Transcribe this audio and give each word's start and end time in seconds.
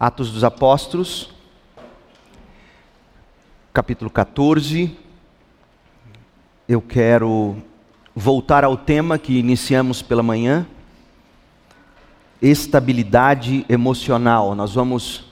Atos 0.00 0.30
dos 0.32 0.42
Apóstolos, 0.42 1.28
capítulo 3.70 4.08
14. 4.08 4.96
Eu 6.66 6.80
quero 6.80 7.58
voltar 8.16 8.64
ao 8.64 8.78
tema 8.78 9.18
que 9.18 9.38
iniciamos 9.38 10.00
pela 10.00 10.22
manhã, 10.22 10.66
estabilidade 12.40 13.66
emocional. 13.68 14.54
Nós 14.54 14.72
vamos 14.72 15.26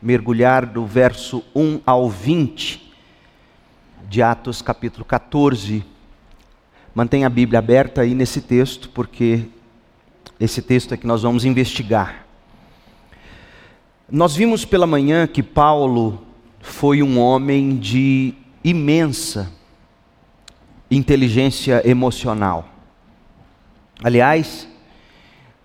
mergulhar 0.00 0.64
do 0.64 0.86
verso 0.86 1.42
1 1.52 1.80
ao 1.84 2.08
20 2.08 2.94
de 4.08 4.22
Atos, 4.22 4.62
capítulo 4.62 5.04
14. 5.04 5.84
Mantenha 6.94 7.26
a 7.26 7.30
Bíblia 7.30 7.58
aberta 7.58 8.02
aí 8.02 8.14
nesse 8.14 8.40
texto, 8.40 8.90
porque 8.90 9.46
esse 10.38 10.62
texto 10.62 10.94
é 10.94 10.96
que 10.96 11.04
nós 11.04 11.22
vamos 11.22 11.44
investigar. 11.44 12.23
Nós 14.10 14.36
vimos 14.36 14.64
pela 14.66 14.86
manhã 14.86 15.26
que 15.26 15.42
Paulo 15.42 16.20
foi 16.60 17.02
um 17.02 17.18
homem 17.18 17.76
de 17.76 18.34
imensa 18.62 19.50
inteligência 20.90 21.82
emocional. 21.88 22.68
Aliás, 24.02 24.68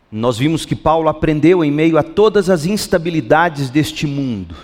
nós 0.09 0.37
vimos 0.37 0.65
que 0.65 0.75
Paulo 0.75 1.09
aprendeu 1.09 1.63
em 1.63 1.71
meio 1.71 1.97
a 1.97 2.03
todas 2.03 2.49
as 2.49 2.65
instabilidades 2.65 3.69
deste 3.69 4.07
mundo. 4.07 4.55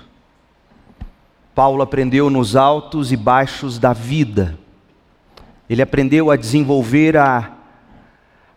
Paulo 1.54 1.82
aprendeu 1.82 2.30
nos 2.30 2.56
altos 2.56 3.12
e 3.12 3.18
baixos 3.18 3.78
da 3.78 3.92
vida. 3.92 4.58
Ele 5.70 5.82
aprendeu 5.82 6.32
a 6.32 6.36
desenvolver 6.36 7.18
a, 7.18 7.55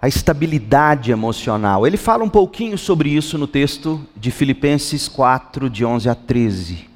a 0.01 0.07
estabilidade 0.07 1.11
emocional. 1.11 1.87
Ele 1.87 1.97
fala 1.97 2.23
um 2.23 2.29
pouquinho 2.29 2.79
sobre 2.79 3.11
isso 3.11 3.37
no 3.37 3.47
texto 3.47 4.01
de 4.17 4.31
Filipenses 4.31 5.09
4, 5.09 5.69
de 5.69 5.85
11 5.85 6.09
a 6.09 6.15
13. 6.15 6.89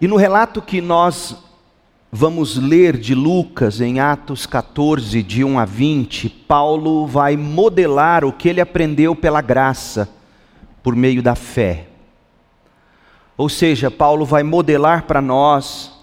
E 0.00 0.08
no 0.08 0.16
relato 0.16 0.62
que 0.62 0.80
nós 0.80 1.36
vamos 2.10 2.56
ler 2.56 2.96
de 2.96 3.14
Lucas 3.14 3.80
em 3.80 4.00
Atos 4.00 4.46
14, 4.46 5.22
de 5.22 5.44
1 5.44 5.58
a 5.58 5.64
20, 5.66 6.28
Paulo 6.30 7.06
vai 7.06 7.36
modelar 7.36 8.24
o 8.24 8.32
que 8.32 8.48
ele 8.48 8.60
aprendeu 8.60 9.14
pela 9.14 9.42
graça, 9.42 10.08
por 10.82 10.96
meio 10.96 11.22
da 11.22 11.34
fé. 11.34 11.88
Ou 13.36 13.50
seja, 13.50 13.90
Paulo 13.90 14.24
vai 14.24 14.42
modelar 14.42 15.02
para 15.02 15.20
nós 15.20 15.97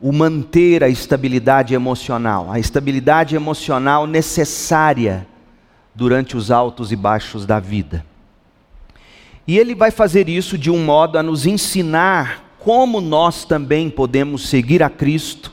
o 0.00 0.12
manter 0.12 0.84
a 0.84 0.88
estabilidade 0.88 1.74
emocional, 1.74 2.50
a 2.50 2.58
estabilidade 2.58 3.34
emocional 3.34 4.06
necessária 4.06 5.26
durante 5.94 6.36
os 6.36 6.50
altos 6.50 6.92
e 6.92 6.96
baixos 6.96 7.46
da 7.46 7.58
vida. 7.58 8.04
E 9.46 9.58
ele 9.58 9.74
vai 9.74 9.90
fazer 9.90 10.28
isso 10.28 10.58
de 10.58 10.70
um 10.70 10.84
modo 10.84 11.18
a 11.18 11.22
nos 11.22 11.46
ensinar 11.46 12.44
como 12.58 13.00
nós 13.00 13.44
também 13.44 13.88
podemos 13.88 14.48
seguir 14.48 14.82
a 14.82 14.90
Cristo, 14.90 15.52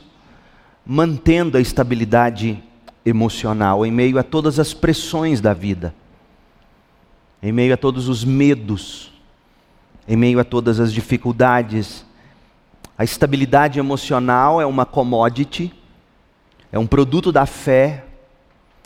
mantendo 0.84 1.56
a 1.56 1.60
estabilidade 1.60 2.62
emocional 3.06 3.86
em 3.86 3.92
meio 3.92 4.18
a 4.18 4.22
todas 4.22 4.58
as 4.58 4.74
pressões 4.74 5.40
da 5.40 5.54
vida, 5.54 5.94
em 7.42 7.52
meio 7.52 7.72
a 7.72 7.76
todos 7.76 8.08
os 8.08 8.24
medos, 8.24 9.12
em 10.08 10.16
meio 10.16 10.40
a 10.40 10.44
todas 10.44 10.80
as 10.80 10.92
dificuldades. 10.92 12.04
A 12.96 13.02
estabilidade 13.02 13.78
emocional 13.78 14.60
é 14.60 14.66
uma 14.66 14.86
commodity, 14.86 15.72
é 16.70 16.78
um 16.78 16.86
produto 16.86 17.32
da 17.32 17.44
fé 17.44 18.04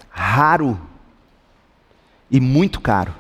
raro 0.09 0.81
e 2.31 2.41
muito 2.41 2.81
caro. 2.81 3.15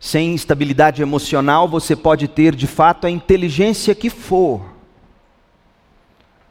Sem 0.00 0.34
estabilidade 0.34 1.00
emocional, 1.00 1.68
você 1.68 1.94
pode 1.94 2.28
ter 2.28 2.54
de 2.54 2.66
fato 2.66 3.06
a 3.06 3.10
inteligência 3.10 3.94
que 3.94 4.10
for, 4.10 4.62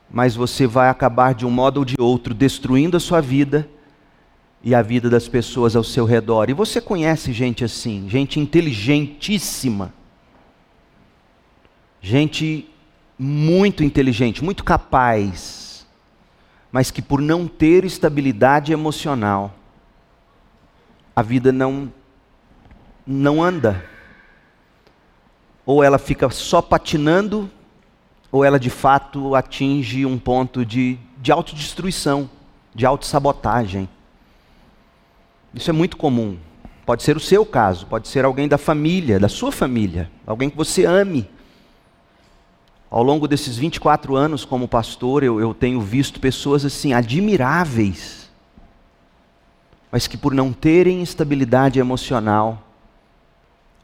mas 0.10 0.36
você 0.36 0.66
vai 0.68 0.90
acabar 0.90 1.34
de 1.34 1.46
um 1.46 1.52
modo 1.52 1.78
ou 1.78 1.86
de 1.86 1.96
outro 2.00 2.34
destruindo 2.34 2.98
a 2.98 3.00
sua 3.00 3.22
vida 3.22 3.68
e 4.64 4.74
a 4.74 4.82
vida 4.82 5.10
das 5.10 5.28
pessoas 5.28 5.76
ao 5.76 5.84
seu 5.84 6.06
redor. 6.06 6.50
E 6.50 6.54
você 6.54 6.80
conhece 6.80 7.34
gente 7.34 7.64
assim, 7.64 8.08
gente 8.10 8.40
inteligentíssima, 8.40 9.94
gente 12.04 12.70
muito 13.18 13.82
inteligente, 13.82 14.44
muito 14.44 14.62
capaz, 14.62 15.88
mas 16.70 16.92
que 16.92 17.02
por 17.02 17.22
não 17.22 17.48
ter 17.48 17.86
estabilidade 17.86 18.74
emocional, 18.74 19.56
a 21.16 21.22
vida 21.22 21.52
não 21.52 21.92
não 23.08 23.42
anda. 23.42 23.86
Ou 25.66 25.82
ela 25.82 25.98
fica 25.98 26.30
só 26.30 26.62
patinando, 26.62 27.50
ou 28.30 28.44
ela 28.44 28.60
de 28.60 28.70
fato 28.70 29.34
atinge 29.34 30.06
um 30.06 30.18
ponto 30.18 30.66
de, 30.66 30.98
de 31.22 31.32
autodestruição, 31.32 32.30
de 32.76 32.86
autossabotagem. 32.86 33.88
Isso 35.54 35.70
é 35.70 35.74
muito 35.74 35.96
comum. 35.96 36.38
Pode 36.86 37.04
ser 37.04 37.16
o 37.16 37.20
seu 37.20 37.46
caso, 37.46 37.86
pode 37.86 38.10
ser 38.10 38.26
alguém 38.26 38.48
da 38.48 38.58
família, 38.58 39.20
da 39.20 39.30
sua 39.30 39.54
família, 39.54 40.12
alguém 40.26 40.50
que 40.50 40.58
você 40.58 40.84
ame. 40.84 41.30
Ao 42.94 43.02
longo 43.02 43.28
desses 43.28 43.58
24 43.58 44.16
anos 44.16 44.46
como 44.46 44.68
pastor, 44.68 45.24
eu, 45.24 45.40
eu 45.40 45.52
tenho 45.52 45.82
visto 45.82 46.20
pessoas 46.20 46.64
assim, 46.64 46.94
admiráveis, 46.94 48.30
mas 49.92 50.06
que 50.06 50.16
por 50.16 50.32
não 50.32 50.54
terem 50.54 51.02
estabilidade 51.02 51.80
emocional, 51.80 52.62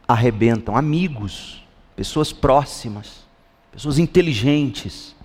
arrebentam, 0.08 0.78
amigos, 0.78 1.66
pessoas 1.96 2.32
próximas, 2.32 3.26
pessoas 3.72 3.98
inteligentes, 3.98 5.16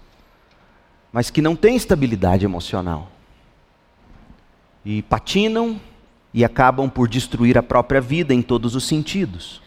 mas 1.12 1.28
que 1.28 1.42
não 1.42 1.54
têm 1.54 1.76
estabilidade 1.76 2.46
emocional. 2.46 3.10
E 4.82 5.02
patinam 5.02 5.78
e 6.32 6.42
acabam 6.42 6.88
por 6.88 7.06
destruir 7.06 7.58
a 7.58 7.62
própria 7.62 8.00
vida 8.00 8.32
em 8.32 8.40
todos 8.40 8.74
os 8.74 8.84
sentidos. 8.84 9.60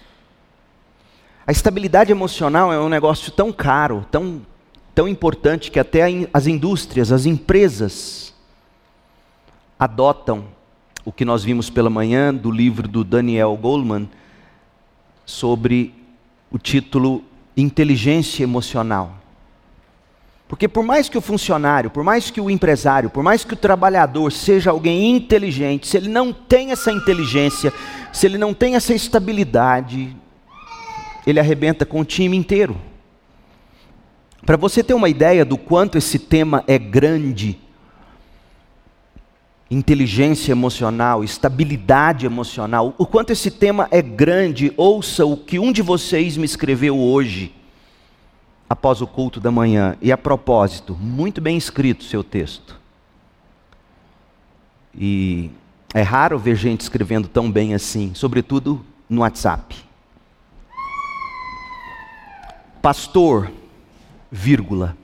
A 1.48 1.52
estabilidade 1.54 2.12
emocional 2.12 2.74
é 2.74 2.78
um 2.78 2.90
negócio 2.90 3.32
tão 3.32 3.54
caro, 3.54 4.06
tão, 4.12 4.46
tão 4.94 5.08
importante, 5.08 5.72
que 5.72 5.80
até 5.80 6.02
as 6.34 6.46
indústrias, 6.46 7.10
as 7.10 7.26
empresas, 7.26 8.34
adotam 9.80 10.44
o 11.06 11.12
que 11.12 11.24
nós 11.24 11.46
vimos 11.46 11.70
pela 11.70 11.90
manhã 11.90 12.34
do 12.34 12.52
livro 12.52 12.86
do 12.86 13.02
Daniel 13.02 13.56
Goleman, 13.56 14.10
sobre 15.26 15.94
o 16.52 16.60
título 16.60 17.24
Inteligência 17.56 18.44
Emocional. 18.44 19.16
Porque 20.50 20.68
por 20.68 20.84
mais 20.84 21.08
que 21.08 21.18
o 21.18 21.22
funcionário, 21.22 21.90
por 21.90 22.04
mais 22.04 22.30
que 22.30 22.42
o 22.42 22.50
empresário, 22.50 23.10
por 23.10 23.24
mais 23.24 23.46
que 23.46 23.54
o 23.54 23.58
trabalhador 23.58 24.34
seja 24.34 24.72
alguém 24.72 25.16
inteligente, 25.16 25.88
se 25.88 25.96
ele 25.96 26.10
não 26.10 26.34
tem 26.34 26.74
essa 26.74 26.92
inteligência, 26.92 27.72
se 28.12 28.26
ele 28.26 28.38
não 28.38 28.54
tem 28.54 28.76
essa 28.76 28.94
estabilidade, 28.94 30.14
ele 31.28 31.42
arrebenta 31.42 31.86
com 31.86 32.00
o 32.00 32.06
time 32.06 32.38
inteiro. 32.38 32.78
Para 34.46 34.56
você 34.56 34.82
ter 34.82 34.94
uma 34.94 35.10
ideia 35.10 35.44
do 35.44 35.58
quanto 35.58 35.98
esse 35.98 36.18
tema 36.18 36.64
é 36.66 36.80
grande, 36.80 37.60
inteligência 39.70 40.54
emocional, 40.54 41.26
estabilidade 41.26 42.26
emocional, 42.26 42.96
o 42.98 43.06
quanto 43.06 43.32
esse 43.32 43.52
tema 43.52 43.90
é 43.92 44.02
grande, 44.02 44.72
ouça 44.78 45.26
o 45.26 45.36
que 45.36 45.60
um 45.60 45.74
de 45.74 45.82
vocês 45.82 46.38
me 46.38 46.46
escreveu 46.46 46.98
hoje, 46.98 47.54
após 48.70 49.02
o 49.02 49.08
culto 49.08 49.42
da 49.42 49.52
manhã. 49.52 49.98
E 50.02 50.14
a 50.14 50.18
propósito, 50.18 50.96
muito 50.96 51.42
bem 51.42 51.58
escrito 51.58 52.06
seu 52.06 52.24
texto. 52.24 52.80
E 54.98 55.52
é 55.94 56.02
raro 56.02 56.40
ver 56.40 56.56
gente 56.56 56.80
escrevendo 56.80 57.28
tão 57.28 57.52
bem 57.52 57.74
assim, 57.74 58.14
sobretudo 58.16 58.86
no 59.10 59.22
WhatsApp. 59.22 59.87
Pastor, 62.82 63.52
vírgula, 64.32 64.96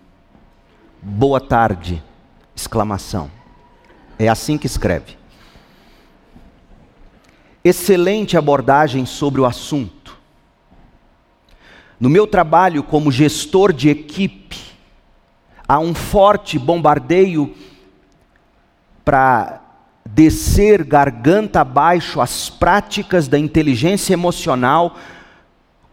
boa 1.02 1.42
tarde, 1.42 2.02
exclamação. 2.56 3.32
É 4.18 4.28
assim 4.28 4.58
que 4.58 4.68
escreve. 4.68 5.18
Excelente 7.64 8.38
abordagem 8.38 9.06
sobre 9.06 9.42
o 9.42 9.46
assunto. 9.46 10.18
No 12.00 12.10
meu 12.10 12.28
trabalho 12.28 12.84
como 12.84 13.12
gestor 13.12 13.74
de 13.74 13.90
equipe, 13.90 14.60
há 15.68 15.80
um 15.80 15.96
forte 15.96 16.60
bombardeio 16.60 17.56
para 19.04 19.62
descer 20.06 20.84
garganta 20.84 21.62
abaixo 21.62 22.22
as 22.22 22.50
práticas 22.50 23.28
da 23.28 23.40
inteligência 23.40 24.14
emocional, 24.14 24.98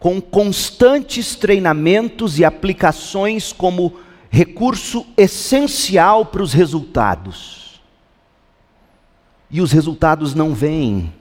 com 0.01 0.19
constantes 0.19 1.35
treinamentos 1.35 2.39
e 2.39 2.43
aplicações 2.43 3.53
como 3.53 3.99
recurso 4.31 5.05
essencial 5.15 6.25
para 6.25 6.41
os 6.41 6.53
resultados 6.53 7.79
e 9.51 9.61
os 9.61 9.71
resultados 9.71 10.33
não 10.33 10.55
vêm. 10.55 11.13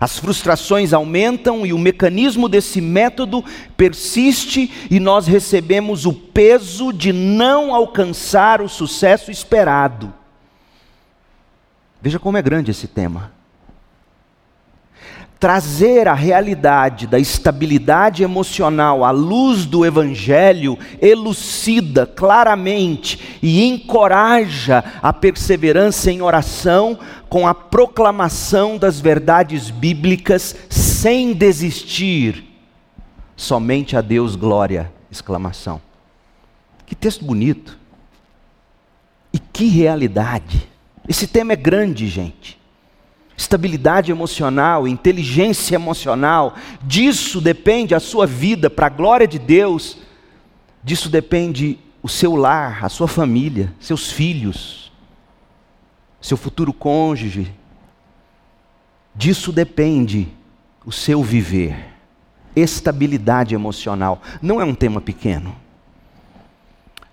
As 0.00 0.18
frustrações 0.18 0.92
aumentam 0.92 1.64
e 1.64 1.72
o 1.72 1.78
mecanismo 1.78 2.48
desse 2.48 2.80
método 2.80 3.44
persiste 3.76 4.88
e 4.90 4.98
nós 4.98 5.28
recebemos 5.28 6.04
o 6.04 6.12
peso 6.12 6.92
de 6.92 7.12
não 7.12 7.72
alcançar 7.72 8.60
o 8.60 8.68
sucesso 8.68 9.30
esperado. 9.30 10.12
Veja 12.00 12.18
como 12.18 12.36
é 12.36 12.42
grande 12.42 12.72
esse 12.72 12.88
tema 12.88 13.30
trazer 15.42 16.06
a 16.06 16.14
realidade 16.14 17.04
da 17.04 17.18
estabilidade 17.18 18.22
emocional 18.22 19.04
à 19.04 19.10
luz 19.10 19.66
do 19.66 19.84
Evangelho 19.84 20.78
elucida 21.00 22.06
claramente 22.06 23.18
e 23.42 23.64
encoraja 23.64 24.84
a 25.02 25.12
perseverança 25.12 26.12
em 26.12 26.22
oração 26.22 26.96
com 27.28 27.48
a 27.48 27.52
proclamação 27.52 28.78
das 28.78 29.00
verdades 29.00 29.68
bíblicas 29.68 30.54
sem 30.70 31.32
desistir. 31.32 32.44
Somente 33.34 33.96
a 33.96 34.00
Deus 34.00 34.36
glória! 34.36 34.92
Exclamação. 35.10 35.82
Que 36.86 36.94
texto 36.94 37.24
bonito. 37.24 37.76
E 39.32 39.40
que 39.40 39.66
realidade. 39.66 40.68
Esse 41.08 41.26
tema 41.26 41.54
é 41.54 41.56
grande, 41.56 42.06
gente 42.06 42.61
estabilidade 43.42 44.12
emocional, 44.12 44.86
inteligência 44.86 45.74
emocional, 45.74 46.54
disso 46.82 47.40
depende 47.40 47.94
a 47.94 48.00
sua 48.00 48.26
vida 48.26 48.70
para 48.70 48.86
a 48.86 48.90
glória 48.90 49.26
de 49.26 49.38
Deus, 49.38 49.98
disso 50.82 51.08
depende 51.08 51.78
o 52.02 52.08
seu 52.08 52.36
lar, 52.36 52.84
a 52.84 52.88
sua 52.88 53.08
família, 53.08 53.74
seus 53.80 54.12
filhos, 54.12 54.92
seu 56.20 56.36
futuro 56.36 56.72
cônjuge, 56.72 57.52
disso 59.14 59.50
depende 59.50 60.28
o 60.86 60.92
seu 60.92 61.22
viver. 61.22 61.90
Estabilidade 62.54 63.54
emocional 63.54 64.22
não 64.40 64.60
é 64.60 64.64
um 64.64 64.74
tema 64.74 65.00
pequeno. 65.00 65.56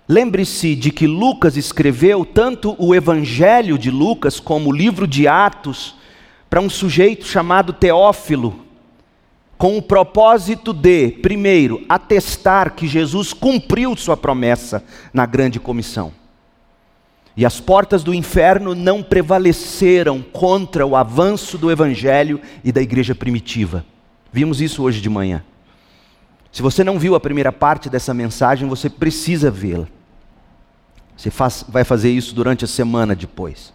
Lembre-se 0.06 0.76
de 0.76 0.90
que 0.90 1.06
Lucas 1.06 1.56
escreveu 1.56 2.24
tanto 2.24 2.76
o 2.78 2.94
Evangelho 2.94 3.78
de 3.78 3.90
Lucas 3.90 4.38
como 4.38 4.70
o 4.70 4.72
livro 4.72 5.06
de 5.06 5.26
Atos 5.26 5.98
para 6.50 6.60
um 6.60 6.68
sujeito 6.68 7.24
chamado 7.24 7.72
Teófilo, 7.72 8.66
com 9.56 9.78
o 9.78 9.82
propósito 9.82 10.72
de, 10.72 11.10
primeiro, 11.22 11.84
atestar 11.88 12.74
que 12.74 12.88
Jesus 12.88 13.32
cumpriu 13.32 13.96
sua 13.96 14.16
promessa 14.16 14.82
na 15.14 15.24
grande 15.24 15.60
comissão. 15.60 16.12
E 17.36 17.46
as 17.46 17.60
portas 17.60 18.02
do 18.02 18.12
inferno 18.12 18.74
não 18.74 19.02
prevaleceram 19.02 20.20
contra 20.20 20.84
o 20.84 20.96
avanço 20.96 21.56
do 21.56 21.70
evangelho 21.70 22.40
e 22.64 22.72
da 22.72 22.82
igreja 22.82 23.14
primitiva. 23.14 23.84
Vimos 24.32 24.60
isso 24.60 24.82
hoje 24.82 25.00
de 25.00 25.08
manhã. 25.08 25.44
Se 26.50 26.62
você 26.62 26.82
não 26.82 26.98
viu 26.98 27.14
a 27.14 27.20
primeira 27.20 27.52
parte 27.52 27.88
dessa 27.88 28.12
mensagem, 28.12 28.68
você 28.68 28.90
precisa 28.90 29.50
vê-la. 29.50 29.86
Você 31.16 31.30
faz, 31.30 31.64
vai 31.68 31.84
fazer 31.84 32.10
isso 32.10 32.34
durante 32.34 32.64
a 32.64 32.68
semana 32.68 33.14
depois. 33.14 33.72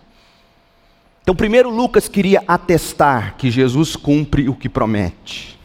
Então, 1.25 1.35
primeiro, 1.35 1.71
Lucas 1.71 2.07
queria 2.07 2.43
atestar 2.47 3.33
que 3.35 3.49
Jesus 3.49 3.95
cumpre 3.95 4.47
o 4.47 4.53
que 4.53 4.69
promete. 4.69 5.59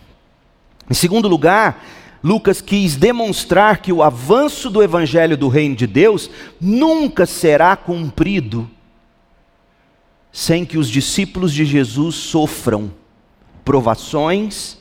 Em 0.88 0.94
segundo 0.94 1.28
lugar, 1.28 1.84
Lucas 2.24 2.62
quis 2.62 2.96
demonstrar 2.96 3.82
que 3.82 3.92
o 3.92 4.02
avanço 4.02 4.70
do 4.70 4.82
evangelho 4.82 5.36
do 5.36 5.48
reino 5.48 5.76
de 5.76 5.86
Deus 5.86 6.30
nunca 6.58 7.26
será 7.26 7.76
cumprido 7.76 8.70
sem 10.32 10.64
que 10.64 10.78
os 10.78 10.88
discípulos 10.88 11.52
de 11.52 11.66
Jesus 11.66 12.14
sofram 12.14 12.90
provações 13.62 14.78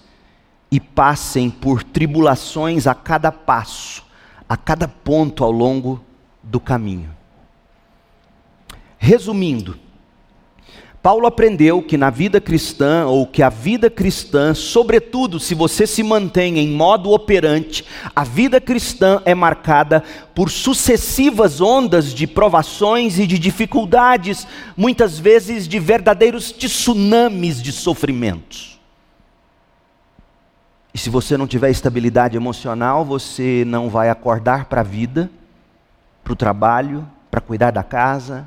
e 0.71 0.79
passem 0.79 1.49
por 1.49 1.83
tribulações 1.83 2.87
a 2.87 2.95
cada 2.95 3.33
passo, 3.33 4.05
a 4.47 4.55
cada 4.55 4.87
ponto 4.87 5.43
ao 5.43 5.51
longo 5.51 6.01
do 6.41 6.57
caminho. 6.57 7.13
Resumindo, 8.97 9.77
Paulo 11.01 11.25
aprendeu 11.25 11.81
que 11.81 11.95
na 11.95 12.09
vida 12.09 12.41
cristã, 12.41 13.05
ou 13.05 13.25
que 13.25 13.41
a 13.41 13.47
vida 13.47 13.89
cristã, 13.89 14.53
sobretudo 14.53 15.39
se 15.39 15.55
você 15.55 15.87
se 15.87 16.03
mantém 16.03 16.59
em 16.59 16.67
modo 16.67 17.11
operante, 17.11 17.85
a 18.13 18.25
vida 18.25 18.59
cristã 18.59 19.21
é 19.23 19.33
marcada 19.33 20.03
por 20.35 20.49
sucessivas 20.49 21.61
ondas 21.61 22.13
de 22.13 22.27
provações 22.27 23.17
e 23.17 23.25
de 23.25 23.39
dificuldades, 23.39 24.45
muitas 24.75 25.17
vezes 25.17 25.69
de 25.69 25.79
verdadeiros 25.79 26.51
tsunamis 26.51 27.61
de 27.61 27.71
sofrimentos. 27.71 28.77
E 30.93 30.97
se 30.97 31.09
você 31.09 31.37
não 31.37 31.47
tiver 31.47 31.69
estabilidade 31.69 32.35
emocional, 32.35 33.05
você 33.05 33.63
não 33.65 33.89
vai 33.89 34.09
acordar 34.09 34.65
para 34.65 34.81
a 34.81 34.83
vida, 34.83 35.31
para 36.25 36.33
o 36.33 36.35
trabalho, 36.35 37.07
para 37.31 37.39
cuidar 37.39 37.71
da 37.71 37.83
casa, 37.83 38.45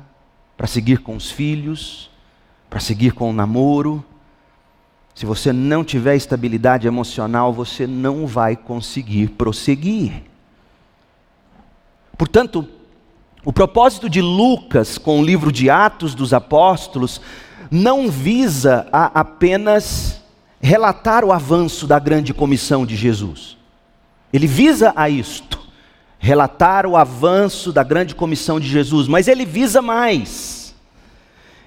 para 0.55 0.67
seguir 0.67 0.99
com 0.99 1.15
os 1.15 1.31
filhos 1.31 2.12
para 2.73 2.79
seguir 2.79 3.11
com 3.11 3.29
o 3.29 3.33
namoro. 3.33 4.03
Se 5.13 5.27
você 5.27 5.53
não 5.53 5.83
tiver 5.83 6.15
estabilidade 6.15 6.87
emocional, 6.87 7.53
você 7.53 7.85
não 7.85 8.25
vai 8.25 8.55
conseguir 8.55 9.27
prosseguir. 9.27 10.23
Portanto, 12.17 12.67
o 13.45 13.53
propósito 13.53 14.09
de 14.09 14.23
Lucas 14.23 14.97
com 14.97 15.19
o 15.19 15.23
livro 15.23 15.51
de 15.51 15.69
Atos 15.69 16.15
dos 16.15 16.33
Apóstolos 16.33 17.21
não 17.69 18.09
visa 18.09 18.87
a 18.91 19.19
apenas 19.19 20.23
relatar 20.59 21.23
o 21.23 21.31
avanço 21.31 21.85
da 21.85 21.99
grande 21.99 22.33
comissão 22.33 22.87
de 22.87 22.95
Jesus. 22.95 23.55
Ele 24.33 24.47
visa 24.47 24.91
a 24.95 25.07
isto, 25.07 25.61
relatar 26.17 26.87
o 26.87 26.97
avanço 26.97 27.71
da 27.71 27.83
grande 27.83 28.15
comissão 28.15 28.59
de 28.59 28.67
Jesus, 28.67 29.07
mas 29.07 29.27
ele 29.27 29.45
visa 29.45 29.79
mais 29.79 30.62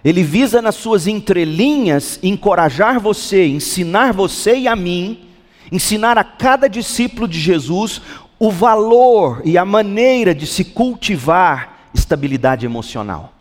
ele 0.05 0.23
visa 0.23 0.63
nas 0.63 0.77
suas 0.77 1.07
entrelinhas 1.07 2.19
encorajar 2.23 3.01
você, 3.01 3.47
ensinar 3.47 4.13
você 4.13 4.57
e 4.57 4.69
a 4.69 4.77
mim, 4.77 5.29
ensinar 5.71 6.17
a 6.17 6.25
cada 6.25 6.69
discípulo 6.69 7.27
de 7.27 7.41
Jesus 7.41 8.01
o 8.39 8.51
valor 8.51 9.41
e 9.45 9.57
a 9.57 9.65
maneira 9.65 10.35
de 10.35 10.47
se 10.47 10.65
cultivar 10.65 11.89
estabilidade 11.95 12.67
emocional. 12.67 13.33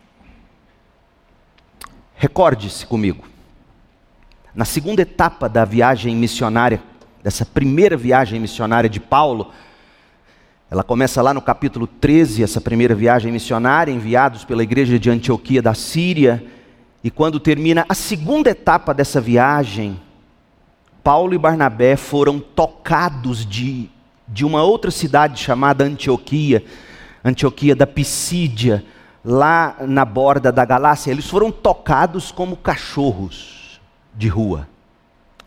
Recorde-se 2.15 2.85
comigo. 2.85 3.25
Na 4.53 4.63
segunda 4.63 5.01
etapa 5.01 5.49
da 5.49 5.65
viagem 5.65 6.15
missionária, 6.15 6.81
dessa 7.21 7.45
primeira 7.45 7.97
viagem 7.97 8.39
missionária 8.39 8.89
de 8.89 8.99
Paulo, 9.01 9.51
ela 10.69 10.83
começa 10.83 11.21
lá 11.21 11.33
no 11.33 11.41
capítulo 11.41 11.85
13, 11.85 12.43
essa 12.43 12.59
primeira 12.59 12.95
viagem 12.95 13.31
missionária, 13.31 13.91
enviados 13.91 14.43
pela 14.43 14.63
igreja 14.63 14.97
de 14.97 15.09
Antioquia 15.09 15.61
da 15.61 15.73
Síria, 15.73 16.43
e 17.03 17.11
quando 17.11 17.39
termina 17.39 17.85
a 17.87 17.93
segunda 17.93 18.49
etapa 18.49 18.91
dessa 18.91 19.21
viagem, 19.21 20.01
Paulo 21.03 21.35
e 21.35 21.37
Barnabé 21.37 21.95
foram 21.95 22.39
tocados 22.39 23.45
de, 23.45 23.87
de 24.27 24.43
uma 24.43 24.63
outra 24.63 24.89
cidade 24.89 25.39
chamada 25.39 25.83
Antioquia, 25.83 26.65
Antioquia 27.23 27.75
da 27.75 27.85
Pisídia, 27.85 28.83
lá 29.23 29.75
na 29.81 30.03
borda 30.03 30.51
da 30.51 30.65
Galácia. 30.65 31.11
Eles 31.11 31.27
foram 31.27 31.51
tocados 31.51 32.31
como 32.31 32.57
cachorros 32.57 33.79
de 34.15 34.27
rua. 34.27 34.67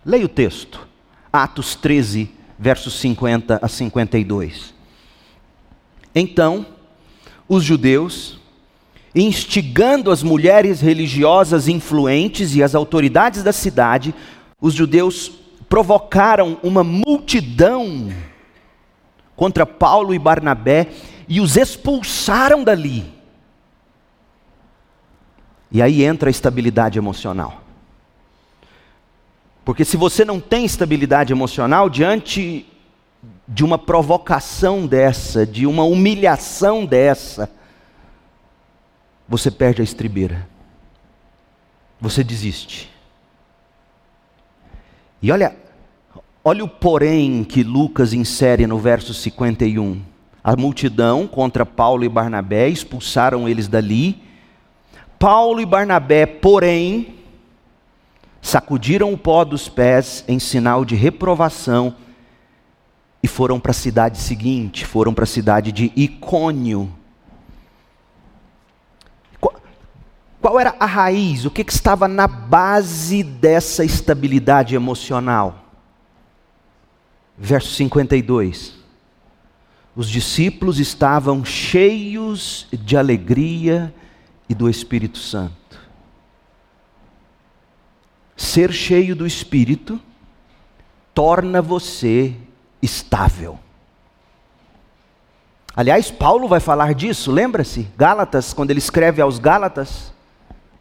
Leia 0.06 0.26
o 0.26 0.28
texto, 0.28 0.86
Atos 1.32 1.74
13, 1.74 2.30
versos 2.56 3.00
50 3.00 3.58
a 3.60 3.66
52. 3.66 4.77
Então, 6.18 6.66
os 7.48 7.62
judeus 7.62 8.38
instigando 9.14 10.10
as 10.10 10.22
mulheres 10.22 10.80
religiosas 10.80 11.66
influentes 11.68 12.54
e 12.54 12.62
as 12.62 12.74
autoridades 12.74 13.42
da 13.42 13.52
cidade, 13.52 14.14
os 14.60 14.74
judeus 14.74 15.30
provocaram 15.68 16.58
uma 16.62 16.84
multidão 16.84 18.12
contra 19.36 19.64
Paulo 19.64 20.12
e 20.12 20.18
Barnabé 20.18 20.88
e 21.28 21.40
os 21.40 21.56
expulsaram 21.56 22.64
dali. 22.64 23.04
E 25.70 25.82
aí 25.82 26.02
entra 26.02 26.28
a 26.28 26.30
estabilidade 26.30 26.98
emocional. 26.98 27.62
Porque 29.64 29.84
se 29.84 29.96
você 29.96 30.24
não 30.24 30.40
tem 30.40 30.64
estabilidade 30.64 31.32
emocional 31.32 31.90
diante 31.90 32.66
de 33.46 33.64
uma 33.64 33.78
provocação 33.78 34.86
dessa, 34.86 35.46
de 35.46 35.66
uma 35.66 35.84
humilhação 35.84 36.84
dessa, 36.84 37.50
você 39.28 39.50
perde 39.50 39.80
a 39.80 39.84
estribeira. 39.84 40.46
Você 42.00 42.22
desiste. 42.22 42.90
E 45.20 45.32
olha, 45.32 45.56
olha 46.44 46.64
o 46.64 46.68
porém 46.68 47.42
que 47.42 47.62
Lucas 47.62 48.12
insere 48.12 48.66
no 48.66 48.78
verso 48.78 49.12
51. 49.12 50.00
A 50.42 50.56
multidão 50.56 51.26
contra 51.26 51.66
Paulo 51.66 52.04
e 52.04 52.08
Barnabé 52.08 52.68
expulsaram 52.68 53.48
eles 53.48 53.66
dali. 53.66 54.22
Paulo 55.18 55.60
e 55.60 55.66
Barnabé, 55.66 56.24
porém, 56.24 57.16
sacudiram 58.40 59.12
o 59.12 59.18
pó 59.18 59.44
dos 59.44 59.68
pés 59.68 60.24
em 60.28 60.38
sinal 60.38 60.84
de 60.84 60.94
reprovação 60.94 61.96
e 63.22 63.26
foram 63.26 63.58
para 63.58 63.70
a 63.70 63.74
cidade 63.74 64.18
seguinte, 64.18 64.86
foram 64.86 65.12
para 65.12 65.24
a 65.24 65.26
cidade 65.26 65.72
de 65.72 65.92
Icônio. 65.96 66.92
Qual, 70.40 70.58
era 70.60 70.76
a 70.78 70.86
raiz, 70.86 71.44
o 71.44 71.50
que, 71.50 71.64
que 71.64 71.72
estava 71.72 72.06
na 72.06 72.28
base 72.28 73.22
dessa 73.22 73.84
estabilidade 73.84 74.74
emocional? 74.74 75.64
Verso 77.36 77.74
52. 77.74 78.78
Os 79.96 80.08
discípulos 80.08 80.78
estavam 80.78 81.44
cheios 81.44 82.68
de 82.72 82.96
alegria 82.96 83.92
e 84.48 84.54
do 84.54 84.70
Espírito 84.70 85.18
Santo. 85.18 85.80
Ser 88.36 88.72
cheio 88.72 89.16
do 89.16 89.26
Espírito 89.26 90.00
torna 91.12 91.60
você 91.60 92.36
estável. 92.82 93.58
Aliás, 95.74 96.10
Paulo 96.10 96.48
vai 96.48 96.60
falar 96.60 96.94
disso, 96.94 97.30
lembra-se? 97.30 97.88
Gálatas, 97.96 98.52
quando 98.52 98.70
ele 98.70 98.78
escreve 98.78 99.22
aos 99.22 99.38
Gálatas, 99.38 100.12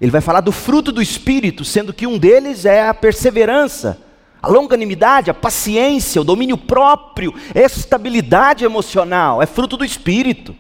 ele 0.01 0.11
vai 0.11 0.21
falar 0.21 0.41
do 0.41 0.51
fruto 0.51 0.91
do 0.91 1.01
Espírito, 1.01 1.63
sendo 1.63 1.93
que 1.93 2.07
um 2.07 2.17
deles 2.17 2.65
é 2.65 2.87
a 2.87 2.93
perseverança, 2.93 3.99
a 4.41 4.47
longanimidade, 4.47 5.29
a 5.29 5.33
paciência, 5.33 6.21
o 6.21 6.25
domínio 6.25 6.57
próprio, 6.57 7.33
estabilidade 7.53 8.63
emocional, 8.63 9.41
é 9.41 9.45
fruto 9.45 9.77
do 9.77 9.85
Espírito. 9.85 10.55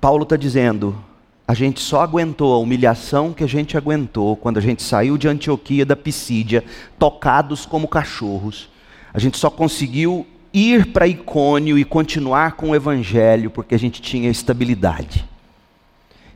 Paulo 0.00 0.22
está 0.22 0.36
dizendo: 0.36 1.02
a 1.50 1.54
gente 1.54 1.80
só 1.80 2.02
aguentou 2.02 2.54
a 2.54 2.58
humilhação 2.58 3.32
que 3.32 3.42
a 3.42 3.46
gente 3.48 3.76
aguentou 3.76 4.36
quando 4.36 4.58
a 4.58 4.60
gente 4.60 4.84
saiu 4.84 5.18
de 5.18 5.26
Antioquia 5.26 5.84
da 5.84 5.96
Pisídia, 5.96 6.62
tocados 6.96 7.66
como 7.66 7.88
cachorros. 7.88 8.68
A 9.12 9.18
gente 9.18 9.36
só 9.36 9.50
conseguiu 9.50 10.24
ir 10.54 10.92
para 10.92 11.08
Icônio 11.08 11.76
e 11.76 11.84
continuar 11.84 12.52
com 12.52 12.70
o 12.70 12.74
evangelho 12.76 13.50
porque 13.50 13.74
a 13.74 13.78
gente 13.78 14.00
tinha 14.00 14.30
estabilidade. 14.30 15.28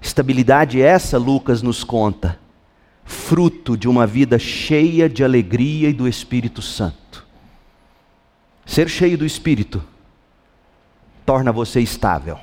Estabilidade 0.02 0.82
essa, 0.82 1.16
Lucas 1.16 1.62
nos 1.62 1.84
conta, 1.84 2.36
fruto 3.04 3.76
de 3.76 3.88
uma 3.88 4.08
vida 4.08 4.36
cheia 4.36 5.08
de 5.08 5.22
alegria 5.22 5.90
e 5.90 5.92
do 5.92 6.08
Espírito 6.08 6.60
Santo. 6.60 7.24
Ser 8.66 8.88
cheio 8.88 9.16
do 9.16 9.24
Espírito 9.24 9.80
torna 11.24 11.52
você 11.52 11.78
estável. 11.78 12.36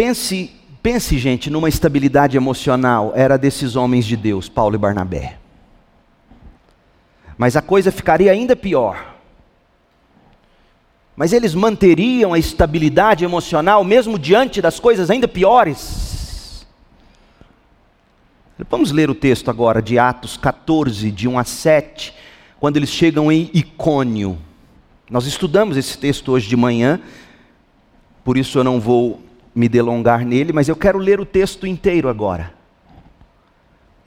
Pense, 0.00 0.50
pense, 0.82 1.18
gente, 1.18 1.50
numa 1.50 1.68
estabilidade 1.68 2.34
emocional, 2.34 3.12
era 3.14 3.36
desses 3.36 3.76
homens 3.76 4.06
de 4.06 4.16
Deus, 4.16 4.48
Paulo 4.48 4.74
e 4.74 4.78
Barnabé. 4.78 5.36
Mas 7.36 7.54
a 7.54 7.60
coisa 7.60 7.92
ficaria 7.92 8.32
ainda 8.32 8.56
pior. 8.56 9.14
Mas 11.14 11.34
eles 11.34 11.54
manteriam 11.54 12.32
a 12.32 12.38
estabilidade 12.38 13.26
emocional 13.26 13.84
mesmo 13.84 14.18
diante 14.18 14.62
das 14.62 14.80
coisas 14.80 15.10
ainda 15.10 15.28
piores. 15.28 16.66
Vamos 18.70 18.92
ler 18.92 19.10
o 19.10 19.14
texto 19.14 19.50
agora 19.50 19.82
de 19.82 19.98
Atos 19.98 20.38
14, 20.38 21.10
de 21.10 21.28
1 21.28 21.38
a 21.38 21.44
7, 21.44 22.14
quando 22.58 22.78
eles 22.78 22.88
chegam 22.88 23.30
em 23.30 23.50
Icônio. 23.52 24.38
Nós 25.10 25.26
estudamos 25.26 25.76
esse 25.76 25.98
texto 25.98 26.32
hoje 26.32 26.48
de 26.48 26.56
manhã, 26.56 26.98
por 28.24 28.38
isso 28.38 28.58
eu 28.58 28.64
não 28.64 28.80
vou 28.80 29.28
me 29.54 29.68
delongar 29.68 30.24
nele, 30.24 30.52
mas 30.52 30.68
eu 30.68 30.76
quero 30.76 30.98
ler 30.98 31.20
o 31.20 31.26
texto 31.26 31.66
inteiro 31.66 32.08
agora. 32.08 32.52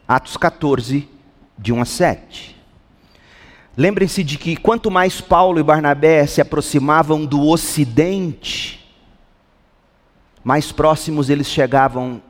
Atos 0.07 0.37
14, 0.37 1.07
de 1.57 1.73
1 1.73 1.81
a 1.81 1.85
7. 1.85 2.55
Lembrem-se 3.75 4.23
de 4.23 4.37
que 4.37 4.55
quanto 4.55 4.91
mais 4.91 5.19
Paulo 5.19 5.59
e 5.59 5.63
Barnabé 5.63 6.25
se 6.27 6.39
aproximavam 6.39 7.25
do 7.25 7.47
ocidente, 7.47 8.79
mais 10.43 10.71
próximos 10.71 11.29
eles 11.29 11.47
chegavam 11.47 12.21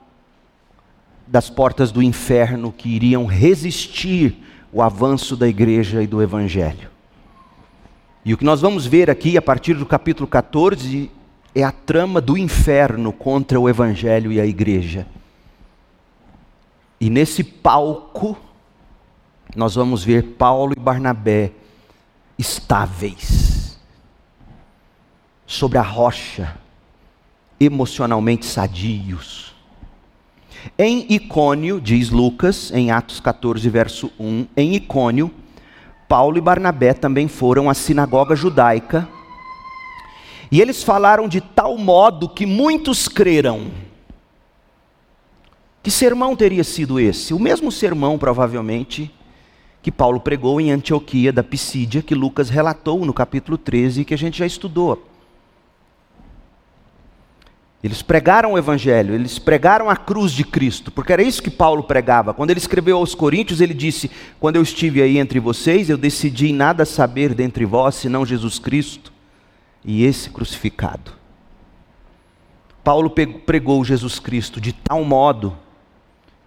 das 1.27 1.49
portas 1.49 1.91
do 1.91 2.01
inferno 2.01 2.71
que 2.71 2.89
iriam 2.89 3.25
resistir 3.25 4.37
o 4.71 4.81
avanço 4.81 5.35
da 5.35 5.47
igreja 5.47 6.01
e 6.01 6.07
do 6.07 6.21
evangelho. 6.21 6.89
E 8.25 8.33
o 8.33 8.37
que 8.37 8.45
nós 8.45 8.61
vamos 8.61 8.85
ver 8.85 9.09
aqui 9.09 9.37
a 9.37 9.41
partir 9.41 9.73
do 9.73 9.85
capítulo 9.85 10.27
14 10.27 11.11
é 11.55 11.63
a 11.63 11.71
trama 11.71 12.19
do 12.19 12.37
inferno 12.37 13.13
contra 13.13 13.59
o 13.59 13.69
Evangelho 13.69 14.31
e 14.31 14.39
a 14.39 14.45
igreja. 14.45 15.05
E 16.99 17.09
nesse 17.09 17.43
palco, 17.43 18.37
nós 19.55 19.75
vamos 19.75 20.03
ver 20.03 20.35
Paulo 20.37 20.73
e 20.75 20.79
Barnabé 20.79 21.51
estáveis, 22.39 23.77
sobre 25.45 25.77
a 25.77 25.81
rocha, 25.81 26.57
emocionalmente 27.59 28.45
sadios. 28.45 29.53
Em 30.77 31.05
Icônio, 31.09 31.79
diz 31.79 32.09
Lucas, 32.09 32.71
em 32.71 32.89
Atos 32.89 33.19
14, 33.19 33.69
verso 33.69 34.11
1, 34.19 34.47
em 34.57 34.75
Icônio, 34.75 35.29
Paulo 36.07 36.37
e 36.37 36.41
Barnabé 36.41 36.93
também 36.93 37.27
foram 37.27 37.69
à 37.69 37.73
sinagoga 37.73 38.35
judaica 38.35 39.07
e 40.53 40.61
eles 40.61 40.83
falaram 40.83 41.27
de 41.27 41.41
tal 41.41 41.79
modo 41.79 42.29
que 42.29 42.45
muitos 42.45 43.07
creram. 43.07 43.71
Que 45.81 45.89
sermão 45.89 46.35
teria 46.35 46.63
sido 46.63 46.99
esse? 46.99 47.33
O 47.33 47.39
mesmo 47.39 47.71
sermão, 47.71 48.19
provavelmente, 48.19 49.11
que 49.81 49.91
Paulo 49.91 50.19
pregou 50.19 50.61
em 50.61 50.69
Antioquia 50.69 51.33
da 51.33 51.43
Pisídia, 51.43 52.03
que 52.03 52.13
Lucas 52.13 52.51
relatou 52.51 53.03
no 53.03 53.11
capítulo 53.11 53.57
13, 53.57 54.05
que 54.05 54.13
a 54.13 54.17
gente 54.17 54.37
já 54.37 54.45
estudou. 54.45 55.03
Eles 57.83 58.03
pregaram 58.03 58.53
o 58.53 58.57
Evangelho, 58.57 59.15
eles 59.15 59.39
pregaram 59.39 59.89
a 59.89 59.95
cruz 59.95 60.31
de 60.31 60.43
Cristo, 60.43 60.91
porque 60.91 61.13
era 61.13 61.23
isso 61.23 61.41
que 61.41 61.49
Paulo 61.49 61.81
pregava. 61.81 62.31
Quando 62.31 62.51
ele 62.51 62.59
escreveu 62.59 62.97
aos 62.97 63.15
Coríntios, 63.15 63.59
ele 63.59 63.73
disse: 63.73 64.11
Quando 64.39 64.57
eu 64.57 64.61
estive 64.61 65.01
aí 65.01 65.17
entre 65.17 65.39
vocês, 65.39 65.89
eu 65.89 65.97
decidi 65.97 66.53
nada 66.53 66.85
saber 66.85 67.33
dentre 67.33 67.65
vós 67.65 67.95
senão 67.95 68.23
Jesus 68.23 68.59
Cristo 68.59 69.12
e 69.85 70.03
esse 70.03 70.29
crucificado. 70.29 71.11
Paulo 72.83 73.09
pregou 73.09 73.83
Jesus 73.83 74.19
Cristo 74.19 74.59
de 74.59 74.73
tal 74.73 75.03
modo 75.03 75.57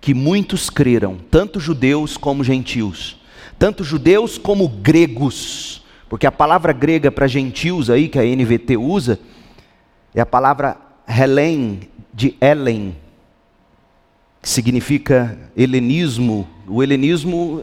que 0.00 0.12
muitos 0.14 0.68
creram, 0.68 1.18
tanto 1.30 1.58
judeus 1.58 2.16
como 2.16 2.44
gentios, 2.44 3.20
tanto 3.58 3.82
judeus 3.82 4.38
como 4.38 4.68
gregos, 4.68 5.82
porque 6.08 6.26
a 6.26 6.32
palavra 6.32 6.72
grega 6.72 7.10
para 7.10 7.26
gentios 7.26 7.90
aí 7.90 8.08
que 8.08 8.18
a 8.18 8.22
NVT 8.22 8.76
usa 8.76 9.18
é 10.14 10.20
a 10.20 10.26
palavra 10.26 10.78
helen 11.06 11.80
de 12.12 12.34
Helen, 12.40 12.96
que 14.46 14.50
significa 14.50 15.36
helenismo. 15.56 16.46
O 16.68 16.80
helenismo 16.80 17.60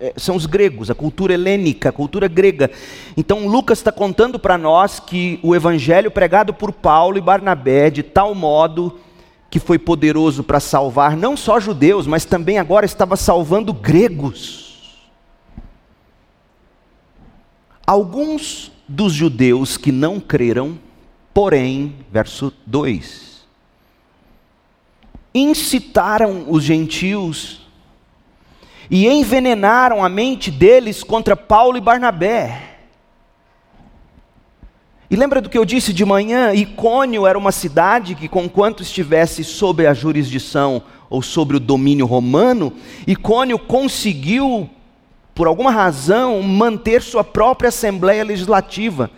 é, 0.00 0.12
são 0.16 0.34
os 0.34 0.44
gregos, 0.44 0.90
a 0.90 0.94
cultura 0.94 1.34
helênica, 1.34 1.90
a 1.90 1.92
cultura 1.92 2.26
grega. 2.26 2.68
Então 3.16 3.46
Lucas 3.46 3.78
está 3.78 3.92
contando 3.92 4.36
para 4.36 4.58
nós 4.58 4.98
que 4.98 5.38
o 5.40 5.54
evangelho 5.54 6.10
pregado 6.10 6.52
por 6.52 6.72
Paulo 6.72 7.16
e 7.16 7.20
Barnabé, 7.20 7.90
de 7.90 8.02
tal 8.02 8.34
modo 8.34 8.98
que 9.48 9.60
foi 9.60 9.78
poderoso 9.78 10.42
para 10.42 10.58
salvar 10.58 11.16
não 11.16 11.36
só 11.36 11.60
judeus, 11.60 12.08
mas 12.08 12.24
também 12.24 12.58
agora 12.58 12.84
estava 12.84 13.14
salvando 13.14 13.72
gregos. 13.72 15.06
Alguns 17.86 18.72
dos 18.88 19.12
judeus 19.12 19.76
que 19.76 19.92
não 19.92 20.18
creram, 20.18 20.76
porém, 21.32 21.94
verso 22.10 22.52
2, 22.66 23.35
incitaram 25.36 26.46
os 26.48 26.62
gentios 26.62 27.60
e 28.90 29.06
envenenaram 29.06 30.04
a 30.04 30.08
mente 30.08 30.50
deles 30.50 31.02
contra 31.02 31.36
Paulo 31.36 31.76
e 31.76 31.80
Barnabé. 31.80 32.76
E 35.08 35.14
lembra 35.14 35.40
do 35.40 35.48
que 35.48 35.58
eu 35.58 35.64
disse 35.64 35.92
de 35.92 36.04
manhã? 36.04 36.52
Icônio 36.52 37.26
era 37.26 37.38
uma 37.38 37.52
cidade 37.52 38.14
que, 38.14 38.26
conquanto 38.26 38.82
estivesse 38.82 39.44
sob 39.44 39.86
a 39.86 39.94
jurisdição 39.94 40.82
ou 41.08 41.22
sobre 41.22 41.56
o 41.56 41.60
domínio 41.60 42.06
romano, 42.06 42.72
Icônio 43.06 43.58
conseguiu, 43.58 44.68
por 45.32 45.46
alguma 45.46 45.70
razão, 45.70 46.42
manter 46.42 47.02
sua 47.02 47.22
própria 47.22 47.68
assembleia 47.68 48.24
legislativa 48.24 49.10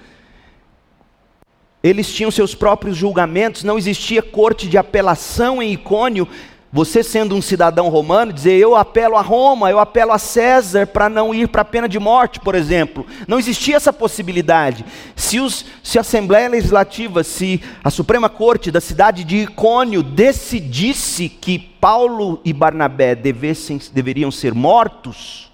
eles 1.83 2.13
tinham 2.13 2.31
seus 2.31 2.55
próprios 2.55 2.97
julgamentos, 2.97 3.65
não 3.65 3.79
existia 3.79 4.23
corte 4.23 4.69
de 4.69 4.77
apelação 4.77 5.63
em 5.63 5.73
Icônio, 5.73 6.29
você 6.71 7.03
sendo 7.03 7.35
um 7.35 7.41
cidadão 7.41 7.89
romano, 7.89 8.33
dizer 8.33 8.59
eu 8.59 8.77
apelo 8.77 9.17
a 9.17 9.23
Roma, 9.23 9.71
eu 9.71 9.79
apelo 9.79 10.13
a 10.13 10.19
César 10.19 10.87
para 10.87 11.09
não 11.09 11.35
ir 11.35 11.49
para 11.49 11.63
a 11.63 11.65
pena 11.65 11.89
de 11.89 11.99
morte, 11.99 12.41
por 12.41 12.55
exemplo. 12.55 13.07
Não 13.27 13.39
existia 13.39 13.77
essa 13.77 13.93
possibilidade. 13.93 14.85
Se, 15.17 15.41
os, 15.41 15.65
se 15.83 15.97
a 15.97 16.03
Assembleia 16.03 16.49
Legislativa, 16.49 17.25
se 17.25 17.63
a 17.83 17.89
Suprema 17.89 18.29
Corte 18.29 18.71
da 18.71 18.83
cidade 18.83 19.25
de 19.25 19.37
Icônio 19.45 20.03
decidisse 20.03 21.29
que 21.29 21.59
Paulo 21.59 22.39
e 22.45 22.53
Barnabé 22.53 23.15
devessem, 23.15 23.81
deveriam 23.93 24.31
ser 24.31 24.53
mortos, 24.53 25.51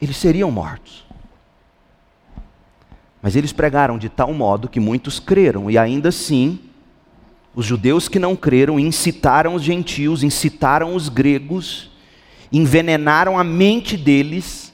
eles 0.00 0.16
seriam 0.18 0.50
mortos. 0.50 1.07
Mas 3.28 3.36
eles 3.36 3.52
pregaram 3.52 3.98
de 3.98 4.08
tal 4.08 4.32
modo 4.32 4.70
que 4.70 4.80
muitos 4.80 5.20
creram, 5.20 5.70
e 5.70 5.76
ainda 5.76 6.08
assim, 6.08 6.58
os 7.54 7.66
judeus 7.66 8.08
que 8.08 8.18
não 8.18 8.34
creram 8.34 8.80
incitaram 8.80 9.54
os 9.54 9.62
gentios, 9.62 10.22
incitaram 10.22 10.94
os 10.94 11.10
gregos, 11.10 11.90
envenenaram 12.50 13.38
a 13.38 13.44
mente 13.44 13.98
deles. 13.98 14.72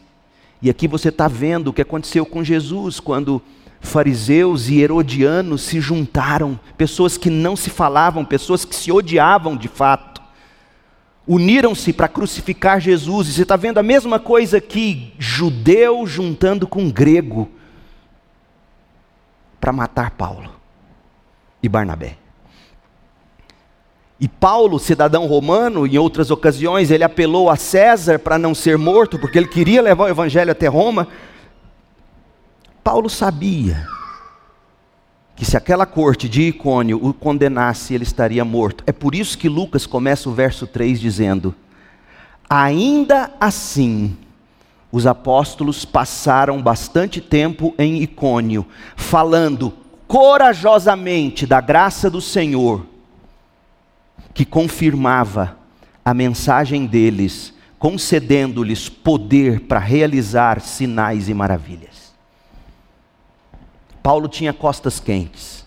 E 0.62 0.70
aqui 0.70 0.87
você 0.87 1.08
está 1.08 1.26
vendo 1.26 1.66
o 1.66 1.73
que 1.73 1.82
aconteceu 1.82 2.25
com 2.25 2.44
Jesus, 2.44 3.00
quando 3.00 3.42
fariseus 3.80 4.68
e 4.68 4.78
herodianos 4.78 5.62
se 5.62 5.80
juntaram, 5.80 6.56
pessoas 6.78 7.18
que 7.18 7.30
não 7.30 7.56
se 7.56 7.70
falavam, 7.70 8.25
pessoas 8.25 8.64
que 8.64 8.76
se 8.76 8.92
odiavam 8.92 9.56
de 9.56 9.66
fato, 9.66 10.23
uniram-se 11.26 11.92
para 11.92 12.06
crucificar 12.06 12.80
Jesus. 12.80 13.26
E 13.26 13.32
você 13.32 13.42
está 13.42 13.56
vendo 13.56 13.78
a 13.78 13.82
mesma 13.82 14.20
coisa 14.20 14.58
aqui, 14.58 15.12
judeu 15.18 16.06
juntando 16.06 16.68
com 16.68 16.88
grego 16.88 17.50
para 19.64 19.73
matar 19.73 20.11
Paulo 20.11 20.50
e 21.62 21.71
Barnabé. 21.71 22.18
E 24.21 24.28
Paulo, 24.28 24.78
cidadão 24.78 25.26
romano, 25.26 25.87
em 25.87 25.97
outras 25.97 26.30
ocasiões, 26.30 26.90
ele 26.90 27.02
apelou 27.02 27.49
a 27.49 27.56
César 27.56 28.18
para 28.18 28.37
não 28.37 28.54
ser 28.54 28.76
morto, 28.76 29.18
porque 29.18 29.38
ele 29.38 29.49
queria 29.49 29.80
levar 29.80 30.04
o 30.04 30.09
evangelho 30.09 30.52
até 30.52 30.66
Roma. 30.66 31.09
Paulo 32.83 33.09
sabia 33.09 33.88
que 35.35 35.47
se 35.47 35.56
aquela 35.56 35.87
corte 35.87 36.28
de 36.28 36.42
Icônio 36.42 37.02
o 37.02 37.14
condenasse, 37.14 37.94
ele 37.94 38.04
estaria 38.04 38.44
morto. 38.44 38.85
É 38.87 38.92
por 38.92 39.14
isso 39.14 39.38
que 39.38 39.49
Lucas 39.49 39.87
começa 39.87 40.28
o 40.28 40.35
verso 40.35 40.66
3 40.66 41.00
dizendo: 41.00 41.54
Ainda 42.50 43.33
assim, 43.40 44.14
os 44.94 45.08
apóstolos 45.08 45.84
passaram 45.84 46.62
bastante 46.62 47.20
tempo 47.20 47.74
em 47.76 48.00
Icônio, 48.00 48.64
falando 48.94 49.74
corajosamente 50.06 51.48
da 51.48 51.60
graça 51.60 52.08
do 52.08 52.20
Senhor, 52.20 52.86
que 54.32 54.44
confirmava 54.44 55.58
a 56.04 56.14
mensagem 56.14 56.86
deles, 56.86 57.52
concedendo-lhes 57.76 58.88
poder 58.88 59.62
para 59.62 59.80
realizar 59.80 60.60
sinais 60.60 61.28
e 61.28 61.34
maravilhas. 61.34 62.14
Paulo 64.00 64.28
tinha 64.28 64.52
costas 64.52 65.00
quentes. 65.00 65.66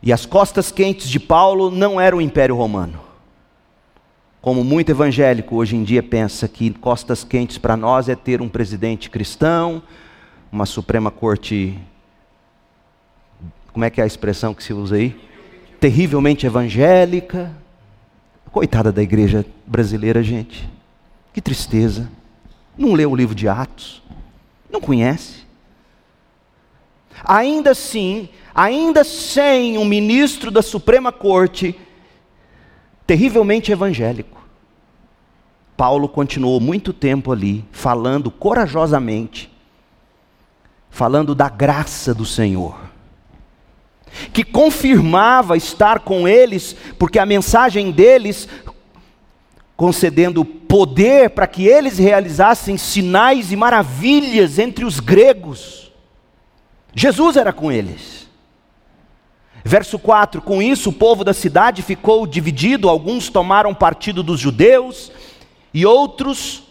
E 0.00 0.12
as 0.12 0.24
costas 0.24 0.70
quentes 0.70 1.08
de 1.10 1.18
Paulo 1.18 1.72
não 1.72 2.00
era 2.00 2.16
o 2.16 2.20
Império 2.20 2.54
Romano 2.54 3.07
como 4.40 4.62
muito 4.62 4.90
evangélico 4.90 5.56
hoje 5.56 5.76
em 5.76 5.82
dia 5.82 6.02
pensa 6.02 6.46
que 6.46 6.70
costas 6.70 7.24
quentes 7.24 7.58
para 7.58 7.76
nós 7.76 8.08
é 8.08 8.14
ter 8.14 8.40
um 8.40 8.48
presidente 8.48 9.10
cristão, 9.10 9.82
uma 10.50 10.64
Suprema 10.64 11.10
Corte. 11.10 11.78
Como 13.72 13.84
é 13.84 13.90
que 13.90 14.00
é 14.00 14.04
a 14.04 14.06
expressão 14.06 14.54
que 14.54 14.62
se 14.62 14.72
usa 14.72 14.96
aí? 14.96 15.16
Terrivelmente 15.80 16.46
evangélica. 16.46 17.52
Coitada 18.52 18.92
da 18.92 19.02
igreja 19.02 19.44
brasileira, 19.66 20.22
gente. 20.22 20.68
Que 21.32 21.40
tristeza. 21.40 22.08
Não 22.76 22.94
leu 22.94 23.10
o 23.10 23.16
livro 23.16 23.34
de 23.34 23.48
Atos. 23.48 24.02
Não 24.70 24.80
conhece. 24.80 25.46
Ainda 27.24 27.72
assim, 27.72 28.28
ainda 28.54 29.02
sem 29.02 29.76
um 29.76 29.84
ministro 29.84 30.50
da 30.50 30.62
Suprema 30.62 31.10
Corte 31.10 31.76
terrivelmente 33.08 33.72
evangélico. 33.72 34.38
Paulo 35.74 36.10
continuou 36.10 36.60
muito 36.60 36.92
tempo 36.92 37.32
ali, 37.32 37.64
falando 37.72 38.30
corajosamente, 38.30 39.50
falando 40.90 41.34
da 41.34 41.48
graça 41.48 42.14
do 42.14 42.26
Senhor, 42.26 42.78
que 44.30 44.44
confirmava 44.44 45.56
estar 45.56 46.00
com 46.00 46.28
eles, 46.28 46.76
porque 46.98 47.18
a 47.18 47.24
mensagem 47.24 47.90
deles, 47.90 48.46
concedendo 49.74 50.44
poder 50.44 51.30
para 51.30 51.46
que 51.46 51.66
eles 51.66 51.96
realizassem 51.96 52.76
sinais 52.76 53.50
e 53.50 53.56
maravilhas 53.56 54.58
entre 54.58 54.84
os 54.84 55.00
gregos. 55.00 55.90
Jesus 56.94 57.38
era 57.38 57.54
com 57.54 57.72
eles. 57.72 58.27
Verso 59.64 59.98
4: 59.98 60.40
Com 60.42 60.62
isso 60.62 60.90
o 60.90 60.92
povo 60.92 61.24
da 61.24 61.32
cidade 61.32 61.82
ficou 61.82 62.26
dividido, 62.26 62.88
alguns 62.88 63.28
tomaram 63.28 63.74
partido 63.74 64.22
dos 64.22 64.40
judeus 64.40 65.10
e 65.72 65.84
outros 65.84 66.62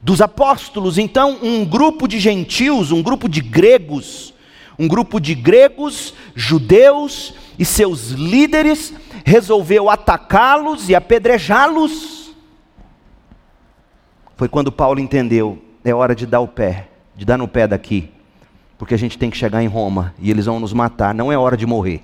dos 0.00 0.20
apóstolos. 0.20 0.98
Então, 0.98 1.38
um 1.42 1.64
grupo 1.64 2.08
de 2.08 2.18
gentios, 2.18 2.90
um 2.90 3.02
grupo 3.02 3.28
de 3.28 3.40
gregos, 3.40 4.34
um 4.78 4.88
grupo 4.88 5.20
de 5.20 5.34
gregos, 5.34 6.14
judeus 6.34 7.34
e 7.58 7.64
seus 7.64 8.10
líderes 8.10 8.94
resolveu 9.24 9.90
atacá-los 9.90 10.88
e 10.88 10.94
apedrejá-los. 10.94 12.34
Foi 14.36 14.48
quando 14.48 14.72
Paulo 14.72 14.98
entendeu: 14.98 15.62
é 15.84 15.94
hora 15.94 16.14
de 16.14 16.24
dar 16.24 16.40
o 16.40 16.48
pé, 16.48 16.88
de 17.14 17.26
dar 17.26 17.36
no 17.36 17.46
pé 17.46 17.66
daqui, 17.66 18.10
porque 18.78 18.94
a 18.94 18.98
gente 18.98 19.18
tem 19.18 19.28
que 19.28 19.36
chegar 19.36 19.62
em 19.62 19.68
Roma 19.68 20.14
e 20.18 20.30
eles 20.30 20.46
vão 20.46 20.58
nos 20.58 20.72
matar, 20.72 21.14
não 21.14 21.30
é 21.30 21.36
hora 21.36 21.56
de 21.56 21.66
morrer 21.66 22.02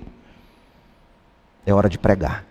é 1.67 1.73
hora 1.73 1.89
de 1.89 1.97
pregar. 1.97 2.45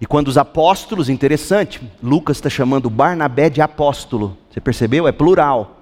E 0.00 0.06
quando 0.06 0.28
os 0.28 0.38
apóstolos, 0.38 1.08
interessante, 1.08 1.82
Lucas 2.00 2.36
está 2.36 2.48
chamando 2.48 2.88
Barnabé 2.88 3.50
de 3.50 3.60
apóstolo. 3.60 4.38
Você 4.48 4.60
percebeu? 4.60 5.08
É 5.08 5.12
plural. 5.12 5.76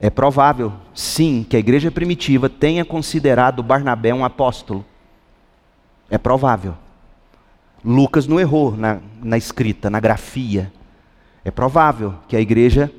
É 0.00 0.08
provável, 0.08 0.72
sim, 0.94 1.46
que 1.48 1.54
a 1.54 1.58
igreja 1.58 1.90
primitiva 1.90 2.48
tenha 2.48 2.84
considerado 2.84 3.62
Barnabé 3.62 4.14
um 4.14 4.24
apóstolo. 4.24 4.84
É 6.08 6.16
provável. 6.16 6.74
Lucas 7.84 8.26
não 8.26 8.40
errou 8.40 8.74
na, 8.74 9.00
na 9.22 9.36
escrita, 9.36 9.90
na 9.90 10.00
grafia. 10.00 10.72
É 11.44 11.50
provável 11.50 12.14
que 12.26 12.36
a 12.36 12.40
igreja 12.40 12.90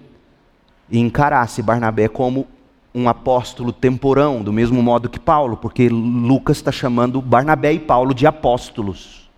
encarasse 0.91 1.63
Barnabé 1.63 2.07
como 2.07 2.45
um 2.95 3.09
apóstolo 3.09 3.73
temporão, 3.73 4.41
do 4.41 4.53
mesmo 4.53 4.81
modo 4.81 5.09
que 5.09 5.19
Paulo, 5.19 5.57
porque 5.57 5.89
Lucas 5.89 6.55
está 6.55 6.71
chamando 6.71 7.21
Barnabé 7.21 7.73
e 7.73 7.79
Paulo 7.79 8.13
de 8.13 8.25
apóstolos. 8.25 9.29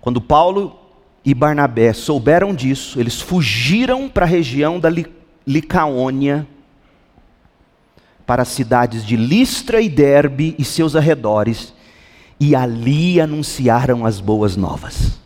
Quando 0.00 0.20
Paulo 0.20 0.78
e 1.24 1.34
Barnabé 1.34 1.92
souberam 1.92 2.54
disso, 2.54 3.00
eles 3.00 3.20
fugiram 3.20 4.08
para 4.08 4.24
a 4.24 4.28
região 4.28 4.78
da 4.78 4.88
Licaônia, 5.44 6.46
para 8.24 8.42
as 8.42 8.48
cidades 8.48 9.04
de 9.04 9.16
Listra 9.16 9.80
e 9.80 9.88
Derbe 9.88 10.54
e 10.60 10.64
seus 10.64 10.94
arredores, 10.94 11.74
e 12.38 12.54
ali 12.54 13.20
anunciaram 13.20 14.06
as 14.06 14.20
boas 14.20 14.56
novas. 14.56 15.18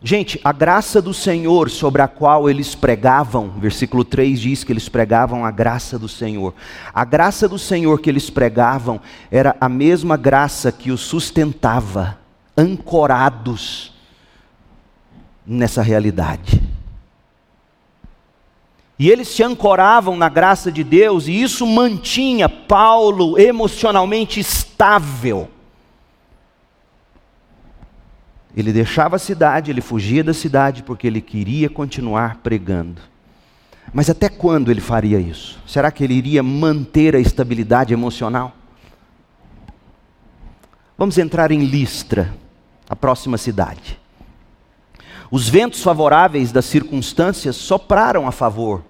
Gente, 0.00 0.40
a 0.44 0.52
graça 0.52 1.02
do 1.02 1.12
Senhor 1.12 1.68
sobre 1.68 2.00
a 2.00 2.06
qual 2.06 2.48
eles 2.48 2.72
pregavam, 2.72 3.50
versículo 3.58 4.04
3 4.04 4.40
diz 4.40 4.62
que 4.62 4.72
eles 4.72 4.88
pregavam 4.88 5.44
a 5.44 5.50
graça 5.50 5.98
do 5.98 6.08
Senhor. 6.08 6.54
A 6.94 7.04
graça 7.04 7.48
do 7.48 7.58
Senhor 7.58 8.00
que 8.00 8.08
eles 8.08 8.30
pregavam 8.30 9.00
era 9.28 9.56
a 9.60 9.68
mesma 9.68 10.16
graça 10.16 10.70
que 10.70 10.92
os 10.92 11.00
sustentava, 11.00 12.16
ancorados 12.56 13.92
nessa 15.44 15.82
realidade. 15.82 16.62
E 19.00 19.10
eles 19.10 19.26
se 19.26 19.42
ancoravam 19.42 20.16
na 20.16 20.28
graça 20.28 20.70
de 20.70 20.84
Deus, 20.84 21.26
e 21.26 21.42
isso 21.42 21.66
mantinha 21.66 22.48
Paulo 22.48 23.36
emocionalmente 23.36 24.38
estável 24.38 25.48
ele 28.60 28.72
deixava 28.72 29.16
a 29.16 29.18
cidade, 29.18 29.70
ele 29.70 29.80
fugia 29.80 30.24
da 30.24 30.34
cidade 30.34 30.82
porque 30.82 31.06
ele 31.06 31.20
queria 31.20 31.68
continuar 31.68 32.36
pregando. 32.36 33.00
Mas 33.92 34.10
até 34.10 34.28
quando 34.28 34.70
ele 34.70 34.80
faria 34.80 35.18
isso? 35.18 35.58
Será 35.66 35.90
que 35.90 36.04
ele 36.04 36.14
iria 36.14 36.42
manter 36.42 37.16
a 37.16 37.20
estabilidade 37.20 37.92
emocional? 37.92 38.54
Vamos 40.96 41.16
entrar 41.16 41.50
em 41.52 41.64
Listra, 41.64 42.34
a 42.88 42.96
próxima 42.96 43.38
cidade. 43.38 43.98
Os 45.30 45.48
ventos 45.48 45.82
favoráveis 45.82 46.50
das 46.50 46.64
circunstâncias 46.64 47.56
sopraram 47.56 48.26
a 48.26 48.32
favor 48.32 48.82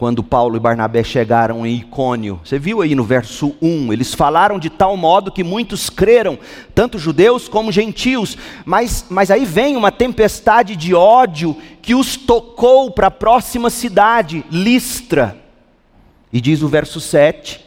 quando 0.00 0.22
Paulo 0.22 0.56
e 0.56 0.60
Barnabé 0.60 1.04
chegaram 1.04 1.66
em 1.66 1.76
Icônio. 1.76 2.40
Você 2.42 2.58
viu 2.58 2.80
aí 2.80 2.94
no 2.94 3.04
verso 3.04 3.54
1, 3.60 3.92
eles 3.92 4.14
falaram 4.14 4.58
de 4.58 4.70
tal 4.70 4.96
modo 4.96 5.30
que 5.30 5.44
muitos 5.44 5.90
creram, 5.90 6.38
tanto 6.74 6.98
judeus 6.98 7.48
como 7.48 7.70
gentios, 7.70 8.34
mas, 8.64 9.04
mas 9.10 9.30
aí 9.30 9.44
vem 9.44 9.76
uma 9.76 9.92
tempestade 9.92 10.74
de 10.74 10.94
ódio 10.94 11.54
que 11.82 11.94
os 11.94 12.16
tocou 12.16 12.90
para 12.90 13.08
a 13.08 13.10
próxima 13.10 13.68
cidade, 13.68 14.42
Listra. 14.50 15.36
E 16.32 16.40
diz 16.40 16.62
o 16.62 16.68
verso 16.68 16.98
7, 16.98 17.62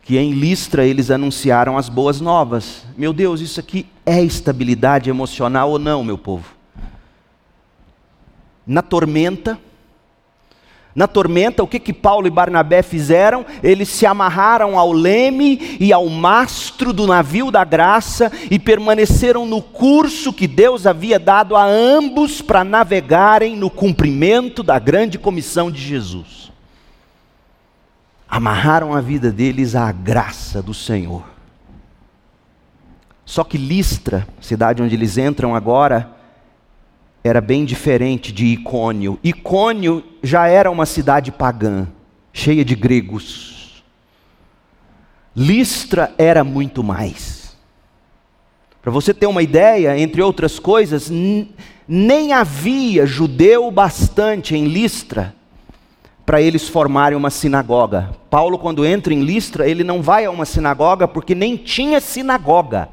que 0.00 0.16
em 0.16 0.32
Listra 0.32 0.86
eles 0.86 1.10
anunciaram 1.10 1.76
as 1.76 1.90
boas 1.90 2.22
novas. 2.22 2.86
Meu 2.96 3.12
Deus, 3.12 3.42
isso 3.42 3.60
aqui 3.60 3.84
é 4.06 4.24
estabilidade 4.24 5.10
emocional 5.10 5.72
ou 5.72 5.78
não, 5.78 6.02
meu 6.02 6.16
povo? 6.16 6.46
Na 8.66 8.80
tormenta, 8.80 9.58
na 10.98 11.06
tormenta, 11.06 11.62
o 11.62 11.66
que 11.68 11.78
que 11.78 11.92
Paulo 11.92 12.26
e 12.26 12.30
Barnabé 12.30 12.82
fizeram? 12.82 13.46
Eles 13.62 13.88
se 13.88 14.04
amarraram 14.04 14.76
ao 14.76 14.92
leme 14.92 15.76
e 15.78 15.92
ao 15.92 16.08
mastro 16.08 16.92
do 16.92 17.06
navio 17.06 17.52
da 17.52 17.62
graça 17.62 18.32
e 18.50 18.58
permaneceram 18.58 19.46
no 19.46 19.62
curso 19.62 20.32
que 20.32 20.48
Deus 20.48 20.88
havia 20.88 21.16
dado 21.16 21.54
a 21.54 21.64
ambos 21.64 22.42
para 22.42 22.64
navegarem 22.64 23.54
no 23.54 23.70
cumprimento 23.70 24.60
da 24.64 24.76
grande 24.80 25.20
comissão 25.20 25.70
de 25.70 25.80
Jesus. 25.80 26.50
Amarraram 28.28 28.92
a 28.92 29.00
vida 29.00 29.30
deles 29.30 29.76
à 29.76 29.92
graça 29.92 30.60
do 30.60 30.74
Senhor. 30.74 31.22
Só 33.24 33.44
que 33.44 33.56
Listra, 33.56 34.26
cidade 34.40 34.82
onde 34.82 34.96
eles 34.96 35.16
entram 35.16 35.54
agora, 35.54 36.17
era 37.22 37.40
bem 37.40 37.64
diferente 37.64 38.32
de 38.32 38.46
Icônio. 38.46 39.18
Icônio 39.22 40.04
já 40.22 40.46
era 40.46 40.70
uma 40.70 40.86
cidade 40.86 41.32
pagã, 41.32 41.88
cheia 42.32 42.64
de 42.64 42.74
gregos. 42.74 43.82
Listra 45.34 46.12
era 46.18 46.42
muito 46.42 46.82
mais. 46.82 47.56
Para 48.82 48.92
você 48.92 49.12
ter 49.12 49.26
uma 49.26 49.42
ideia, 49.42 49.98
entre 49.98 50.22
outras 50.22 50.58
coisas, 50.58 51.10
nem 51.86 52.32
havia 52.32 53.06
judeu 53.06 53.70
bastante 53.70 54.56
em 54.56 54.66
Listra 54.66 55.34
para 56.24 56.42
eles 56.42 56.68
formarem 56.68 57.16
uma 57.16 57.30
sinagoga. 57.30 58.10
Paulo, 58.28 58.58
quando 58.58 58.84
entra 58.84 59.14
em 59.14 59.22
Listra, 59.22 59.66
ele 59.66 59.82
não 59.82 60.02
vai 60.02 60.26
a 60.26 60.30
uma 60.30 60.44
sinagoga 60.44 61.08
porque 61.08 61.34
nem 61.34 61.56
tinha 61.56 62.00
sinagoga. 62.00 62.90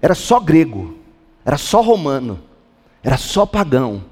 Era 0.00 0.14
só 0.14 0.40
grego, 0.40 0.96
era 1.44 1.58
só 1.58 1.82
romano. 1.82 2.40
Era 3.04 3.18
só 3.18 3.44
pagão. 3.44 4.02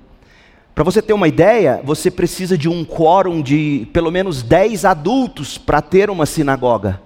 Para 0.75 0.85
você 0.85 1.01
ter 1.01 1.13
uma 1.13 1.29
ideia, 1.29 1.81
você 1.83 2.11
precisa 2.11 2.57
de 2.57 2.69
um 2.69 2.85
quórum 2.85 3.43
de 3.43 3.89
pelo 3.93 4.11
menos 4.11 4.43
10 4.43 4.85
adultos 4.85 5.57
para 5.57 5.81
ter 5.81 6.11
uma 6.11 6.27
sinagoga. 6.27 7.01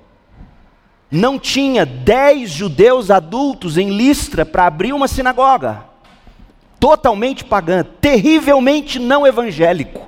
Não 1.11 1.39
tinha 1.39 1.87
10 1.87 2.51
judeus 2.51 3.11
adultos 3.11 3.79
em 3.79 3.91
Listra 3.91 4.45
para 4.45 4.67
abrir 4.67 4.93
uma 4.93 5.07
sinagoga. 5.07 5.85
Totalmente 6.79 7.45
pagã, 7.45 7.85
terrivelmente 8.01 8.99
não 8.99 9.27
evangélico. 9.27 10.01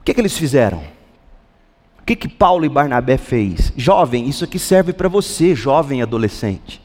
O 0.00 0.04
que, 0.04 0.14
que 0.14 0.20
eles 0.20 0.36
fizeram? 0.36 0.82
O 2.00 2.04
que, 2.04 2.16
que 2.16 2.28
Paulo 2.28 2.64
e 2.64 2.68
Barnabé 2.68 3.16
fez? 3.16 3.72
Jovem, 3.76 4.28
isso 4.28 4.44
aqui 4.44 4.58
serve 4.58 4.92
para 4.92 5.08
você, 5.08 5.54
jovem 5.54 6.02
adolescente. 6.02 6.80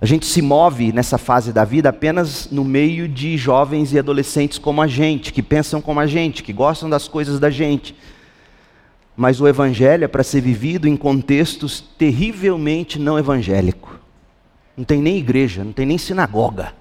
A 0.00 0.06
gente 0.06 0.24
se 0.24 0.40
move 0.40 0.92
nessa 0.92 1.18
fase 1.18 1.52
da 1.52 1.62
vida 1.62 1.90
apenas 1.90 2.50
no 2.50 2.64
meio 2.64 3.06
de 3.06 3.36
jovens 3.36 3.92
e 3.92 3.98
adolescentes 3.98 4.58
como 4.58 4.80
a 4.80 4.86
gente, 4.86 5.30
que 5.30 5.42
pensam 5.42 5.82
como 5.82 6.00
a 6.00 6.06
gente, 6.06 6.42
que 6.42 6.54
gostam 6.54 6.88
das 6.88 7.06
coisas 7.06 7.38
da 7.38 7.50
gente. 7.50 7.94
Mas 9.14 9.42
o 9.42 9.46
evangelho 9.46 10.04
é 10.04 10.08
para 10.08 10.22
ser 10.22 10.40
vivido 10.40 10.88
em 10.88 10.96
contextos 10.96 11.84
terrivelmente 11.98 12.98
não 12.98 13.18
evangélicos. 13.18 13.92
Não 14.74 14.84
tem 14.84 15.02
nem 15.02 15.18
igreja, 15.18 15.62
não 15.62 15.72
tem 15.72 15.84
nem 15.84 15.98
sinagoga. 15.98 16.72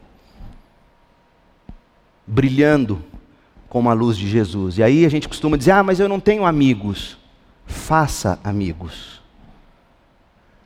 Brilhando 2.25 3.03
como 3.67 3.89
a 3.89 3.93
luz 3.93 4.15
de 4.15 4.29
Jesus. 4.29 4.77
E 4.77 4.83
aí 4.83 5.05
a 5.05 5.09
gente 5.09 5.27
costuma 5.27 5.57
dizer: 5.57 5.71
"Ah, 5.71 5.83
mas 5.83 5.99
eu 5.99 6.07
não 6.07 6.21
tenho 6.21 6.45
amigos". 6.45 7.17
Faça 7.65 8.39
amigos. 8.41 9.18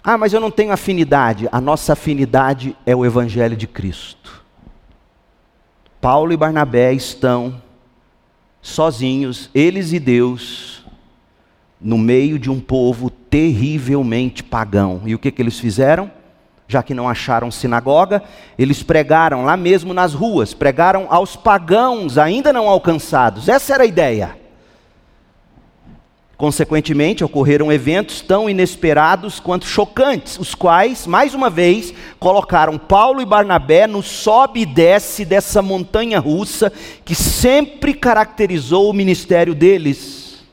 Ah, 0.03 0.17
mas 0.17 0.33
eu 0.33 0.41
não 0.41 0.51
tenho 0.51 0.73
afinidade. 0.73 1.47
A 1.49 1.61
nossa 1.61 1.93
afinidade 1.93 2.75
é 2.85 2.93
o 2.93 3.05
Evangelho 3.05 3.55
de 3.55 3.65
Cristo. 3.65 4.43
Paulo 6.01 6.33
e 6.33 6.37
Barnabé 6.37 6.91
estão 6.91 7.61
sozinhos, 8.61 9.49
eles 9.55 9.93
e 9.93 9.99
Deus, 9.99 10.83
no 11.79 11.97
meio 11.97 12.37
de 12.37 12.51
um 12.51 12.59
povo 12.59 13.09
terrivelmente 13.09 14.43
pagão. 14.43 15.01
E 15.05 15.15
o 15.15 15.19
que, 15.19 15.31
que 15.31 15.41
eles 15.41 15.57
fizeram? 15.57 16.11
Já 16.67 16.83
que 16.83 16.93
não 16.93 17.07
acharam 17.07 17.49
sinagoga, 17.49 18.21
eles 18.57 18.83
pregaram 18.83 19.45
lá 19.45 19.55
mesmo 19.55 19.93
nas 19.93 20.13
ruas, 20.13 20.53
pregaram 20.53 21.07
aos 21.09 21.37
pagãos 21.37 22.17
ainda 22.17 22.51
não 22.51 22.67
alcançados. 22.67 23.47
Essa 23.47 23.73
era 23.73 23.83
a 23.83 23.87
ideia. 23.87 24.42
Consequentemente, 26.43 27.23
ocorreram 27.23 27.71
eventos 27.71 28.19
tão 28.19 28.49
inesperados 28.49 29.39
quanto 29.39 29.65
chocantes, 29.65 30.37
os 30.37 30.53
quais, 30.53 31.07
mais 31.07 31.33
uma 31.33 31.49
vez, 31.49 31.93
colocaram 32.19 32.77
Paulo 32.77 33.21
e 33.21 33.25
Barnabé 33.25 33.87
no 33.87 34.03
sobe 34.03 34.59
e 34.59 34.65
desce 34.65 35.23
dessa 35.23 35.61
montanha 35.61 36.19
russa 36.19 36.69
que 37.05 37.15
sempre 37.15 37.93
caracterizou 37.93 38.89
o 38.89 38.93
ministério 38.93 39.55
deles. 39.55 40.43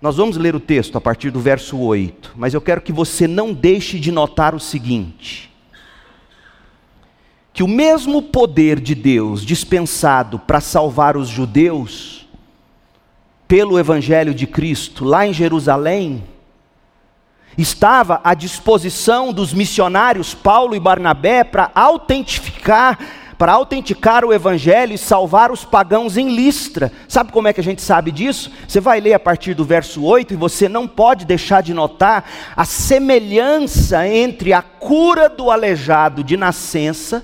Nós 0.00 0.16
vamos 0.16 0.38
ler 0.38 0.56
o 0.56 0.60
texto 0.60 0.96
a 0.96 1.00
partir 1.02 1.30
do 1.30 1.38
verso 1.38 1.78
8, 1.78 2.32
mas 2.34 2.54
eu 2.54 2.60
quero 2.62 2.80
que 2.80 2.90
você 2.90 3.28
não 3.28 3.52
deixe 3.52 3.98
de 3.98 4.10
notar 4.10 4.54
o 4.54 4.58
seguinte: 4.58 5.52
que 7.52 7.62
o 7.62 7.68
mesmo 7.68 8.22
poder 8.22 8.80
de 8.80 8.94
Deus 8.94 9.44
dispensado 9.44 10.38
para 10.38 10.58
salvar 10.58 11.18
os 11.18 11.28
judeus, 11.28 12.21
pelo 13.52 13.78
Evangelho 13.78 14.32
de 14.32 14.46
Cristo 14.46 15.04
lá 15.04 15.26
em 15.26 15.32
Jerusalém, 15.34 16.24
estava 17.58 18.18
à 18.24 18.32
disposição 18.32 19.30
dos 19.30 19.52
missionários 19.52 20.32
Paulo 20.32 20.74
e 20.74 20.80
Barnabé 20.80 21.44
para 21.44 21.70
autentificar, 21.74 22.98
para 23.36 23.52
autenticar 23.52 24.24
o 24.24 24.32
Evangelho 24.32 24.94
e 24.94 24.96
salvar 24.96 25.52
os 25.52 25.66
pagãos 25.66 26.16
em 26.16 26.34
Listra. 26.34 26.90
Sabe 27.06 27.30
como 27.30 27.46
é 27.46 27.52
que 27.52 27.60
a 27.60 27.62
gente 27.62 27.82
sabe 27.82 28.10
disso? 28.10 28.50
Você 28.66 28.80
vai 28.80 29.02
ler 29.02 29.12
a 29.12 29.20
partir 29.20 29.52
do 29.52 29.66
verso 29.66 30.02
8 30.02 30.32
e 30.32 30.36
você 30.38 30.66
não 30.66 30.88
pode 30.88 31.26
deixar 31.26 31.62
de 31.62 31.74
notar 31.74 32.24
a 32.56 32.64
semelhança 32.64 34.08
entre 34.08 34.54
a 34.54 34.62
cura 34.62 35.28
do 35.28 35.50
aleijado 35.50 36.24
de 36.24 36.38
nascença 36.38 37.22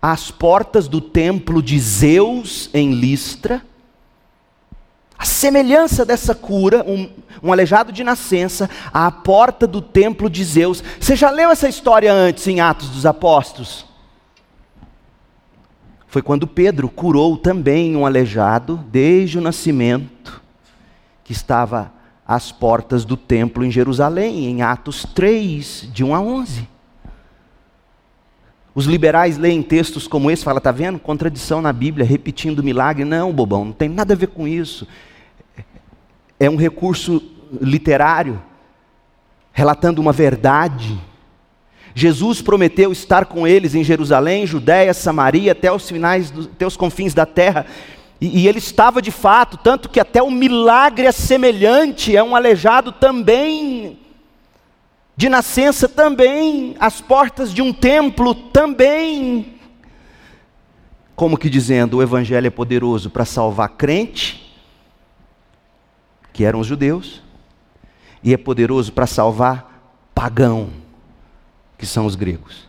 às 0.00 0.30
portas 0.30 0.88
do 0.88 1.02
templo 1.02 1.62
de 1.62 1.78
Zeus 1.78 2.70
em 2.72 2.92
Listra 2.94 3.62
a 5.22 5.24
semelhança 5.24 6.04
dessa 6.04 6.34
cura, 6.34 6.84
um, 6.84 7.08
um, 7.40 7.52
aleijado 7.52 7.92
de 7.92 8.02
nascença, 8.02 8.68
à 8.92 9.08
porta 9.08 9.68
do 9.68 9.80
templo 9.80 10.28
de 10.28 10.42
Zeus. 10.42 10.82
Você 10.98 11.14
já 11.14 11.30
leu 11.30 11.48
essa 11.48 11.68
história 11.68 12.12
antes 12.12 12.44
em 12.48 12.60
Atos 12.60 12.88
dos 12.88 13.06
Apóstolos? 13.06 13.86
Foi 16.08 16.22
quando 16.22 16.44
Pedro 16.44 16.88
curou 16.88 17.36
também 17.36 17.94
um 17.94 18.04
aleijado, 18.04 18.84
desde 18.90 19.38
o 19.38 19.40
nascimento, 19.40 20.42
que 21.22 21.30
estava 21.30 21.92
às 22.26 22.50
portas 22.50 23.04
do 23.04 23.16
templo 23.16 23.64
em 23.64 23.70
Jerusalém, 23.70 24.46
em 24.46 24.62
Atos 24.62 25.06
3, 25.14 25.88
de 25.92 26.02
1 26.02 26.16
a 26.16 26.20
11. 26.20 26.68
Os 28.74 28.86
liberais 28.86 29.38
leem 29.38 29.62
textos 29.62 30.08
como 30.08 30.32
esse, 30.32 30.42
fala, 30.42 30.60
tá 30.60 30.72
vendo? 30.72 30.98
Contradição 30.98 31.62
na 31.62 31.72
Bíblia, 31.72 32.04
repetindo 32.04 32.60
milagre. 32.60 33.04
Não, 33.04 33.32
bobão, 33.32 33.66
não 33.66 33.72
tem 33.72 33.88
nada 33.88 34.14
a 34.14 34.16
ver 34.16 34.26
com 34.26 34.48
isso 34.48 34.84
é 36.42 36.50
um 36.50 36.56
recurso 36.56 37.22
literário, 37.60 38.42
relatando 39.52 40.00
uma 40.00 40.12
verdade. 40.12 41.00
Jesus 41.94 42.42
prometeu 42.42 42.90
estar 42.90 43.26
com 43.26 43.46
eles 43.46 43.76
em 43.76 43.84
Jerusalém, 43.84 44.44
Judéia, 44.44 44.92
Samaria, 44.92 45.52
até 45.52 45.70
os 45.70 45.88
finais, 45.88 46.32
até 46.36 46.66
os 46.66 46.76
confins 46.76 47.14
da 47.14 47.24
terra. 47.24 47.64
E, 48.20 48.40
e 48.40 48.48
ele 48.48 48.58
estava 48.58 49.00
de 49.00 49.12
fato, 49.12 49.56
tanto 49.56 49.88
que 49.88 50.00
até 50.00 50.20
um 50.20 50.32
milagre 50.32 51.06
é 51.06 51.12
semelhante, 51.12 52.16
é 52.16 52.22
um 52.24 52.34
aleijado 52.34 52.90
também, 52.90 54.00
de 55.16 55.28
nascença 55.28 55.88
também, 55.88 56.74
às 56.80 57.00
portas 57.00 57.54
de 57.54 57.62
um 57.62 57.72
templo 57.72 58.34
também. 58.34 59.60
Como 61.14 61.38
que 61.38 61.48
dizendo, 61.48 61.98
o 61.98 62.02
Evangelho 62.02 62.48
é 62.48 62.50
poderoso 62.50 63.10
para 63.10 63.24
salvar 63.24 63.68
crente 63.68 64.51
que 66.32 66.44
eram 66.44 66.60
os 66.60 66.66
judeus, 66.66 67.22
e 68.22 68.32
é 68.32 68.36
poderoso 68.36 68.92
para 68.92 69.06
salvar 69.06 70.10
pagão, 70.14 70.70
que 71.76 71.86
são 71.86 72.06
os 72.06 72.14
gregos, 72.14 72.68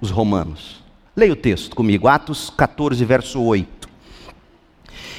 os 0.00 0.10
romanos, 0.10 0.84
Leia 1.16 1.32
o 1.32 1.36
texto 1.36 1.76
comigo, 1.76 2.08
Atos 2.08 2.50
14, 2.50 3.04
verso 3.04 3.40
8. 3.40 3.88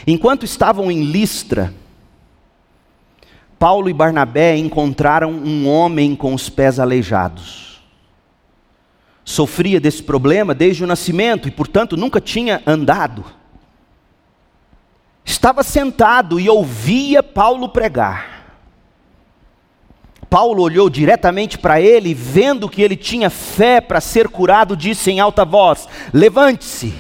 Enquanto 0.06 0.44
estavam 0.44 0.92
em 0.92 1.06
Listra, 1.06 1.74
Paulo 3.58 3.90
e 3.90 3.94
Barnabé 3.94 4.58
encontraram 4.58 5.32
um 5.32 5.70
homem 5.70 6.14
com 6.14 6.34
os 6.34 6.50
pés 6.50 6.82
aleijados. 6.82 7.82
Sofria 9.24 9.80
desse 9.80 10.04
problema 10.04 10.54
desde 10.54 10.84
o 10.84 10.88
nascimento 10.88 11.48
e, 11.48 11.52
portanto, 11.52 11.96
nunca 11.96 12.20
tinha 12.20 12.62
andado. 12.68 13.24
Estava 15.26 15.64
sentado 15.64 16.40
e 16.40 16.48
ouvia 16.48 17.24
Paulo 17.24 17.68
pregar. 17.68 18.36
Paulo 20.30 20.62
olhou 20.62 20.90
diretamente 20.90 21.58
para 21.58 21.82
ele, 21.82 22.14
vendo 22.14 22.70
que 22.70 22.82
ele 22.82 22.96
tinha 22.96 23.30
fé 23.30 23.82
para 23.82 24.00
ser 24.00 24.30
curado, 24.30 24.78
disse 24.78 25.10
em 25.10 25.20
alta 25.20 25.44
voz: 25.44 25.88
Levante-se. 26.14 26.94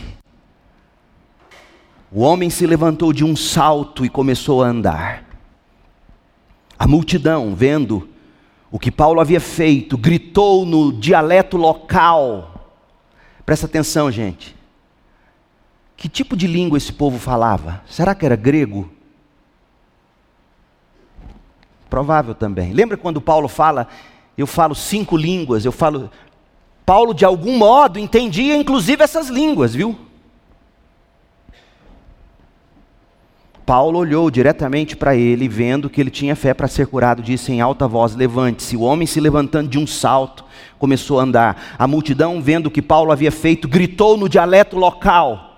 O 2.11 2.21
homem 2.21 2.49
se 2.49 2.65
levantou 2.65 3.13
de 3.13 3.23
um 3.23 3.35
salto 3.35 4.05
e 4.05 4.09
começou 4.09 4.63
a 4.63 4.67
andar. 4.67 5.25
A 6.79 6.87
multidão, 6.87 7.53
vendo 7.53 8.09
o 8.71 8.79
que 8.79 8.91
Paulo 8.91 9.19
havia 9.19 9.39
feito, 9.39 9.97
gritou 9.97 10.65
no 10.65 10.91
dialeto 10.91 11.57
local. 11.57 12.73
Presta 13.45 13.65
atenção, 13.65 14.09
gente. 14.09 14.55
Que 15.97 16.09
tipo 16.09 16.35
de 16.35 16.47
língua 16.47 16.77
esse 16.77 16.91
povo 16.91 17.17
falava? 17.17 17.81
Será 17.87 18.13
que 18.13 18.25
era 18.25 18.35
grego? 18.35 18.89
Provável 21.89 22.35
também. 22.35 22.73
Lembra 22.73 22.97
quando 22.97 23.21
Paulo 23.21 23.47
fala, 23.47 23.87
eu 24.37 24.45
falo 24.45 24.75
cinco 24.75 25.15
línguas, 25.15 25.63
eu 25.63 25.71
falo. 25.71 26.11
Paulo, 26.85 27.13
de 27.13 27.23
algum 27.23 27.57
modo, 27.57 27.97
entendia 27.97 28.55
inclusive 28.55 29.03
essas 29.03 29.29
línguas, 29.29 29.73
viu? 29.73 29.97
Paulo 33.65 33.97
olhou 33.97 34.29
diretamente 34.29 34.95
para 34.95 35.15
ele, 35.15 35.47
vendo 35.47 35.89
que 35.89 35.99
ele 35.99 36.11
tinha 36.11 36.35
fé 36.35 36.53
para 36.53 36.67
ser 36.67 36.85
curado, 36.85 37.23
disse 37.23 37.51
em 37.51 37.61
alta 37.61 37.87
voz: 37.87 38.15
Levante-se. 38.15 38.77
O 38.77 38.81
homem, 38.81 39.07
se 39.07 39.19
levantando 39.19 39.69
de 39.69 39.79
um 39.79 39.87
salto, 39.87 40.45
começou 40.77 41.19
a 41.19 41.23
andar. 41.23 41.75
A 41.79 41.87
multidão, 41.87 42.41
vendo 42.41 42.67
o 42.67 42.71
que 42.71 42.81
Paulo 42.81 43.11
havia 43.11 43.31
feito, 43.31 43.67
gritou 43.67 44.17
no 44.17 44.29
dialeto 44.29 44.77
local. 44.77 45.54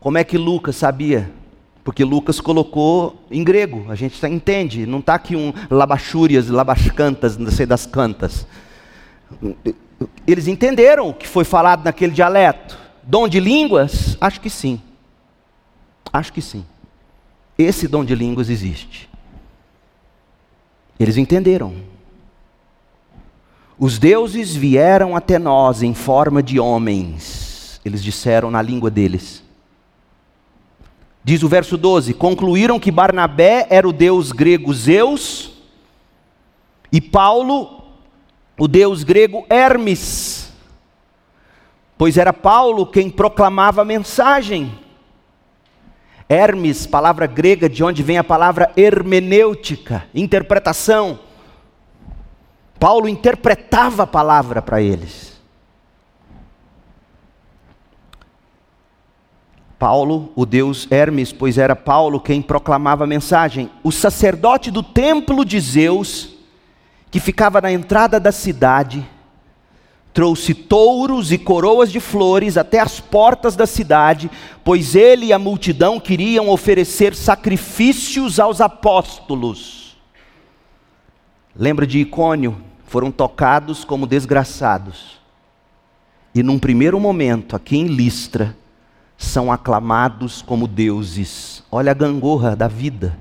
Como 0.00 0.16
é 0.16 0.24
que 0.24 0.38
Lucas 0.38 0.76
sabia? 0.76 1.30
Porque 1.84 2.04
Lucas 2.04 2.40
colocou 2.40 3.22
em 3.30 3.44
grego, 3.44 3.90
a 3.90 3.94
gente 3.94 4.24
entende, 4.26 4.86
não 4.86 4.98
está 4.98 5.14
aqui 5.14 5.36
um 5.36 5.52
labachúrias, 5.70 6.48
labascantas, 6.48 7.36
não 7.36 7.50
sei 7.50 7.66
das 7.66 7.86
cantas. 7.86 8.46
Eles 10.26 10.46
entenderam 10.46 11.10
o 11.10 11.14
que 11.14 11.28
foi 11.28 11.44
falado 11.44 11.84
naquele 11.84 12.12
dialeto. 12.12 12.78
Dom 13.02 13.28
de 13.28 13.40
línguas? 13.40 14.16
Acho 14.20 14.40
que 14.40 14.50
sim. 14.50 14.80
Acho 16.12 16.32
que 16.32 16.42
sim. 16.42 16.64
Esse 17.58 17.86
dom 17.86 18.04
de 18.04 18.14
línguas 18.14 18.48
existe. 18.48 19.08
Eles 20.98 21.16
entenderam. 21.16 21.74
Os 23.78 23.98
deuses 23.98 24.54
vieram 24.54 25.16
até 25.16 25.38
nós 25.38 25.82
em 25.82 25.94
forma 25.94 26.42
de 26.42 26.60
homens, 26.60 27.80
eles 27.82 28.02
disseram 28.02 28.50
na 28.50 28.60
língua 28.60 28.90
deles. 28.90 29.42
Diz 31.22 31.42
o 31.42 31.48
verso 31.48 31.76
12: 31.76 32.14
concluíram 32.14 32.80
que 32.80 32.90
Barnabé 32.90 33.66
era 33.70 33.88
o 33.88 33.92
deus 33.92 34.32
grego 34.32 34.72
Zeus 34.72 35.52
e 36.92 37.00
Paulo 37.00 37.80
o 38.58 38.68
deus 38.68 39.02
grego 39.02 39.46
Hermes, 39.48 40.52
pois 41.96 42.18
era 42.18 42.30
Paulo 42.30 42.86
quem 42.86 43.08
proclamava 43.08 43.80
a 43.80 43.86
mensagem. 43.86 44.78
Hermes, 46.28 46.86
palavra 46.86 47.26
grega 47.26 47.70
de 47.70 47.82
onde 47.82 48.02
vem 48.02 48.18
a 48.18 48.22
palavra 48.22 48.70
hermenêutica, 48.76 50.06
interpretação. 50.14 51.18
Paulo 52.78 53.08
interpretava 53.08 54.02
a 54.02 54.06
palavra 54.06 54.60
para 54.60 54.80
eles. 54.80 55.29
Paulo, 59.80 60.30
o 60.36 60.44
deus 60.44 60.86
Hermes, 60.90 61.32
pois 61.32 61.56
era 61.56 61.74
Paulo 61.74 62.20
quem 62.20 62.42
proclamava 62.42 63.04
a 63.04 63.06
mensagem. 63.06 63.70
O 63.82 63.90
sacerdote 63.90 64.70
do 64.70 64.82
templo 64.82 65.42
de 65.42 65.58
Zeus, 65.58 66.34
que 67.10 67.18
ficava 67.18 67.62
na 67.62 67.72
entrada 67.72 68.20
da 68.20 68.30
cidade, 68.30 69.08
trouxe 70.12 70.52
touros 70.52 71.32
e 71.32 71.38
coroas 71.38 71.90
de 71.90 71.98
flores 71.98 72.58
até 72.58 72.78
as 72.78 73.00
portas 73.00 73.56
da 73.56 73.66
cidade, 73.66 74.30
pois 74.62 74.94
ele 74.94 75.26
e 75.26 75.32
a 75.32 75.38
multidão 75.38 75.98
queriam 75.98 76.50
oferecer 76.50 77.14
sacrifícios 77.14 78.38
aos 78.38 78.60
apóstolos. 78.60 79.96
Lembra 81.56 81.86
de 81.86 82.00
Icônio? 82.00 82.60
Foram 82.84 83.10
tocados 83.10 83.82
como 83.82 84.06
desgraçados. 84.06 85.18
E 86.34 86.42
num 86.42 86.58
primeiro 86.58 87.00
momento, 87.00 87.56
aqui 87.56 87.78
em 87.78 87.86
Listra, 87.86 88.54
são 89.20 89.52
aclamados 89.52 90.40
como 90.40 90.66
deuses. 90.66 91.62
Olha 91.70 91.92
a 91.92 91.94
gangorra 91.94 92.56
da 92.56 92.66
vida. 92.66 93.16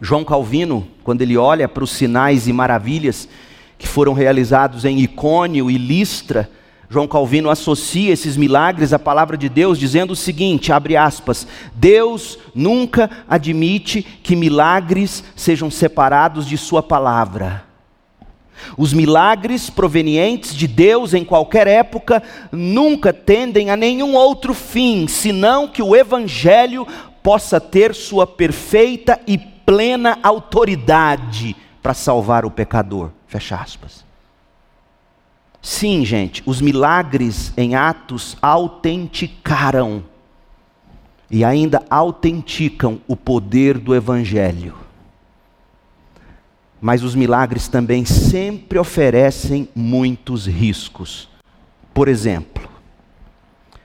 João 0.00 0.24
Calvino, 0.24 0.88
quando 1.04 1.22
ele 1.22 1.36
olha 1.36 1.68
para 1.68 1.84
os 1.84 1.92
sinais 1.92 2.48
e 2.48 2.52
maravilhas 2.52 3.28
que 3.78 3.86
foram 3.86 4.14
realizados 4.14 4.84
em 4.84 4.98
Icônio 4.98 5.70
e 5.70 5.78
Listra, 5.78 6.50
João 6.90 7.06
Calvino 7.06 7.48
associa 7.48 8.12
esses 8.12 8.36
milagres 8.36 8.92
à 8.92 8.98
palavra 8.98 9.36
de 9.36 9.48
Deus, 9.48 9.78
dizendo 9.78 10.10
o 10.12 10.16
seguinte: 10.16 10.72
abre 10.72 10.96
aspas, 10.96 11.46
Deus 11.72 12.38
nunca 12.52 13.08
admite 13.28 14.02
que 14.02 14.34
milagres 14.34 15.22
sejam 15.36 15.70
separados 15.70 16.46
de 16.48 16.58
Sua 16.58 16.82
palavra. 16.82 17.71
Os 18.76 18.92
milagres 18.92 19.70
provenientes 19.70 20.54
de 20.54 20.66
Deus 20.66 21.14
em 21.14 21.24
qualquer 21.24 21.66
época 21.66 22.22
nunca 22.50 23.12
tendem 23.12 23.70
a 23.70 23.76
nenhum 23.76 24.14
outro 24.14 24.54
fim, 24.54 25.06
senão 25.06 25.68
que 25.68 25.82
o 25.82 25.94
Evangelho 25.96 26.86
possa 27.22 27.60
ter 27.60 27.94
sua 27.94 28.26
perfeita 28.26 29.20
e 29.26 29.38
plena 29.38 30.18
autoridade 30.22 31.56
para 31.82 31.94
salvar 31.94 32.44
o 32.44 32.50
pecador. 32.50 33.10
Fecha 33.26 33.56
aspas. 33.56 34.04
Sim, 35.60 36.04
gente, 36.04 36.42
os 36.44 36.60
milagres 36.60 37.52
em 37.56 37.76
Atos 37.76 38.36
autenticaram 38.42 40.02
e 41.30 41.44
ainda 41.44 41.82
autenticam 41.88 43.00
o 43.06 43.16
poder 43.16 43.78
do 43.78 43.94
Evangelho. 43.94 44.74
Mas 46.82 47.04
os 47.04 47.14
milagres 47.14 47.68
também 47.68 48.04
sempre 48.04 48.76
oferecem 48.76 49.68
muitos 49.72 50.46
riscos. 50.46 51.28
Por 51.94 52.08
exemplo, 52.08 52.68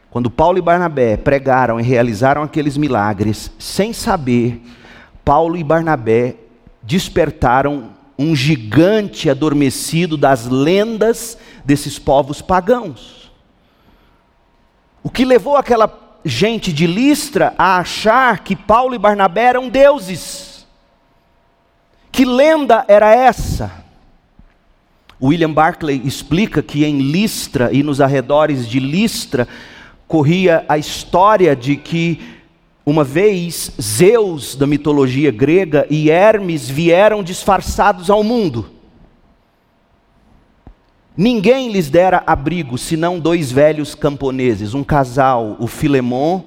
quando 0.09 0.31
Paulo 0.31 0.57
e 0.57 0.61
Barnabé 0.63 1.15
pregaram 1.15 1.79
e 1.79 1.83
realizaram 1.83 2.41
aqueles 2.41 2.75
milagres, 2.75 3.51
sem 3.59 3.93
saber, 3.93 4.59
Paulo 5.23 5.55
e 5.55 5.63
Barnabé 5.63 6.37
despertaram 6.81 7.91
um 8.17 8.35
gigante 8.35 9.29
adormecido 9.29 10.17
das 10.17 10.47
lendas 10.47 11.37
desses 11.63 11.99
povos 11.99 12.41
pagãos. 12.41 13.31
O 15.03 15.09
que 15.11 15.23
levou 15.23 15.55
aquela 15.55 16.19
gente 16.25 16.73
de 16.73 16.87
Listra 16.87 17.53
a 17.59 17.77
achar 17.77 18.39
que 18.39 18.55
Paulo 18.55 18.95
e 18.95 18.97
Barnabé 18.97 19.43
eram 19.43 19.69
deuses. 19.69 20.46
Que 22.17 22.25
lenda 22.25 22.83
era 22.87 23.13
essa? 23.13 23.71
William 25.21 25.53
Barclay 25.53 26.01
explica 26.03 26.63
que 26.63 26.83
em 26.83 26.97
Listra 26.97 27.71
e 27.71 27.83
nos 27.83 28.01
arredores 28.01 28.67
de 28.67 28.79
Listra 28.79 29.47
corria 30.07 30.65
a 30.67 30.79
história 30.79 31.55
de 31.55 31.75
que 31.75 32.19
uma 32.83 33.03
vez, 33.03 33.71
Zeus 33.79 34.55
da 34.55 34.65
mitologia 34.65 35.29
grega 35.29 35.85
e 35.91 36.09
Hermes 36.09 36.67
vieram 36.67 37.21
disfarçados 37.21 38.09
ao 38.09 38.23
mundo. 38.23 38.67
Ninguém 41.15 41.71
lhes 41.71 41.87
dera 41.87 42.23
abrigo, 42.25 42.79
senão 42.79 43.19
dois 43.19 43.51
velhos 43.51 43.93
camponeses, 43.93 44.73
um 44.73 44.83
casal, 44.83 45.55
o 45.59 45.67
Filemon 45.67 46.41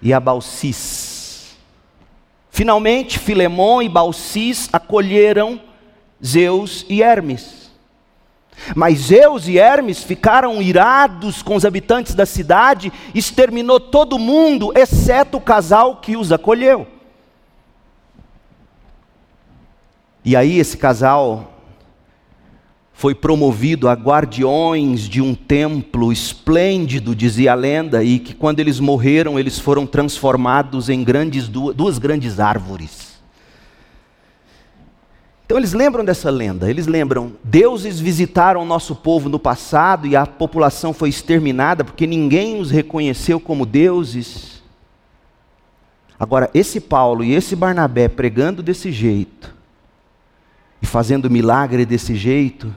e 0.00 0.12
a 0.12 0.20
Balsis. 0.20 1.09
Finalmente, 2.50 3.18
Filemon 3.18 3.80
e 3.80 3.88
Balsis 3.88 4.68
acolheram 4.72 5.60
Zeus 6.24 6.84
e 6.88 7.02
Hermes. 7.02 7.70
Mas 8.74 8.98
Zeus 8.98 9.48
e 9.48 9.58
Hermes 9.58 10.02
ficaram 10.02 10.60
irados 10.60 11.42
com 11.42 11.54
os 11.54 11.64
habitantes 11.64 12.14
da 12.14 12.26
cidade, 12.26 12.92
exterminou 13.14 13.80
todo 13.80 14.18
mundo, 14.18 14.72
exceto 14.76 15.38
o 15.38 15.40
casal 15.40 15.96
que 15.96 16.16
os 16.16 16.30
acolheu. 16.30 16.86
E 20.24 20.36
aí 20.36 20.58
esse 20.58 20.76
casal 20.76 21.49
foi 23.00 23.14
promovido 23.14 23.88
a 23.88 23.94
guardiões 23.94 25.08
de 25.08 25.22
um 25.22 25.34
templo 25.34 26.12
esplêndido, 26.12 27.16
dizia 27.16 27.52
a 27.52 27.54
lenda, 27.54 28.04
e 28.04 28.18
que 28.18 28.34
quando 28.34 28.60
eles 28.60 28.78
morreram, 28.78 29.38
eles 29.38 29.58
foram 29.58 29.86
transformados 29.86 30.90
em 30.90 31.02
grandes, 31.02 31.48
duas 31.48 31.96
grandes 31.96 32.38
árvores. 32.38 33.18
Então 35.46 35.56
eles 35.56 35.72
lembram 35.72 36.04
dessa 36.04 36.28
lenda, 36.28 36.68
eles 36.68 36.86
lembram, 36.86 37.32
deuses 37.42 37.98
visitaram 37.98 38.60
o 38.60 38.66
nosso 38.66 38.94
povo 38.94 39.30
no 39.30 39.38
passado 39.38 40.06
e 40.06 40.14
a 40.14 40.26
população 40.26 40.92
foi 40.92 41.08
exterminada 41.08 41.82
porque 41.82 42.06
ninguém 42.06 42.60
os 42.60 42.70
reconheceu 42.70 43.40
como 43.40 43.64
deuses. 43.64 44.62
Agora, 46.18 46.50
esse 46.52 46.78
Paulo 46.78 47.24
e 47.24 47.32
esse 47.32 47.56
Barnabé 47.56 48.08
pregando 48.08 48.62
desse 48.62 48.92
jeito 48.92 49.54
e 50.82 50.86
fazendo 50.86 51.30
milagre 51.30 51.86
desse 51.86 52.14
jeito, 52.14 52.70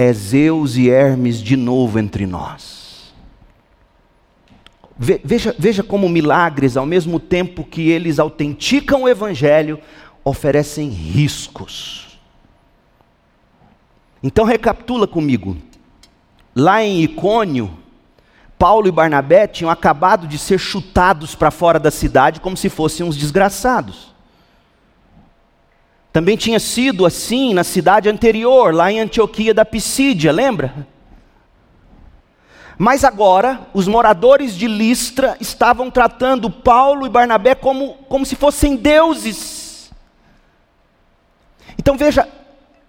é 0.00 0.14
Zeus 0.14 0.78
e 0.78 0.88
Hermes 0.88 1.42
de 1.42 1.58
novo 1.58 1.98
entre 1.98 2.26
nós. 2.26 3.12
Veja, 4.98 5.54
veja 5.58 5.82
como 5.82 6.08
milagres, 6.08 6.74
ao 6.74 6.86
mesmo 6.86 7.20
tempo 7.20 7.64
que 7.64 7.90
eles 7.90 8.18
autenticam 8.18 9.02
o 9.02 9.08
Evangelho, 9.08 9.78
oferecem 10.24 10.88
riscos. 10.88 12.18
Então 14.22 14.46
recapitula 14.46 15.06
comigo. 15.06 15.58
Lá 16.56 16.82
em 16.82 17.02
Icônio, 17.02 17.70
Paulo 18.58 18.88
e 18.88 18.90
Barnabé 18.90 19.46
tinham 19.46 19.70
acabado 19.70 20.26
de 20.26 20.38
ser 20.38 20.56
chutados 20.56 21.34
para 21.34 21.50
fora 21.50 21.78
da 21.78 21.90
cidade 21.90 22.40
como 22.40 22.56
se 22.56 22.70
fossem 22.70 23.04
uns 23.04 23.18
desgraçados. 23.18 24.09
Também 26.12 26.36
tinha 26.36 26.58
sido 26.58 27.06
assim 27.06 27.54
na 27.54 27.62
cidade 27.62 28.08
anterior, 28.08 28.74
lá 28.74 28.90
em 28.90 29.00
Antioquia 29.00 29.54
da 29.54 29.64
Pisídia, 29.64 30.32
lembra? 30.32 30.86
Mas 32.76 33.04
agora, 33.04 33.68
os 33.74 33.86
moradores 33.86 34.54
de 34.56 34.66
Listra 34.66 35.36
estavam 35.38 35.90
tratando 35.90 36.50
Paulo 36.50 37.06
e 37.06 37.10
Barnabé 37.10 37.54
como, 37.54 37.94
como 38.08 38.24
se 38.24 38.34
fossem 38.34 38.74
deuses. 38.74 39.92
Então 41.78 41.96
veja, 41.96 42.26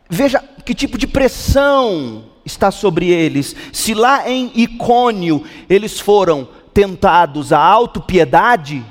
veja 0.09 0.43
que 0.65 0.73
tipo 0.73 0.97
de 0.97 1.05
pressão 1.05 2.23
está 2.45 2.71
sobre 2.71 3.09
eles. 3.09 3.55
Se 3.71 3.93
lá 3.93 4.29
em 4.29 4.51
Icônio 4.55 5.43
eles 5.69 5.99
foram 5.99 6.47
tentados 6.73 7.51
à 7.51 7.59
autopiedade, 7.59 8.85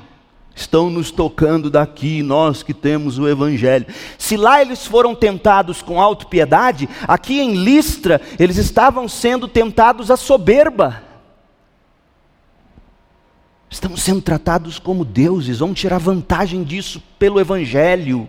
estão 0.55 0.89
nos 0.89 1.11
tocando 1.11 1.69
daqui, 1.69 2.21
nós 2.21 2.63
que 2.63 2.73
temos 2.73 3.17
o 3.17 3.27
Evangelho. 3.27 3.85
Se 4.17 4.37
lá 4.37 4.61
eles 4.61 4.85
foram 4.85 5.15
tentados 5.15 5.81
com 5.81 6.01
autopiedade, 6.01 6.87
aqui 7.07 7.39
em 7.39 7.55
Listra 7.55 8.21
eles 8.39 8.57
estavam 8.57 9.07
sendo 9.07 9.47
tentados 9.47 10.11
à 10.11 10.17
soberba. 10.17 11.03
Estamos 13.69 14.01
sendo 14.01 14.21
tratados 14.21 14.77
como 14.77 15.05
deuses, 15.05 15.59
vamos 15.59 15.79
tirar 15.79 15.97
vantagem 15.97 16.63
disso 16.63 17.01
pelo 17.17 17.39
Evangelho. 17.39 18.27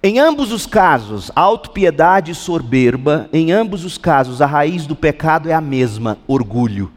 Em 0.00 0.18
ambos 0.20 0.52
os 0.52 0.66
casos, 0.66 1.30
autopiedade 1.34 2.30
e 2.30 2.34
soberba, 2.34 3.28
em 3.32 3.50
ambos 3.50 3.84
os 3.84 3.98
casos, 3.98 4.40
a 4.40 4.46
raiz 4.46 4.86
do 4.86 4.94
pecado 4.94 5.48
é 5.48 5.54
a 5.54 5.60
mesma: 5.62 6.18
orgulho. 6.26 6.92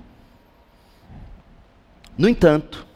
No 2.17 2.27
entanto, 2.27 2.87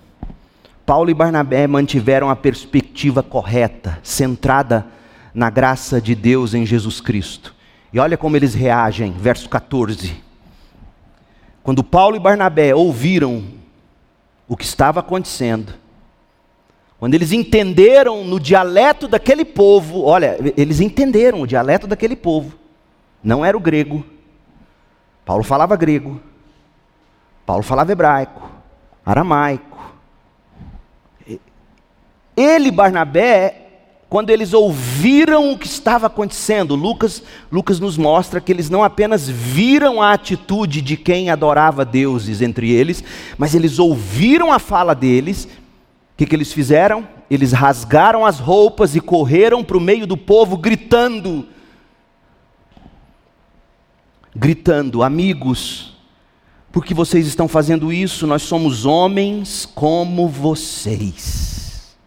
Paulo 0.83 1.11
e 1.11 1.13
Barnabé 1.13 1.67
mantiveram 1.67 2.29
a 2.29 2.35
perspectiva 2.35 3.21
correta, 3.21 3.99
centrada 4.01 4.87
na 5.33 5.49
graça 5.49 6.01
de 6.01 6.15
Deus 6.15 6.55
em 6.55 6.65
Jesus 6.65 6.99
Cristo. 6.99 7.53
E 7.93 7.99
olha 7.99 8.17
como 8.17 8.35
eles 8.35 8.55
reagem, 8.55 9.11
verso 9.11 9.47
14. 9.47 10.15
Quando 11.61 11.83
Paulo 11.83 12.15
e 12.15 12.19
Barnabé 12.19 12.73
ouviram 12.73 13.43
o 14.47 14.57
que 14.57 14.65
estava 14.65 15.01
acontecendo, 15.01 15.73
quando 16.97 17.13
eles 17.13 17.31
entenderam 17.31 18.23
no 18.25 18.39
dialeto 18.39 19.07
daquele 19.07 19.45
povo, 19.45 20.03
olha, 20.03 20.37
eles 20.57 20.79
entenderam 20.79 21.41
o 21.41 21.47
dialeto 21.47 21.85
daquele 21.85 22.15
povo, 22.15 22.57
não 23.23 23.45
era 23.45 23.55
o 23.55 23.59
grego. 23.59 24.03
Paulo 25.23 25.43
falava 25.43 25.75
grego, 25.75 26.19
Paulo 27.45 27.61
falava 27.61 27.91
hebraico 27.91 28.60
aramaico. 29.05 29.71
Ele 32.35 32.69
e 32.69 32.71
Barnabé, 32.71 33.61
quando 34.09 34.29
eles 34.29 34.53
ouviram 34.53 35.51
o 35.51 35.57
que 35.57 35.67
estava 35.67 36.07
acontecendo, 36.07 36.75
Lucas, 36.75 37.23
Lucas 37.51 37.79
nos 37.79 37.97
mostra 37.97 38.41
que 38.41 38.51
eles 38.51 38.69
não 38.69 38.83
apenas 38.83 39.29
viram 39.29 40.01
a 40.01 40.13
atitude 40.13 40.81
de 40.81 40.97
quem 40.97 41.29
adorava 41.29 41.85
deuses 41.85 42.41
entre 42.41 42.71
eles, 42.71 43.03
mas 43.37 43.55
eles 43.55 43.79
ouviram 43.79 44.51
a 44.51 44.59
fala 44.59 44.93
deles. 44.93 45.45
O 45.45 45.49
que, 46.17 46.25
que 46.25 46.35
eles 46.35 46.51
fizeram? 46.51 47.07
Eles 47.29 47.51
rasgaram 47.51 48.25
as 48.25 48.39
roupas 48.39 48.95
e 48.95 48.99
correram 48.99 49.63
para 49.63 49.77
o 49.77 49.81
meio 49.81 50.05
do 50.05 50.17
povo 50.17 50.57
gritando. 50.57 51.47
Gritando, 54.35 55.03
amigos, 55.03 55.90
por 56.71 56.85
que 56.85 56.93
vocês 56.93 57.27
estão 57.27 57.47
fazendo 57.47 57.91
isso? 57.91 58.25
Nós 58.25 58.43
somos 58.43 58.85
homens 58.85 59.69
como 59.75 60.27
vocês. 60.27 61.97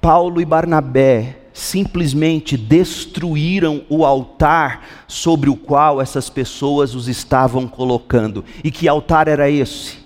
Paulo 0.00 0.40
e 0.40 0.44
Barnabé 0.44 1.40
simplesmente 1.52 2.56
destruíram 2.56 3.84
o 3.88 4.04
altar 4.04 5.04
sobre 5.06 5.50
o 5.50 5.56
qual 5.56 6.00
essas 6.00 6.30
pessoas 6.30 6.94
os 6.94 7.06
estavam 7.06 7.68
colocando. 7.68 8.44
E 8.64 8.70
que 8.70 8.88
altar 8.88 9.28
era 9.28 9.50
esse? 9.50 9.98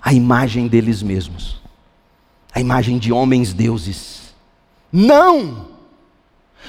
A 0.00 0.12
imagem 0.12 0.66
deles 0.66 1.02
mesmos. 1.02 1.60
A 2.52 2.60
imagem 2.60 2.98
de 2.98 3.12
homens 3.12 3.52
deuses. 3.52 4.34
Não! 4.90 5.71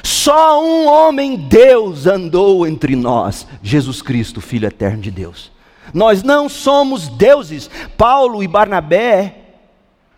Só 0.02 0.64
um 0.64 0.88
homem 0.88 1.36
Deus 1.36 2.08
andou 2.08 2.66
entre 2.66 2.96
nós, 2.96 3.46
Jesus 3.62 4.02
Cristo, 4.02 4.42
Filho 4.42 4.68
eterno 4.68 5.02
de 5.02 5.12
Deus. 5.12 5.52
Nós 5.94 6.24
não 6.24 6.50
somos 6.50 7.08
deuses. 7.08 7.70
Paulo 7.98 8.42
e 8.42 8.48
Barnabé 8.48 9.36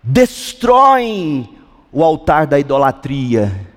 destroem 0.01 1.49
o 1.91 2.03
altar 2.03 2.47
da 2.47 2.59
idolatria. 2.59 3.67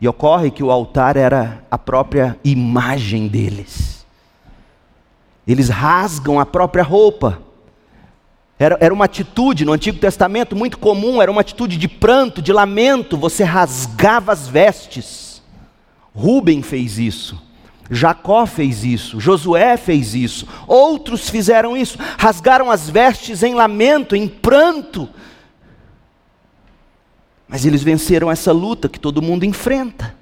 E 0.00 0.06
ocorre 0.06 0.50
que 0.50 0.62
o 0.62 0.70
altar 0.70 1.16
era 1.16 1.64
a 1.70 1.78
própria 1.78 2.38
imagem 2.44 3.28
deles. 3.28 4.04
Eles 5.46 5.68
rasgam 5.68 6.38
a 6.38 6.44
própria 6.44 6.82
roupa. 6.82 7.40
Era, 8.58 8.76
era 8.80 8.92
uma 8.92 9.04
atitude 9.04 9.64
no 9.64 9.72
Antigo 9.72 9.98
Testamento 9.98 10.56
muito 10.56 10.78
comum, 10.78 11.20
era 11.20 11.30
uma 11.30 11.40
atitude 11.40 11.76
de 11.76 11.88
pranto, 11.88 12.42
de 12.42 12.52
lamento. 12.52 13.16
Você 13.16 13.44
rasgava 13.44 14.32
as 14.32 14.48
vestes. 14.48 15.25
Rubem 16.16 16.62
fez 16.62 16.98
isso. 16.98 17.40
Jacó 17.90 18.46
fez 18.46 18.82
isso, 18.82 19.20
Josué 19.20 19.76
fez 19.76 20.12
isso, 20.12 20.44
outros 20.66 21.30
fizeram 21.30 21.76
isso, 21.76 21.96
rasgaram 22.18 22.68
as 22.68 22.90
vestes 22.90 23.44
em 23.44 23.54
lamento, 23.54 24.16
em 24.16 24.26
pranto. 24.26 25.08
Mas 27.46 27.64
eles 27.64 27.84
venceram 27.84 28.28
essa 28.28 28.50
luta 28.50 28.88
que 28.88 28.98
todo 28.98 29.22
mundo 29.22 29.44
enfrenta. 29.44 30.16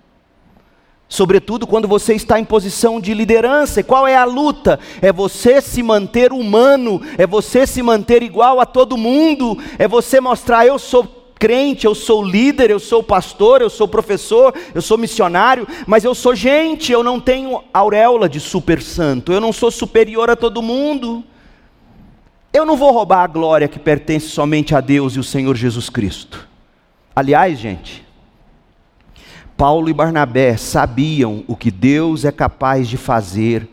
Sobretudo 1.09 1.67
quando 1.67 1.89
você 1.89 2.13
está 2.15 2.39
em 2.39 2.45
posição 2.45 3.01
de 3.01 3.15
liderança. 3.15 3.81
E 3.81 3.85
qual 3.85 4.07
é 4.07 4.17
a 4.17 4.25
luta? 4.25 4.79
É 5.01 5.13
você 5.13 5.61
se 5.63 5.83
manter 5.83 6.33
humano, 6.33 7.01
é 7.17 7.27
você 7.27 7.67
se 7.67 7.83
manter 7.83 8.23
igual 8.23 8.61
a 8.61 8.67
todo 8.67 8.97
mundo, 8.97 9.57
é 9.79 9.89
você 9.89 10.21
mostrar 10.21 10.67
eu 10.67 10.79
sou 10.79 11.24
crente, 11.39 11.87
eu 11.87 11.95
sou 11.95 12.23
líder, 12.23 12.71
eu 12.71 12.79
sou 12.79 13.03
pastor, 13.03 13.61
eu 13.61 13.71
sou 13.71 13.87
professor, 13.87 14.55
eu 14.75 14.81
sou 14.81 14.97
missionário, 14.97 15.67
mas 15.87 16.05
eu 16.05 16.15
sou 16.15 16.35
gente, 16.35 16.93
eu 16.93 17.03
não 17.03 17.21
tenho 17.21 17.63
auréola 17.73 18.29
de 18.29 18.41
super 18.41 18.81
santo, 18.81 19.33
eu 19.33 19.41
não 19.41 19.53
sou 19.53 19.71
superior 19.71 20.31
a 20.31 20.37
todo 20.37 20.63
mundo. 20.63 21.25
Eu 22.53 22.65
não 22.65 22.77
vou 22.77 22.93
roubar 22.93 23.25
a 23.25 23.27
glória 23.27 23.67
que 23.67 23.81
pertence 23.81 24.29
somente 24.29 24.77
a 24.77 24.81
Deus 24.81 25.17
e 25.17 25.19
o 25.19 25.25
Senhor 25.25 25.57
Jesus 25.57 25.91
Cristo. 25.91 26.49
Aliás, 27.15 27.59
gente, 27.59 28.05
Paulo 29.57 29.89
e 29.89 29.93
Barnabé 29.93 30.57
sabiam 30.57 31.45
o 31.47 31.57
que 31.57 31.71
Deus 31.71 32.25
é 32.25 32.31
capaz 32.31 32.89
de 32.89 32.97
fazer 32.97 33.69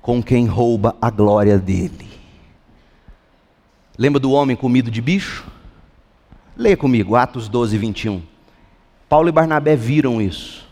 com 0.00 0.22
quem 0.22 0.46
rouba 0.46 0.96
a 1.00 1.10
glória 1.10 1.58
dele. 1.58 2.08
Lembra 3.98 4.20
do 4.20 4.30
homem 4.30 4.56
comido 4.56 4.90
de 4.90 5.00
bicho? 5.00 5.44
Leia 6.56 6.76
comigo, 6.76 7.14
Atos 7.14 7.48
12, 7.48 7.76
21. 7.76 8.22
Paulo 9.08 9.28
e 9.28 9.32
Barnabé 9.32 9.76
viram 9.76 10.22
isso. 10.22 10.66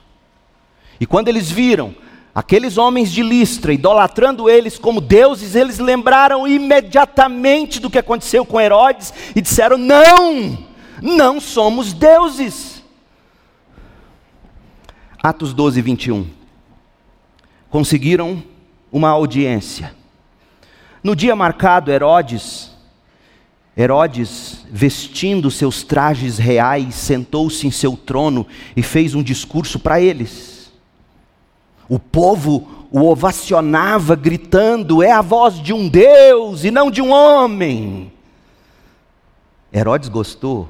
E 0.98 1.06
quando 1.06 1.28
eles 1.28 1.50
viram 1.50 1.94
aqueles 2.34 2.78
homens 2.78 3.12
de 3.12 3.22
Listra 3.22 3.72
idolatrando 3.72 4.48
eles 4.48 4.78
como 4.78 5.00
deuses, 5.00 5.54
eles 5.54 5.78
lembraram 5.78 6.48
imediatamente 6.48 7.78
do 7.78 7.90
que 7.90 7.98
aconteceu 7.98 8.46
com 8.46 8.60
Herodes 8.60 9.12
e 9.36 9.40
disseram: 9.40 9.76
Não, 9.76 10.58
não 11.02 11.40
somos 11.40 11.92
deuses. 11.92 12.82
Atos 15.22 15.52
12, 15.52 15.82
21. 15.82 16.26
Conseguiram 17.68 18.42
uma 18.90 19.08
audiência. 19.08 19.94
No 21.02 21.14
dia 21.14 21.36
marcado, 21.36 21.90
Herodes, 21.90 22.73
Herodes, 23.76 24.64
vestindo 24.70 25.50
seus 25.50 25.82
trajes 25.82 26.38
reais, 26.38 26.94
sentou-se 26.94 27.66
em 27.66 27.70
seu 27.72 27.96
trono 27.96 28.46
e 28.76 28.82
fez 28.82 29.14
um 29.14 29.22
discurso 29.22 29.80
para 29.80 30.00
eles. 30.00 30.72
O 31.88 31.98
povo 31.98 32.86
o 32.90 33.04
ovacionava, 33.10 34.14
gritando: 34.14 35.02
É 35.02 35.10
a 35.10 35.20
voz 35.20 35.60
de 35.60 35.72
um 35.72 35.88
Deus 35.88 36.62
e 36.62 36.70
não 36.70 36.88
de 36.88 37.02
um 37.02 37.10
homem. 37.10 38.12
Herodes 39.72 40.08
gostou, 40.08 40.68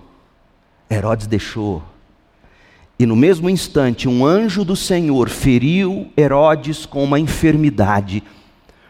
Herodes 0.91 1.27
deixou. 1.27 1.83
E 2.99 3.05
no 3.05 3.15
mesmo 3.15 3.51
instante, 3.51 4.09
um 4.09 4.25
anjo 4.25 4.65
do 4.65 4.75
Senhor 4.75 5.29
feriu 5.29 6.11
Herodes 6.17 6.87
com 6.87 7.05
uma 7.05 7.21
enfermidade, 7.21 8.23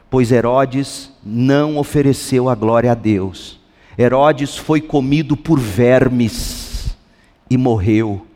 pois 0.09 0.31
Herodes 0.31 1.11
não 1.25 1.79
ofereceu 1.79 2.49
a 2.49 2.55
glória 2.55 2.93
a 2.93 2.95
Deus. 2.95 3.64
Herodes 3.99 4.57
foi 4.57 4.81
comido 4.81 5.37
por 5.37 5.59
vermes 5.59 6.97
e 7.49 7.57
morreu. 7.57 8.27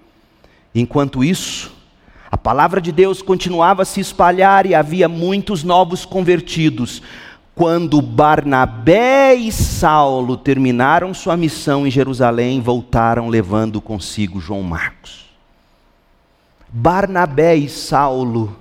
Enquanto 0.74 1.24
isso, 1.24 1.72
a 2.30 2.36
palavra 2.36 2.80
de 2.80 2.92
Deus 2.92 3.22
continuava 3.22 3.82
a 3.82 3.84
se 3.84 4.00
espalhar 4.00 4.66
e 4.66 4.74
havia 4.74 5.08
muitos 5.08 5.64
novos 5.64 6.04
convertidos. 6.04 7.02
Quando 7.54 8.00
Barnabé 8.00 9.34
e 9.34 9.50
Saulo 9.50 10.36
terminaram 10.36 11.12
sua 11.12 11.36
missão 11.36 11.86
em 11.86 11.90
Jerusalém, 11.90 12.60
voltaram 12.60 13.28
levando 13.28 13.80
consigo 13.80 14.40
João 14.40 14.62
Marcos. 14.62 15.26
Barnabé 16.68 17.56
e 17.56 17.68
Saulo, 17.68 18.54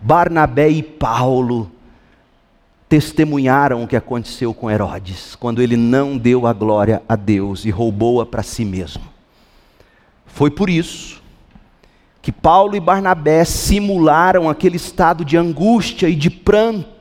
Barnabé 0.00 0.68
e 0.68 0.82
Paulo 0.82 1.72
testemunharam 2.88 3.82
o 3.82 3.86
que 3.86 3.96
aconteceu 3.96 4.54
com 4.54 4.70
Herodes, 4.70 5.36
quando 5.36 5.60
ele 5.60 5.76
não 5.76 6.16
deu 6.16 6.46
a 6.46 6.52
glória 6.52 7.02
a 7.08 7.14
Deus 7.14 7.64
e 7.64 7.70
roubou-a 7.70 8.24
para 8.24 8.42
si 8.42 8.64
mesmo. 8.64 9.02
Foi 10.26 10.50
por 10.50 10.70
isso 10.70 11.20
que 12.22 12.32
Paulo 12.32 12.76
e 12.76 12.80
Barnabé 12.80 13.44
simularam 13.44 14.48
aquele 14.48 14.76
estado 14.76 15.24
de 15.24 15.36
angústia 15.36 16.08
e 16.08 16.14
de 16.14 16.30
pranto 16.30 16.97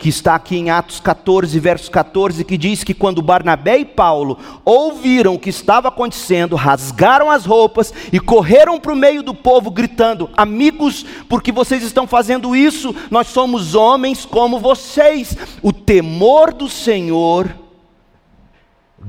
que 0.00 0.08
está 0.08 0.34
aqui 0.34 0.56
em 0.56 0.70
Atos 0.70 0.98
14, 0.98 1.60
verso 1.60 1.90
14, 1.90 2.42
que 2.42 2.56
diz 2.56 2.82
que 2.82 2.94
quando 2.94 3.20
Barnabé 3.20 3.80
e 3.80 3.84
Paulo 3.84 4.38
ouviram 4.64 5.34
o 5.34 5.38
que 5.38 5.50
estava 5.50 5.88
acontecendo, 5.88 6.56
rasgaram 6.56 7.30
as 7.30 7.44
roupas 7.44 7.92
e 8.10 8.18
correram 8.18 8.80
para 8.80 8.94
o 8.94 8.96
meio 8.96 9.22
do 9.22 9.34
povo, 9.34 9.70
gritando: 9.70 10.30
Amigos, 10.34 11.04
porque 11.28 11.52
vocês 11.52 11.82
estão 11.82 12.06
fazendo 12.06 12.56
isso? 12.56 12.96
Nós 13.10 13.26
somos 13.26 13.74
homens 13.74 14.24
como 14.24 14.58
vocês. 14.58 15.36
O 15.62 15.70
temor 15.70 16.54
do 16.54 16.66
Senhor 16.66 17.54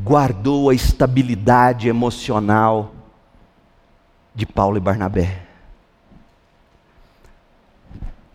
guardou 0.03 0.69
a 0.69 0.73
estabilidade 0.73 1.87
emocional 1.87 2.91
de 4.35 4.45
Paulo 4.45 4.75
e 4.75 4.81
Barnabé. 4.81 5.40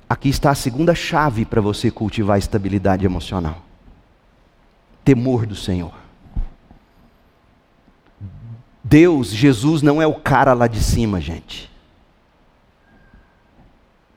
Aqui 0.09 0.29
está 0.29 0.51
a 0.51 0.55
segunda 0.55 0.95
chave 0.95 1.45
para 1.45 1.61
você 1.61 1.91
cultivar 1.91 2.37
a 2.37 2.39
estabilidade 2.39 3.05
emocional: 3.05 3.63
temor 5.05 5.47
do 5.47 5.57
Senhor. 5.57 5.95
Deus, 8.83 9.31
Jesus, 9.31 9.83
não 9.83 10.01
é 10.01 10.07
o 10.07 10.15
cara 10.15 10.53
lá 10.53 10.69
de 10.69 10.81
cima, 10.81 11.21
gente. 11.21 11.69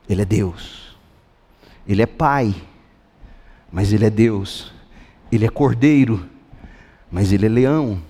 Ele 0.08 0.22
é 0.22 0.24
Deus. 0.24 0.96
Ele 1.86 2.02
é 2.02 2.06
Pai, 2.06 2.54
mas 3.72 3.92
Ele 3.92 4.06
é 4.06 4.10
Deus. 4.10 4.72
Ele 5.32 5.44
é 5.44 5.48
Cordeiro, 5.48 6.28
mas 7.10 7.32
Ele 7.32 7.46
é 7.46 7.48
Leão. 7.48 8.00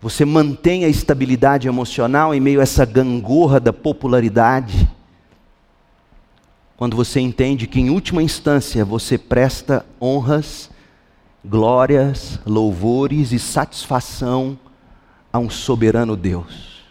Você 0.00 0.24
mantém 0.24 0.84
a 0.84 0.88
estabilidade 0.88 1.68
emocional 1.68 2.34
em 2.34 2.40
meio 2.40 2.58
a 2.58 2.64
essa 2.64 2.84
gangorra 2.84 3.60
da 3.60 3.72
popularidade 3.72 4.90
quando 6.82 6.96
você 6.96 7.20
entende 7.20 7.68
que, 7.68 7.78
em 7.78 7.90
última 7.90 8.24
instância, 8.24 8.84
você 8.84 9.16
presta 9.16 9.86
honras, 10.00 10.68
glórias, 11.44 12.40
louvores 12.44 13.30
e 13.30 13.38
satisfação 13.38 14.58
a 15.32 15.38
um 15.38 15.48
soberano 15.48 16.16
Deus. 16.16 16.82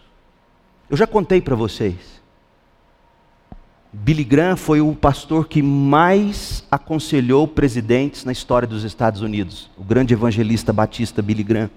Eu 0.90 0.96
já 0.96 1.06
contei 1.06 1.42
para 1.42 1.58
vocês. 1.58 2.22
Billy 3.92 4.24
Graham 4.24 4.56
foi 4.56 4.80
o 4.80 4.96
pastor 4.96 5.50
que 5.50 5.62
mais 5.62 6.64
aconselhou 6.72 7.46
presidentes 7.46 8.24
na 8.24 8.32
história 8.32 8.66
dos 8.66 8.86
Estados 8.86 9.20
Unidos, 9.20 9.70
o 9.78 9.84
grande 9.84 10.14
evangelista 10.14 10.72
batista 10.72 11.22
Billy 11.22 11.44
Graham. 11.44 11.70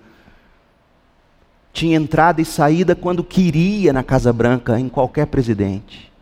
Tinha 1.73 1.97
entrada 1.97 2.41
e 2.41 2.45
saída 2.45 2.95
quando 2.95 3.25
queria 3.25 3.93
na 3.93 4.05
Casa 4.05 4.33
Branca, 4.33 4.79
em 4.79 4.89
qualquer 4.89 5.27
presidente. 5.27 6.14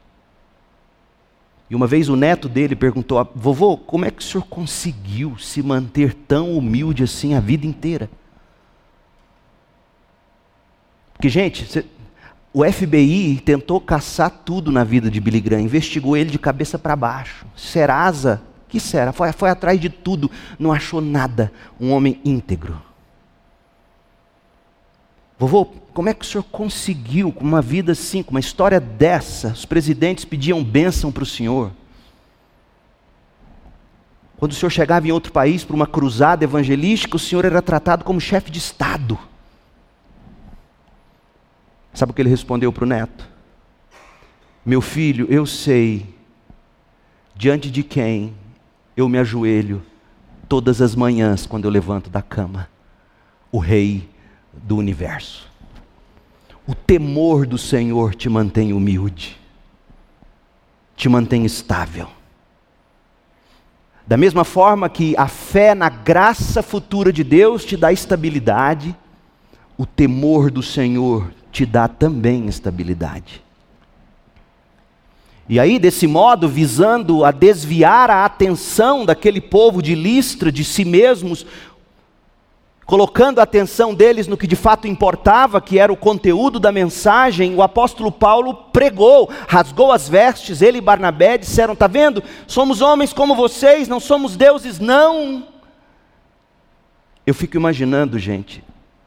E 1.72 1.74
uma 1.74 1.86
vez 1.86 2.10
o 2.10 2.16
neto 2.16 2.50
dele 2.50 2.76
perguntou: 2.76 3.26
Vovô, 3.34 3.78
como 3.78 4.04
é 4.04 4.10
que 4.10 4.20
o 4.20 4.22
senhor 4.22 4.44
conseguiu 4.44 5.38
se 5.38 5.62
manter 5.62 6.12
tão 6.12 6.52
humilde 6.52 7.02
assim 7.02 7.32
a 7.32 7.40
vida 7.40 7.66
inteira? 7.66 8.10
Porque, 11.14 11.30
gente, 11.30 11.82
o 12.52 12.62
FBI 12.62 13.40
tentou 13.42 13.80
caçar 13.80 14.28
tudo 14.44 14.70
na 14.70 14.84
vida 14.84 15.10
de 15.10 15.18
Billy 15.18 15.40
Graham, 15.40 15.62
investigou 15.62 16.14
ele 16.14 16.30
de 16.30 16.38
cabeça 16.38 16.78
para 16.78 16.94
baixo. 16.94 17.46
Serasa, 17.56 18.42
que 18.68 18.78
será? 18.78 19.10
Foi, 19.10 19.32
foi 19.32 19.48
atrás 19.48 19.80
de 19.80 19.88
tudo, 19.88 20.30
não 20.58 20.74
achou 20.74 21.00
nada. 21.00 21.50
Um 21.80 21.90
homem 21.90 22.20
íntegro. 22.22 22.82
Vovô, 25.42 25.64
como 25.92 26.08
é 26.08 26.14
que 26.14 26.24
o 26.24 26.28
senhor 26.28 26.44
conseguiu, 26.44 27.32
com 27.32 27.42
uma 27.42 27.60
vida 27.60 27.90
assim, 27.90 28.22
com 28.22 28.30
uma 28.30 28.38
história 28.38 28.78
dessa, 28.78 29.48
os 29.48 29.64
presidentes 29.64 30.24
pediam 30.24 30.62
bênção 30.62 31.10
para 31.10 31.24
o 31.24 31.26
senhor? 31.26 31.72
Quando 34.36 34.52
o 34.52 34.54
senhor 34.54 34.70
chegava 34.70 35.08
em 35.08 35.10
outro 35.10 35.32
país 35.32 35.64
para 35.64 35.74
uma 35.74 35.84
cruzada 35.84 36.44
evangelística, 36.44 37.16
o 37.16 37.18
senhor 37.18 37.44
era 37.44 37.60
tratado 37.60 38.04
como 38.04 38.20
chefe 38.20 38.52
de 38.52 38.60
Estado. 38.60 39.18
Sabe 41.92 42.12
o 42.12 42.14
que 42.14 42.22
ele 42.22 42.30
respondeu 42.30 42.72
para 42.72 42.84
o 42.84 42.86
neto? 42.86 43.28
Meu 44.64 44.80
filho, 44.80 45.26
eu 45.28 45.44
sei 45.44 46.14
diante 47.34 47.68
de 47.68 47.82
quem 47.82 48.32
eu 48.96 49.08
me 49.08 49.18
ajoelho 49.18 49.82
todas 50.48 50.80
as 50.80 50.94
manhãs 50.94 51.46
quando 51.46 51.64
eu 51.64 51.70
levanto 51.72 52.08
da 52.08 52.22
cama. 52.22 52.68
O 53.50 53.58
Rei 53.58 54.11
do 54.62 54.76
universo. 54.76 55.50
O 56.66 56.74
temor 56.74 57.46
do 57.46 57.58
Senhor 57.58 58.14
te 58.14 58.28
mantém 58.28 58.72
humilde, 58.72 59.36
te 60.96 61.08
mantém 61.08 61.44
estável. 61.44 62.08
Da 64.06 64.16
mesma 64.16 64.44
forma 64.44 64.88
que 64.88 65.14
a 65.16 65.28
fé 65.28 65.74
na 65.74 65.88
graça 65.88 66.62
futura 66.62 67.12
de 67.12 67.24
Deus 67.24 67.64
te 67.64 67.76
dá 67.76 67.92
estabilidade, 67.92 68.96
o 69.76 69.86
temor 69.86 70.50
do 70.50 70.62
Senhor 70.62 71.32
te 71.50 71.66
dá 71.66 71.88
também 71.88 72.46
estabilidade. 72.46 73.42
E 75.48 75.58
aí, 75.58 75.78
desse 75.78 76.06
modo, 76.06 76.48
visando 76.48 77.24
a 77.24 77.30
desviar 77.30 78.10
a 78.10 78.24
atenção 78.24 79.04
daquele 79.04 79.40
povo 79.40 79.82
de 79.82 79.94
Listra 79.94 80.52
de 80.52 80.64
si 80.64 80.84
mesmos, 80.84 81.44
colocando 82.86 83.38
a 83.38 83.42
atenção 83.42 83.94
deles 83.94 84.26
no 84.26 84.36
que 84.36 84.46
de 84.46 84.56
fato 84.56 84.88
importava, 84.88 85.60
que 85.60 85.78
era 85.78 85.92
o 85.92 85.96
conteúdo 85.96 86.58
da 86.58 86.72
mensagem, 86.72 87.54
o 87.54 87.62
apóstolo 87.62 88.10
Paulo 88.10 88.54
pregou, 88.72 89.30
rasgou 89.48 89.92
as 89.92 90.08
vestes, 90.08 90.62
ele 90.62 90.78
e 90.78 90.82
Barnabé 90.82 91.38
disseram: 91.38 91.76
"Tá 91.76 91.86
vendo? 91.86 92.22
Somos 92.46 92.80
homens 92.80 93.12
como 93.12 93.34
vocês, 93.34 93.88
não 93.88 94.00
somos 94.00 94.36
deuses 94.36 94.78
não". 94.78 95.46
Eu 97.24 97.34
fico 97.34 97.56
imaginando, 97.56 98.18
gente, 98.18 98.64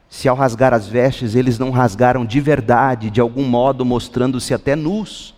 se 0.10 0.30
ao 0.30 0.36
rasgar 0.36 0.74
as 0.74 0.88
vestes 0.88 1.36
eles 1.36 1.60
não 1.60 1.70
rasgaram 1.70 2.26
de 2.26 2.40
verdade, 2.40 3.10
de 3.10 3.20
algum 3.20 3.44
modo 3.44 3.84
mostrando-se 3.84 4.54
até 4.54 4.76
nus. 4.76 5.36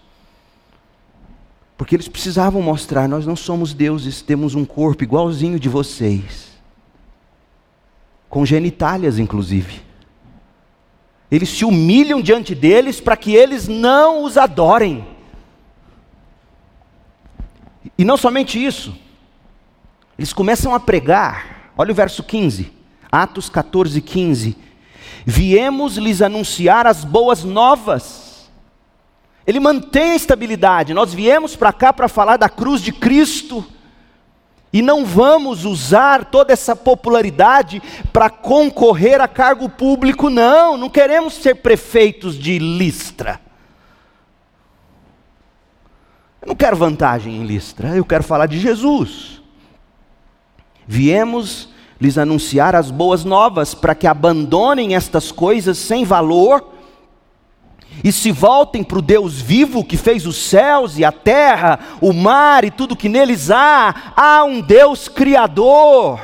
Porque 1.76 1.96
eles 1.96 2.08
precisavam 2.08 2.62
mostrar, 2.62 3.08
nós 3.08 3.26
não 3.26 3.36
somos 3.36 3.72
deuses, 3.72 4.22
temos 4.22 4.56
um 4.56 4.66
corpo 4.66 5.04
igualzinho 5.04 5.60
de 5.60 5.70
vocês 5.70 6.57
com 8.30 8.46
genitálias, 8.46 9.20
inclusive. 9.20 9.82
Eles 11.30 11.50
se 11.50 11.66
humilham 11.66 12.22
diante 12.22 12.56
deles 12.56 13.02
para 13.02 13.18
que 13.18 13.36
eles 13.36 13.68
não 13.68 14.24
os 14.24 14.38
adorem. 14.38 15.06
E 17.98 18.06
não 18.06 18.18
somente 18.18 18.64
isso, 18.64 18.96
eles 20.18 20.34
começam 20.34 20.74
a 20.74 20.80
pregar, 20.80 21.72
olha 21.78 21.92
o 21.92 21.96
verso 21.96 22.24
15, 22.24 22.72
Atos 23.12 23.50
14, 23.50 24.02
15. 24.02 24.58
Viemos 25.26 25.98
lhes 25.98 26.22
anunciar 26.22 26.88
as 26.88 27.04
boas 27.04 27.44
novas. 27.44 28.50
Ele 29.46 29.60
mantém 29.60 30.12
a 30.12 30.16
estabilidade. 30.16 30.94
Nós 30.94 31.14
viemos 31.14 31.56
para 31.56 31.72
cá 31.72 31.94
para 31.94 32.08
falar 32.08 32.38
da 32.38 32.50
cruz 32.50 32.82
de 32.82 32.92
Cristo. 32.92 33.66
E 34.72 34.82
não 34.82 35.06
vamos 35.06 35.66
usar 35.66 36.26
toda 36.26 36.52
essa 36.52 36.76
popularidade 36.76 37.82
para 38.12 38.30
concorrer 38.30 39.22
a 39.22 39.28
cargo 39.28 39.70
público, 39.70 40.30
não. 40.30 40.76
Não 40.78 40.90
queremos 40.90 41.36
ser 41.36 41.56
prefeitos 41.56 42.36
de 42.36 42.60
Listra. 42.60 43.40
Eu 46.42 46.50
não 46.50 46.56
quero 46.56 46.78
vantagem 46.78 47.38
em 47.38 47.46
Listra, 47.46 47.96
eu 47.96 48.06
quero 48.06 48.24
falar 48.24 48.46
de 48.46 48.60
Jesus. 48.60 49.42
Viemos 50.86 51.70
lhes 52.00 52.18
anunciar 52.18 52.76
as 52.76 52.92
boas 52.92 53.24
novas 53.24 53.74
para 53.74 53.96
que 53.96 54.08
abandonem 54.08 54.96
estas 54.96 55.32
coisas 55.32 55.78
sem 55.78 56.06
valor 56.06 56.77
e 58.04 58.12
se 58.12 58.32
voltem 58.32 58.84
para 58.84 59.00
o 59.00 59.02
Deus 59.02 59.42
vivo 59.42 59.84
que 59.84 59.98
fez 59.98 60.26
os 60.26 60.38
céus 60.38 60.98
e 60.98 61.06
a 61.06 61.12
terra, 61.12 61.80
o 62.02 62.14
mar 62.14 62.64
e 62.64 62.72
tudo 62.72 62.96
que 62.96 63.10
neles 63.10 63.50
há. 63.52 64.14
Há 64.16 64.44
um 64.44 64.62
Deus 64.62 65.08
criador. 65.08 66.20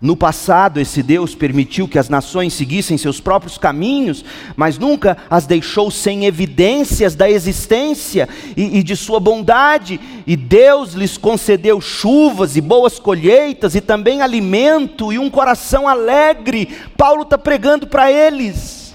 No 0.00 0.16
passado, 0.16 0.80
esse 0.80 1.02
Deus 1.02 1.34
permitiu 1.34 1.86
que 1.86 1.98
as 1.98 2.08
nações 2.08 2.54
seguissem 2.54 2.96
seus 2.96 3.20
próprios 3.20 3.58
caminhos, 3.58 4.24
mas 4.56 4.78
nunca 4.78 5.18
as 5.28 5.46
deixou 5.46 5.90
sem 5.90 6.24
evidências 6.24 7.14
da 7.14 7.30
existência 7.30 8.26
e, 8.56 8.78
e, 8.78 8.82
de 8.82 8.96
sua 8.96 9.20
bondade, 9.20 10.00
e 10.26 10.36
Deus 10.36 10.94
lhes 10.94 11.18
concedeu 11.18 11.82
chuvas 11.82 12.56
e 12.56 12.62
boas 12.62 12.98
colheitas, 12.98 13.74
e 13.74 13.80
também 13.82 14.22
alimento 14.22 15.12
e 15.12 15.18
um 15.18 15.28
coração 15.28 15.86
alegre. 15.86 16.66
Paulo 16.96 17.22
está 17.22 17.36
pregando 17.36 17.86
para 17.86 18.10
eles, 18.10 18.89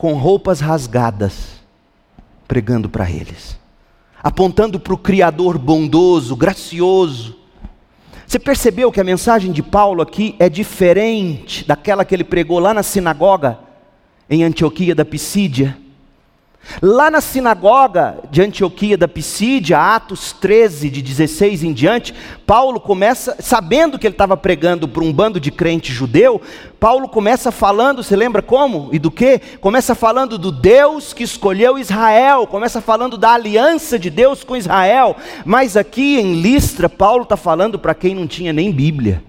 com 0.00 0.14
roupas 0.14 0.60
rasgadas, 0.60 1.60
pregando 2.48 2.88
para 2.88 3.10
eles, 3.10 3.58
apontando 4.22 4.80
para 4.80 4.94
o 4.94 4.96
Criador 4.96 5.58
bondoso, 5.58 6.34
gracioso, 6.34 7.36
você 8.26 8.38
percebeu 8.38 8.90
que 8.90 8.98
a 8.98 9.04
mensagem 9.04 9.52
de 9.52 9.62
Paulo 9.62 10.00
aqui 10.00 10.34
é 10.38 10.48
diferente 10.48 11.66
daquela 11.68 12.02
que 12.02 12.14
ele 12.14 12.24
pregou 12.24 12.58
lá 12.58 12.72
na 12.72 12.82
sinagoga 12.82 13.58
em 14.30 14.42
Antioquia 14.42 14.94
da 14.94 15.04
Pisídia? 15.04 15.76
Lá 16.80 17.10
na 17.10 17.20
sinagoga 17.20 18.18
de 18.30 18.40
Antioquia 18.40 18.96
da 18.96 19.08
Pisídia, 19.08 19.78
Atos 19.78 20.32
13, 20.32 20.88
de 20.88 21.02
16 21.02 21.64
em 21.64 21.72
diante, 21.72 22.14
Paulo 22.46 22.78
começa, 22.78 23.36
sabendo 23.40 23.98
que 23.98 24.06
ele 24.06 24.14
estava 24.14 24.36
pregando 24.36 24.86
para 24.86 25.02
um 25.02 25.12
bando 25.12 25.40
de 25.40 25.50
crente 25.50 25.92
judeu, 25.92 26.40
Paulo 26.78 27.08
começa 27.08 27.50
falando, 27.50 28.02
você 28.02 28.14
lembra 28.14 28.40
como 28.40 28.88
e 28.92 28.98
do 28.98 29.10
que? 29.10 29.40
Começa 29.60 29.94
falando 29.94 30.38
do 30.38 30.52
Deus 30.52 31.12
que 31.12 31.24
escolheu 31.24 31.78
Israel, 31.78 32.46
começa 32.46 32.80
falando 32.80 33.18
da 33.18 33.32
aliança 33.32 33.98
de 33.98 34.08
Deus 34.08 34.44
com 34.44 34.56
Israel, 34.56 35.16
mas 35.44 35.76
aqui 35.76 36.18
em 36.18 36.40
Listra, 36.40 36.88
Paulo 36.88 37.24
está 37.24 37.36
falando 37.36 37.78
para 37.78 37.94
quem 37.94 38.14
não 38.14 38.26
tinha 38.26 38.52
nem 38.52 38.70
Bíblia. 38.70 39.22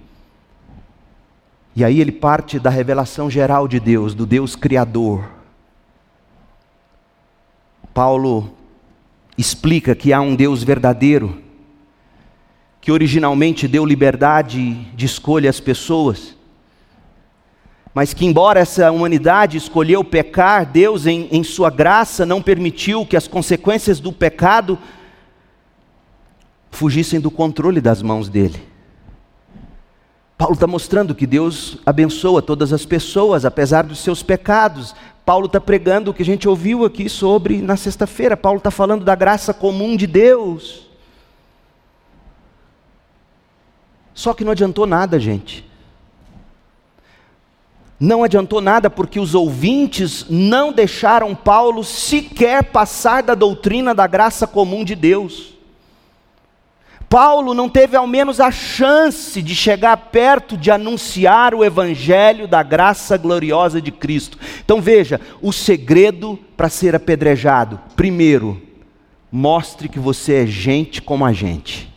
E 1.75 1.83
aí 1.83 1.99
ele 1.99 2.11
parte 2.11 2.59
da 2.59 2.69
revelação 2.69 3.29
geral 3.29 3.67
de 3.67 3.79
Deus, 3.79 4.13
do 4.13 4.25
Deus 4.25 4.55
Criador 4.55 5.40
Paulo 7.93 8.53
explica 9.37 9.95
que 9.95 10.13
há 10.13 10.21
um 10.21 10.35
Deus 10.35 10.63
verdadeiro, 10.63 11.41
que 12.79 12.91
originalmente 12.91 13.67
deu 13.67 13.85
liberdade 13.85 14.73
de 14.95 15.05
escolha 15.05 15.49
às 15.49 15.59
pessoas, 15.59 16.35
mas 17.93 18.13
que, 18.13 18.25
embora 18.25 18.59
essa 18.59 18.89
humanidade 18.91 19.57
escolheu 19.57 20.03
pecar, 20.03 20.65
Deus, 20.65 21.05
em, 21.05 21.27
em 21.31 21.43
Sua 21.43 21.69
graça, 21.69 22.25
não 22.25 22.41
permitiu 22.41 23.05
que 23.05 23.17
as 23.17 23.27
consequências 23.27 23.99
do 23.99 24.13
pecado 24.13 24.79
fugissem 26.71 27.19
do 27.19 27.29
controle 27.29 27.81
das 27.81 28.01
mãos 28.01 28.29
dele. 28.29 28.71
Paulo 30.37 30.55
está 30.55 30.65
mostrando 30.65 31.13
que 31.13 31.27
Deus 31.27 31.77
abençoa 31.85 32.41
todas 32.41 32.73
as 32.73 32.85
pessoas, 32.85 33.45
apesar 33.45 33.83
dos 33.83 33.99
seus 33.99 34.23
pecados, 34.23 34.95
Paulo 35.31 35.45
está 35.45 35.61
pregando 35.61 36.11
o 36.11 36.13
que 36.13 36.23
a 36.23 36.25
gente 36.25 36.45
ouviu 36.45 36.83
aqui 36.83 37.07
sobre 37.07 37.61
na 37.61 37.77
sexta-feira. 37.77 38.35
Paulo 38.35 38.57
está 38.57 38.69
falando 38.69 39.05
da 39.05 39.15
graça 39.15 39.53
comum 39.53 39.95
de 39.95 40.05
Deus. 40.05 40.89
Só 44.13 44.33
que 44.33 44.43
não 44.43 44.51
adiantou 44.51 44.85
nada, 44.85 45.17
gente. 45.17 45.65
Não 47.97 48.25
adiantou 48.25 48.59
nada 48.59 48.89
porque 48.89 49.21
os 49.21 49.33
ouvintes 49.33 50.25
não 50.29 50.73
deixaram 50.73 51.33
Paulo 51.33 51.81
sequer 51.81 52.65
passar 52.65 53.23
da 53.23 53.33
doutrina 53.33 53.95
da 53.95 54.07
graça 54.07 54.45
comum 54.45 54.83
de 54.83 54.95
Deus. 54.95 55.53
Paulo 57.11 57.53
não 57.53 57.67
teve 57.67 57.97
ao 57.97 58.07
menos 58.07 58.39
a 58.39 58.51
chance 58.51 59.41
de 59.41 59.53
chegar 59.53 59.97
perto 59.97 60.55
de 60.55 60.71
anunciar 60.71 61.53
o 61.53 61.61
evangelho 61.61 62.47
da 62.47 62.63
graça 62.63 63.17
gloriosa 63.17 63.81
de 63.81 63.91
Cristo. 63.91 64.39
Então 64.63 64.81
veja, 64.81 65.19
o 65.41 65.51
segredo 65.51 66.39
para 66.55 66.69
ser 66.69 66.95
apedrejado: 66.95 67.77
primeiro, 67.97 68.61
mostre 69.29 69.89
que 69.89 69.99
você 69.99 70.35
é 70.35 70.47
gente 70.47 71.01
como 71.01 71.25
a 71.25 71.33
gente. 71.33 71.93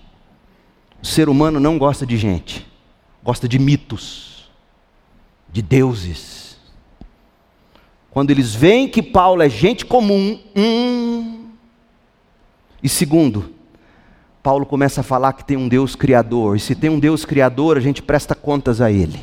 O 1.01 1.07
ser 1.07 1.29
humano 1.29 1.61
não 1.61 1.79
gosta 1.79 2.05
de 2.05 2.17
gente, 2.17 2.67
gosta 3.23 3.47
de 3.47 3.57
mitos, 3.57 4.51
de 5.49 5.63
deuses. 5.63 6.59
Quando 8.11 8.33
eles 8.33 8.53
veem 8.53 8.89
que 8.89 9.01
Paulo 9.01 9.45
é 9.45 9.49
gente 9.49 9.87
comum, 9.87 10.41
hum. 10.57 11.51
E 12.83 12.89
segundo, 12.89 13.55
Paulo 14.45 14.67
começa 14.67 15.01
a 15.01 15.03
falar 15.03 15.33
que 15.33 15.43
tem 15.43 15.57
um 15.57 15.67
Deus 15.67 15.97
criador, 15.97 16.55
e 16.55 16.61
se 16.61 16.75
tem 16.75 16.91
um 16.91 17.01
Deus 17.01 17.25
criador, 17.25 17.79
a 17.79 17.81
gente 17.81 18.03
presta 18.03 18.35
contas 18.35 18.79
a 18.79 18.93
Ele. 18.93 19.19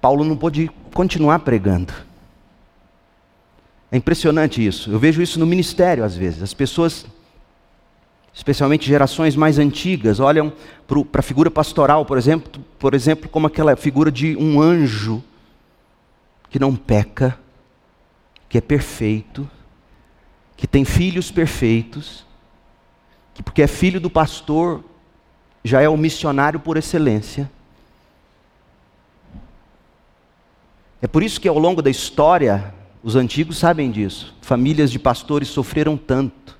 Paulo 0.00 0.24
não 0.24 0.34
pôde 0.34 0.70
continuar 0.94 1.40
pregando. 1.40 1.92
É 3.92 3.98
impressionante 3.98 4.66
isso. 4.66 4.90
Eu 4.90 4.98
vejo 4.98 5.20
isso 5.20 5.38
no 5.38 5.44
ministério 5.44 6.02
às 6.02 6.16
vezes. 6.16 6.42
As 6.42 6.54
pessoas, 6.54 7.04
especialmente 8.32 8.88
gerações 8.88 9.36
mais 9.36 9.58
antigas, 9.58 10.20
olham 10.20 10.50
para 11.12 11.20
a 11.20 11.22
figura 11.22 11.50
pastoral, 11.50 12.06
por 12.06 12.16
exemplo, 12.16 12.64
por 12.78 12.94
exemplo, 12.94 13.28
como 13.28 13.46
aquela 13.46 13.76
figura 13.76 14.10
de 14.10 14.34
um 14.34 14.62
anjo 14.62 15.22
que 16.48 16.58
não 16.58 16.74
peca, 16.74 17.38
que 18.48 18.56
é 18.56 18.62
perfeito, 18.62 19.46
que 20.58 20.66
tem 20.66 20.84
filhos 20.84 21.30
perfeitos, 21.30 22.26
que 23.32 23.42
porque 23.44 23.62
é 23.62 23.68
filho 23.68 24.00
do 24.00 24.10
pastor, 24.10 24.84
já 25.62 25.80
é 25.80 25.88
o 25.88 25.96
missionário 25.96 26.58
por 26.58 26.76
excelência. 26.76 27.48
É 31.00 31.06
por 31.06 31.22
isso 31.22 31.40
que 31.40 31.46
ao 31.46 31.60
longo 31.60 31.80
da 31.80 31.88
história, 31.88 32.74
os 33.04 33.14
antigos 33.14 33.56
sabem 33.56 33.88
disso, 33.88 34.34
famílias 34.40 34.90
de 34.90 34.98
pastores 34.98 35.46
sofreram 35.46 35.96
tanto, 35.96 36.58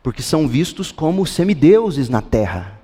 porque 0.00 0.22
são 0.22 0.46
vistos 0.46 0.92
como 0.92 1.26
semideuses 1.26 2.08
na 2.08 2.22
terra. 2.22 2.78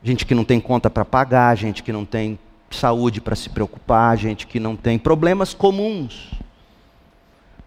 Gente 0.00 0.24
que 0.24 0.34
não 0.34 0.44
tem 0.44 0.60
conta 0.60 0.88
para 0.88 1.04
pagar, 1.04 1.56
gente 1.56 1.82
que 1.82 1.92
não 1.92 2.04
tem 2.04 2.38
saúde 2.70 3.20
para 3.20 3.34
se 3.34 3.48
preocupar, 3.48 4.16
gente 4.16 4.46
que 4.46 4.60
não 4.60 4.76
tem 4.76 4.96
problemas 4.96 5.52
comuns. 5.52 6.45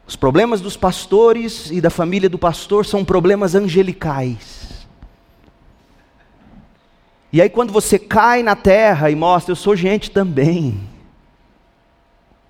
Os 0.10 0.16
problemas 0.16 0.60
dos 0.60 0.76
pastores 0.76 1.70
e 1.70 1.80
da 1.80 1.92
família 1.92 2.28
do 2.28 2.40
pastor 2.40 2.84
são 2.84 3.06
problemas 3.06 3.54
angelicais. 3.54 4.88
E 7.32 7.40
aí, 7.40 7.48
quando 7.48 7.72
você 7.72 8.00
cai 8.00 8.42
na 8.42 8.56
terra 8.56 9.12
e 9.12 9.16
mostra, 9.16 9.52
eu 9.52 9.56
sou 9.56 9.76
gente 9.76 10.10
também. 10.10 10.80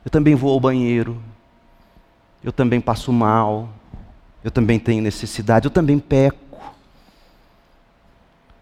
Eu 0.05 0.09
também 0.09 0.35
vou 0.35 0.53
ao 0.53 0.59
banheiro. 0.61 1.21
Eu 2.41 2.53
também 2.53 2.79
passo 2.79 3.11
mal. 3.11 3.67
Eu 4.41 4.51
também 4.51 4.79
tenho 4.79 5.03
necessidade. 5.03 5.65
Eu 5.65 5.71
também 5.71 5.99
peco. 5.99 6.61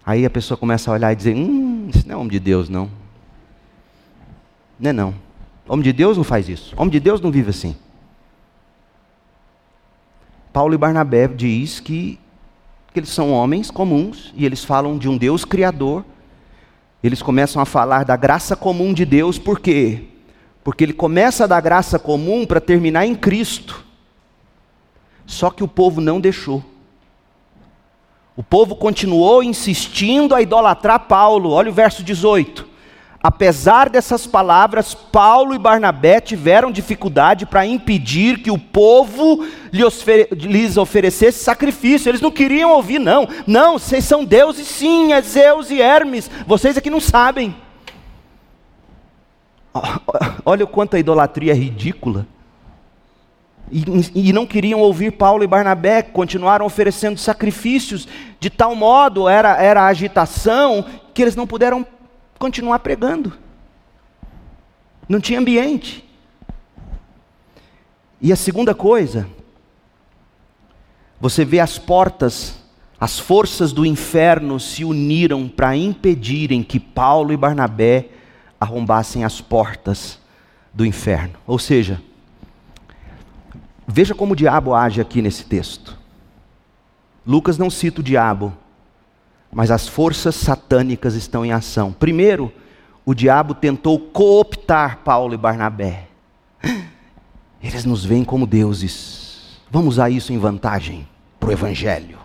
Aí 0.03 0.25
a 0.25 0.29
pessoa 0.31 0.57
começa 0.57 0.89
a 0.89 0.95
olhar 0.95 1.13
e 1.13 1.15
dizer: 1.15 1.35
Hum, 1.35 1.87
isso 1.93 2.07
não 2.07 2.15
é 2.15 2.17
homem 2.17 2.31
de 2.31 2.39
Deus, 2.39 2.67
não. 2.67 2.89
Não 4.79 4.89
é 4.89 4.93
não. 4.93 5.13
Homem 5.67 5.83
de 5.83 5.93
Deus 5.93 6.17
não 6.17 6.23
faz 6.23 6.49
isso. 6.49 6.73
Homem 6.75 6.89
de 6.89 6.99
Deus 6.99 7.21
não 7.21 7.29
vive 7.29 7.51
assim. 7.51 7.75
Paulo 10.57 10.73
e 10.73 10.77
Barnabé 10.79 11.27
diz 11.27 11.79
que, 11.79 12.17
que 12.91 12.99
eles 12.99 13.09
são 13.09 13.31
homens 13.31 13.69
comuns 13.69 14.33
e 14.35 14.43
eles 14.43 14.65
falam 14.65 14.97
de 14.97 15.07
um 15.07 15.15
Deus 15.15 15.45
criador. 15.45 16.03
Eles 17.03 17.21
começam 17.21 17.61
a 17.61 17.65
falar 17.65 18.03
da 18.03 18.15
graça 18.15 18.55
comum 18.55 18.91
de 18.91 19.05
Deus, 19.05 19.37
por 19.37 19.59
quê? 19.59 20.05
Porque 20.63 20.83
ele 20.83 20.93
começa 20.93 21.47
da 21.47 21.61
graça 21.61 21.99
comum 21.99 22.43
para 22.43 22.59
terminar 22.59 23.05
em 23.05 23.13
Cristo. 23.13 23.85
Só 25.27 25.51
que 25.51 25.63
o 25.63 25.67
povo 25.67 26.01
não 26.01 26.19
deixou. 26.19 26.65
O 28.35 28.41
povo 28.41 28.75
continuou 28.75 29.43
insistindo 29.43 30.33
a 30.33 30.41
idolatrar 30.41 31.01
Paulo. 31.01 31.51
Olha 31.51 31.69
o 31.69 31.73
verso 31.73 32.01
18. 32.01 32.67
Apesar 33.21 33.89
dessas 33.89 34.27
palavras, 34.27 34.93
Paulo 34.93 35.55
e 35.55 35.59
Barnabé 35.59 36.21
tiveram 36.21 36.71
dificuldade 36.71 37.45
para 37.47 37.65
impedir 37.65 38.43
que 38.43 38.51
o 38.51 38.59
povo 38.59 39.45
lhes 39.71 40.77
oferecesse 40.77 41.43
sacrifício. 41.43 42.09
Eles 42.09 42.21
não 42.21 42.31
queriam 42.31 42.71
ouvir, 42.71 42.99
não. 42.99 43.27
Não, 43.47 43.79
vocês 43.79 44.05
são 44.05 44.23
deuses, 44.23 44.67
sim, 44.67 45.13
é 45.13 45.21
Zeus 45.21 45.71
e 45.71 45.81
Hermes. 45.81 46.29
Vocês 46.45 46.77
aqui 46.77 46.89
não 46.89 46.99
sabem. 46.99 47.55
Olha 50.45 50.63
o 50.63 50.67
quanto 50.67 50.95
a 50.95 50.99
idolatria 50.99 51.53
é 51.53 51.55
ridícula. 51.55 52.27
E, 53.71 53.83
e, 54.29 54.31
não 54.31 54.45
queriam 54.45 54.79
ouvir 54.79 55.11
Paulo 55.11 55.43
e 55.43 55.47
Barnabé, 55.47 56.01
continuaram 56.01 56.65
oferecendo 56.65 57.19
sacrifícios, 57.19 58.07
de 58.39 58.49
tal 58.49 58.73
modo 58.73 59.27
era, 59.27 59.61
era 59.61 59.81
a 59.81 59.87
agitação 59.87 60.85
que 61.13 61.21
eles 61.21 61.35
não 61.35 61.45
puderam 61.45 61.85
continuar 62.37 62.79
pregando. 62.79 63.33
Não 65.07 65.19
tinha 65.19 65.39
ambiente. 65.39 66.03
E 68.19 68.31
a 68.31 68.35
segunda 68.35 68.73
coisa, 68.73 69.27
você 71.19 71.45
vê 71.45 71.59
as 71.59 71.77
portas, 71.77 72.59
as 72.99 73.19
forças 73.19 73.71
do 73.71 73.85
inferno 73.85 74.59
se 74.59 74.83
uniram 74.83 75.47
para 75.47 75.75
impedirem 75.75 76.63
que 76.63 76.79
Paulo 76.79 77.31
e 77.31 77.37
Barnabé 77.37 78.09
arrombassem 78.59 79.23
as 79.23 79.39
portas 79.39 80.19
do 80.73 80.85
inferno. 80.85 81.35
Ou 81.45 81.59
seja, 81.59 82.01
veja 83.87 84.15
como 84.15 84.33
o 84.33 84.35
diabo 84.35 84.73
age 84.73 84.99
aqui 84.99 85.21
nesse 85.21 85.45
texto. 85.45 85.97
Lucas 87.25 87.57
não 87.57 87.69
cita 87.69 88.01
o 88.01 88.03
diabo, 88.03 88.55
mas 89.51 89.71
as 89.71 89.87
forças 89.87 90.35
satânicas 90.35 91.15
estão 91.15 91.45
em 91.45 91.51
ação. 91.51 91.91
Primeiro, 91.91 92.51
o 93.05 93.13
diabo 93.13 93.53
tentou 93.53 93.99
cooptar 93.99 94.99
Paulo 95.03 95.33
e 95.33 95.37
Barnabé. 95.37 96.07
Eles 97.63 97.85
nos 97.85 98.03
veem 98.03 98.23
como 98.23 98.45
deuses. 98.45 99.59
Vamos 99.71 99.95
usar 99.95 100.09
isso 100.09 100.31
em 100.31 100.37
vantagem 100.37 101.07
para 101.39 101.49
o 101.49 101.51
Evangelho. 101.51 102.17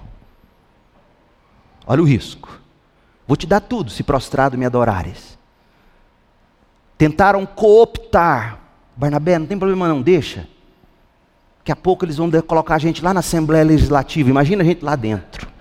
Olha 1.86 2.02
o 2.02 2.06
risco. 2.06 2.60
Vou 3.26 3.36
te 3.36 3.46
dar 3.46 3.60
tudo 3.60 3.90
se 3.90 4.02
prostrado 4.02 4.58
me 4.58 4.66
adorares. 4.66 5.38
Tentaram 6.98 7.46
cooptar. 7.46 8.58
Barnabé, 8.96 9.38
não 9.38 9.46
tem 9.46 9.58
problema 9.58 9.88
não, 9.88 10.02
deixa. 10.02 10.48
Daqui 11.58 11.72
a 11.72 11.76
pouco 11.76 12.04
eles 12.04 12.16
vão 12.16 12.30
colocar 12.42 12.74
a 12.74 12.78
gente 12.78 13.04
lá 13.04 13.14
na 13.14 13.20
Assembleia 13.20 13.64
Legislativa. 13.64 14.28
Imagina 14.28 14.62
a 14.62 14.66
gente 14.66 14.84
lá 14.84 14.96
dentro. 14.96 15.51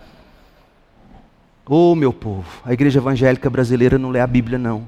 Ô 1.67 1.91
oh, 1.91 1.95
meu 1.95 2.11
povo, 2.11 2.61
a 2.65 2.73
igreja 2.73 2.99
evangélica 2.99 3.49
brasileira 3.49 3.97
não 3.97 4.09
lê 4.09 4.19
a 4.19 4.27
Bíblia, 4.27 4.57
não. 4.57 4.87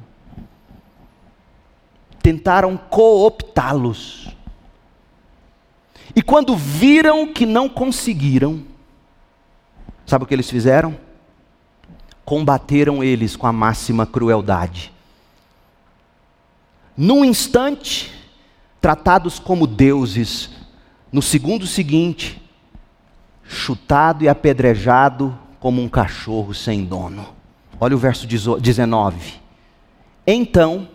Tentaram 2.21 2.75
cooptá-los. 2.75 4.35
E 6.15 6.21
quando 6.21 6.55
viram 6.55 7.31
que 7.31 7.45
não 7.45 7.69
conseguiram, 7.69 8.63
sabe 10.05 10.23
o 10.23 10.27
que 10.27 10.33
eles 10.33 10.49
fizeram? 10.49 10.97
Combateram 12.25 13.03
eles 13.03 13.35
com 13.35 13.45
a 13.45 13.53
máxima 13.53 14.05
crueldade. 14.05 14.91
Num 16.97 17.23
instante, 17.23 18.11
tratados 18.81 19.39
como 19.39 19.67
deuses, 19.67 20.49
no 21.11 21.21
segundo 21.21 21.67
seguinte, 21.67 22.41
chutado 23.43 24.23
e 24.23 24.29
apedrejado 24.29 25.37
como 25.63 25.81
um 25.81 25.87
cachorro 25.87 26.53
sem 26.53 26.83
dono. 26.83 27.25
Olha 27.79 27.95
o 27.95 27.97
verso 27.97 28.27
19. 28.27 29.35
Então, 30.27 30.89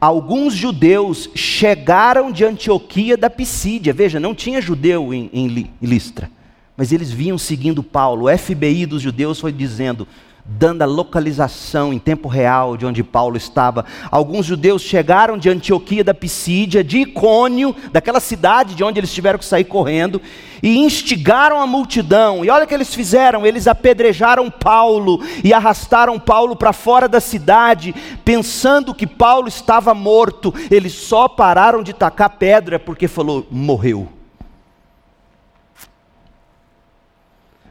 alguns 0.00 0.54
judeus 0.54 1.28
chegaram 1.34 2.30
de 2.30 2.44
Antioquia 2.44 3.16
da 3.16 3.28
Pisídia. 3.28 3.92
Veja, 3.92 4.20
não 4.20 4.36
tinha 4.36 4.62
judeu 4.62 5.12
em, 5.12 5.28
em 5.32 5.68
Listra, 5.82 6.30
mas 6.76 6.92
eles 6.92 7.10
vinham 7.10 7.36
seguindo 7.36 7.82
Paulo. 7.82 8.26
O 8.32 8.38
FBI 8.38 8.86
dos 8.86 9.02
judeus 9.02 9.40
foi 9.40 9.50
dizendo: 9.50 10.06
dando 10.46 10.82
a 10.82 10.86
localização 10.86 11.92
em 11.92 11.98
tempo 11.98 12.28
real 12.28 12.76
de 12.76 12.84
onde 12.84 13.02
Paulo 13.02 13.36
estava. 13.36 13.86
Alguns 14.10 14.44
judeus 14.44 14.82
chegaram 14.82 15.38
de 15.38 15.48
Antioquia 15.48 16.04
da 16.04 16.12
Pisídia, 16.12 16.84
de 16.84 16.98
Icônio, 16.98 17.74
daquela 17.90 18.20
cidade 18.20 18.74
de 18.74 18.84
onde 18.84 19.00
eles 19.00 19.12
tiveram 19.12 19.38
que 19.38 19.44
sair 19.44 19.64
correndo, 19.64 20.20
e 20.62 20.78
instigaram 20.78 21.60
a 21.60 21.66
multidão. 21.66 22.44
E 22.44 22.50
olha 22.50 22.64
o 22.64 22.68
que 22.68 22.74
eles 22.74 22.94
fizeram: 22.94 23.46
eles 23.46 23.66
apedrejaram 23.66 24.50
Paulo 24.50 25.20
e 25.42 25.54
arrastaram 25.54 26.20
Paulo 26.20 26.54
para 26.54 26.74
fora 26.74 27.08
da 27.08 27.20
cidade, 27.20 27.94
pensando 28.22 28.94
que 28.94 29.06
Paulo 29.06 29.48
estava 29.48 29.94
morto. 29.94 30.52
Eles 30.70 30.92
só 30.92 31.26
pararam 31.26 31.82
de 31.82 31.94
tacar 31.94 32.30
pedra 32.30 32.78
porque 32.78 33.08
falou: 33.08 33.46
morreu. 33.50 34.08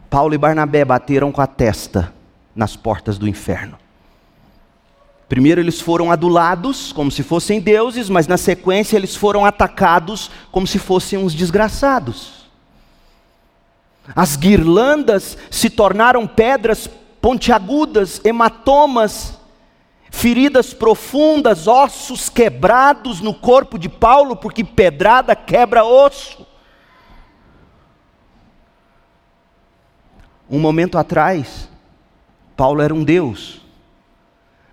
Paulo 0.09 0.33
e 0.33 0.37
Barnabé 0.37 0.85
bateram 0.85 1.31
com 1.31 1.41
a 1.41 1.47
testa 1.47 2.13
nas 2.55 2.75
portas 2.75 3.17
do 3.17 3.27
inferno. 3.27 3.77
Primeiro 5.27 5.59
eles 5.59 5.81
foram 5.81 6.11
adulados 6.11 6.91
como 6.91 7.09
se 7.09 7.23
fossem 7.23 7.59
deuses, 7.59 8.09
mas 8.09 8.27
na 8.27 8.37
sequência 8.37 8.97
eles 8.97 9.15
foram 9.15 9.45
atacados 9.45 10.29
como 10.51 10.67
se 10.67 10.77
fossem 10.77 11.17
uns 11.17 11.33
desgraçados. 11.33 12.43
As 14.15 14.35
guirlandas 14.35 15.37
se 15.49 15.69
tornaram 15.69 16.27
pedras 16.27 16.87
pontiagudas, 17.21 18.21
hematomas, 18.23 19.39
feridas 20.11 20.73
profundas, 20.73 21.67
ossos 21.67 22.29
quebrados 22.29 23.21
no 23.21 23.33
corpo 23.33 23.79
de 23.79 23.89
Paulo, 23.89 24.35
porque 24.35 24.63
pedrada 24.63 25.35
quebra 25.35 25.83
osso. 25.83 26.45
Um 30.49 30.59
momento 30.59 30.97
atrás, 30.99 31.67
Paulo 32.55 32.81
era 32.81 32.93
um 32.93 33.03
Deus. 33.03 33.61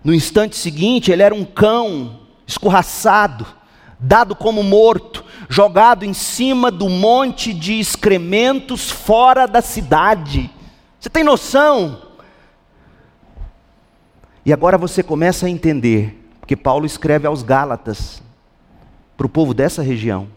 No 0.03 0.13
instante 0.13 0.55
seguinte, 0.55 1.11
ele 1.11 1.21
era 1.21 1.33
um 1.33 1.45
cão 1.45 2.21
escorraçado, 2.45 3.45
dado 3.99 4.35
como 4.35 4.63
morto, 4.63 5.23
jogado 5.47 6.03
em 6.03 6.13
cima 6.13 6.71
do 6.71 6.89
monte 6.89 7.53
de 7.53 7.79
excrementos 7.79 8.89
fora 8.89 9.47
da 9.47 9.61
cidade. 9.61 10.49
Você 10.99 11.09
tem 11.09 11.23
noção? 11.23 12.01
E 14.45 14.51
agora 14.51 14.77
você 14.77 15.03
começa 15.03 15.45
a 15.45 15.49
entender, 15.49 16.29
porque 16.39 16.55
Paulo 16.55 16.85
escreve 16.85 17.27
aos 17.27 17.43
Gálatas, 17.43 18.21
para 19.15 19.27
o 19.27 19.29
povo 19.29 19.53
dessa 19.53 19.83
região. 19.83 20.27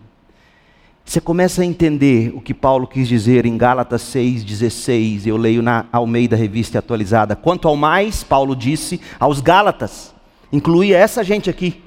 Você 1.05 1.21
começa 1.21 1.61
a 1.61 1.67
entender 1.67 2.33
o 2.35 2.41
que 2.41 2.55
Paulo 2.55 2.87
quis 2.87 3.07
dizer 3.07 3.45
em 3.45 3.59
Gálatas 3.59 4.03
6,16. 4.03 5.27
Eu 5.27 5.37
leio 5.37 5.63
na 5.63 5.85
Almeida 5.93 6.35
Revista 6.35 6.79
Atualizada. 6.79 7.37
Quanto 7.37 7.69
ao 7.69 7.77
mais, 7.77 8.25
Paulo 8.25 8.57
disse 8.57 9.01
aos 9.21 9.41
Gálatas, 9.41 10.15
incluía 10.51 10.97
essa 10.97 11.23
gente 11.23 11.51
aqui. 11.51 11.83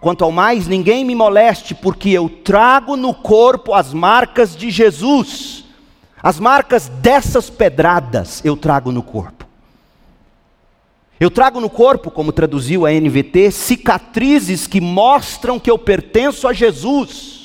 Quanto 0.00 0.24
ao 0.24 0.32
mais, 0.32 0.66
ninguém 0.66 1.04
me 1.04 1.14
moleste, 1.14 1.74
porque 1.74 2.10
eu 2.10 2.28
trago 2.28 2.96
no 2.96 3.14
corpo 3.14 3.72
as 3.72 3.94
marcas 3.94 4.56
de 4.56 4.70
Jesus. 4.70 5.64
As 6.20 6.40
marcas 6.40 6.88
dessas 6.88 7.48
pedradas 7.48 8.44
eu 8.44 8.56
trago 8.56 8.90
no 8.90 9.02
corpo. 9.02 9.46
Eu 11.18 11.30
trago 11.30 11.60
no 11.60 11.70
corpo, 11.70 12.10
como 12.10 12.32
traduziu 12.32 12.84
a 12.84 12.90
NVT, 12.90 13.50
cicatrizes 13.50 14.66
que 14.66 14.80
mostram 14.80 15.58
que 15.58 15.70
eu 15.70 15.78
pertenço 15.78 16.46
a 16.46 16.52
Jesus. 16.52 17.35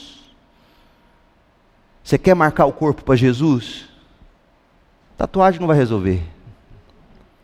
Você 2.03 2.17
quer 2.17 2.35
marcar 2.35 2.65
o 2.65 2.73
corpo 2.73 3.03
para 3.03 3.15
Jesus? 3.15 3.85
Tatuagem 5.17 5.59
não 5.59 5.67
vai 5.67 5.77
resolver. 5.77 6.23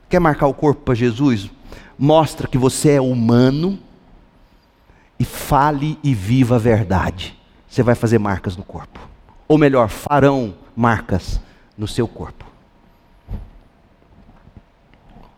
Quer 0.10 0.20
marcar 0.20 0.48
o 0.48 0.54
corpo 0.54 0.82
para 0.82 0.96
Jesus? 0.96 1.50
Mostra 1.98 2.48
que 2.48 2.58
você 2.58 2.92
é 2.92 3.02
humano 3.02 3.80
e 5.20 5.26
fale 5.26 6.00
e 6.04 6.14
viva 6.14 6.56
a 6.56 6.60
verdade. 6.60 7.38
Você 7.68 7.84
vai 7.84 7.96
fazer 7.96 8.18
marcas 8.18 8.56
no 8.56 8.64
corpo. 8.64 9.00
Ou 9.48 9.58
melhor, 9.58 9.90
farão 9.90 10.56
marcas 10.76 11.40
no 11.78 11.88
seu 11.88 12.08
corpo. 12.08 12.46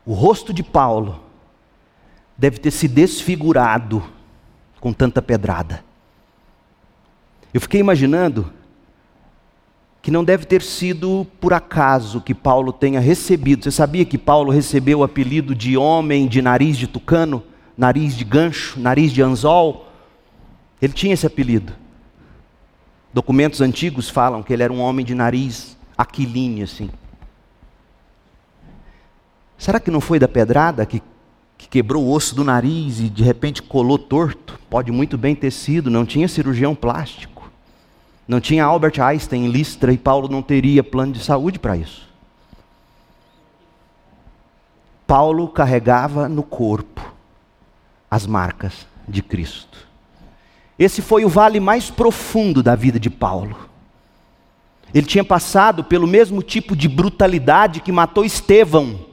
O 0.05 0.13
rosto 0.13 0.53
de 0.53 0.63
Paulo 0.63 1.22
deve 2.38 2.57
ter 2.57 2.72
se 2.72 2.88
desfigurado 2.88 4.03
com 4.80 4.93
tanta 4.93 5.22
pedrada. 5.22 5.84
Eu 7.53 7.59
fiquei 7.59 7.80
imaginando 7.80 8.51
que 10.02 10.12
não 10.12 10.24
deve 10.24 10.45
ter 10.45 10.62
sido 10.62 11.28
por 11.39 11.54
acaso 11.54 12.22
que 12.22 12.34
Paulo 12.34 12.72
tenha 12.72 13.00
recebido. 13.00 13.64
Você 13.64 13.72
sabia 13.72 14.06
que 14.06 14.18
Paulo 14.18 14.52
recebeu 14.52 15.00
o 15.00 15.04
apelido 15.04 15.54
de 15.54 15.76
homem 15.76 16.28
de 16.28 16.41
nariz 16.41 16.78
de 16.78 16.88
tucano, 16.88 17.43
nariz 17.78 18.16
de 18.16 18.24
gancho, 18.24 18.80
nariz 18.80 19.12
de 19.12 19.22
anzol? 19.22 19.88
Ele 20.82 20.93
tinha 20.93 21.14
esse 21.14 21.28
apelido. 21.28 21.74
Documentos 23.14 23.60
antigos 23.60 24.10
falam 24.10 24.41
que 24.41 24.54
ele 24.54 24.64
era 24.64 24.72
um 24.72 24.80
homem 24.80 25.06
de 25.06 25.14
nariz 25.14 25.78
aquilíneo 25.97 26.64
assim. 26.64 26.89
Será 29.58 29.80
que 29.80 29.91
não 29.91 30.00
foi 30.00 30.18
da 30.18 30.28
pedrada 30.28 30.86
que, 30.86 31.02
que 31.58 31.68
quebrou 31.68 32.06
o 32.06 32.14
osso 32.14 32.34
do 32.34 32.45
nariz 32.45 33.02
e 33.02 33.10
de 33.10 33.24
repente 33.24 33.62
colou 33.62 34.00
torto? 34.00 34.58
Pode 34.70 34.89
muito 34.89 35.18
bem 35.18 35.36
ter 35.36 35.52
sido, 35.52 35.89
não 35.89 36.06
tinha 36.06 36.30
cirurgião 36.30 36.74
plástico. 36.74 37.39
Não 38.30 38.40
tinha 38.40 38.64
Albert 38.64 39.02
Einstein 39.02 39.46
em 39.46 39.48
Listra 39.48 39.92
e 39.92 39.98
Paulo 39.98 40.28
não 40.30 40.44
teria 40.44 40.84
plano 40.84 41.14
de 41.14 41.20
saúde 41.20 41.58
para 41.58 41.76
isso. 41.76 42.08
Paulo 45.08 45.48
carregava 45.48 46.30
no 46.30 46.44
corpo 46.44 47.02
as 48.10 48.28
marcas 48.28 48.86
de 49.08 49.24
Cristo. 49.24 49.80
Esse 50.78 51.02
foi 51.02 51.26
o 51.26 51.30
vale 51.30 51.60
mais 51.60 51.90
profundo 51.90 52.62
da 52.62 52.76
vida 52.76 53.00
de 53.00 53.10
Paulo. 53.10 53.68
Ele 54.94 55.08
tinha 55.08 55.24
passado 55.24 55.84
pelo 55.84 56.06
mesmo 56.06 56.44
tipo 56.44 56.76
de 56.76 56.88
brutalidade 56.88 57.80
que 57.82 57.92
matou 57.92 58.24
Estevão, 58.24 59.08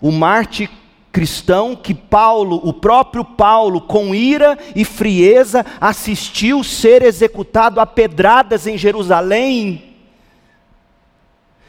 o 0.00 0.12
Marte 0.12 0.70
cristão 1.18 1.74
que 1.74 1.92
Paulo, 1.92 2.60
o 2.62 2.72
próprio 2.72 3.24
Paulo, 3.24 3.80
com 3.80 4.14
ira 4.14 4.56
e 4.76 4.84
frieza, 4.84 5.66
assistiu 5.80 6.62
ser 6.62 7.02
executado 7.02 7.80
a 7.80 7.86
pedradas 7.86 8.68
em 8.68 8.78
Jerusalém 8.78 9.88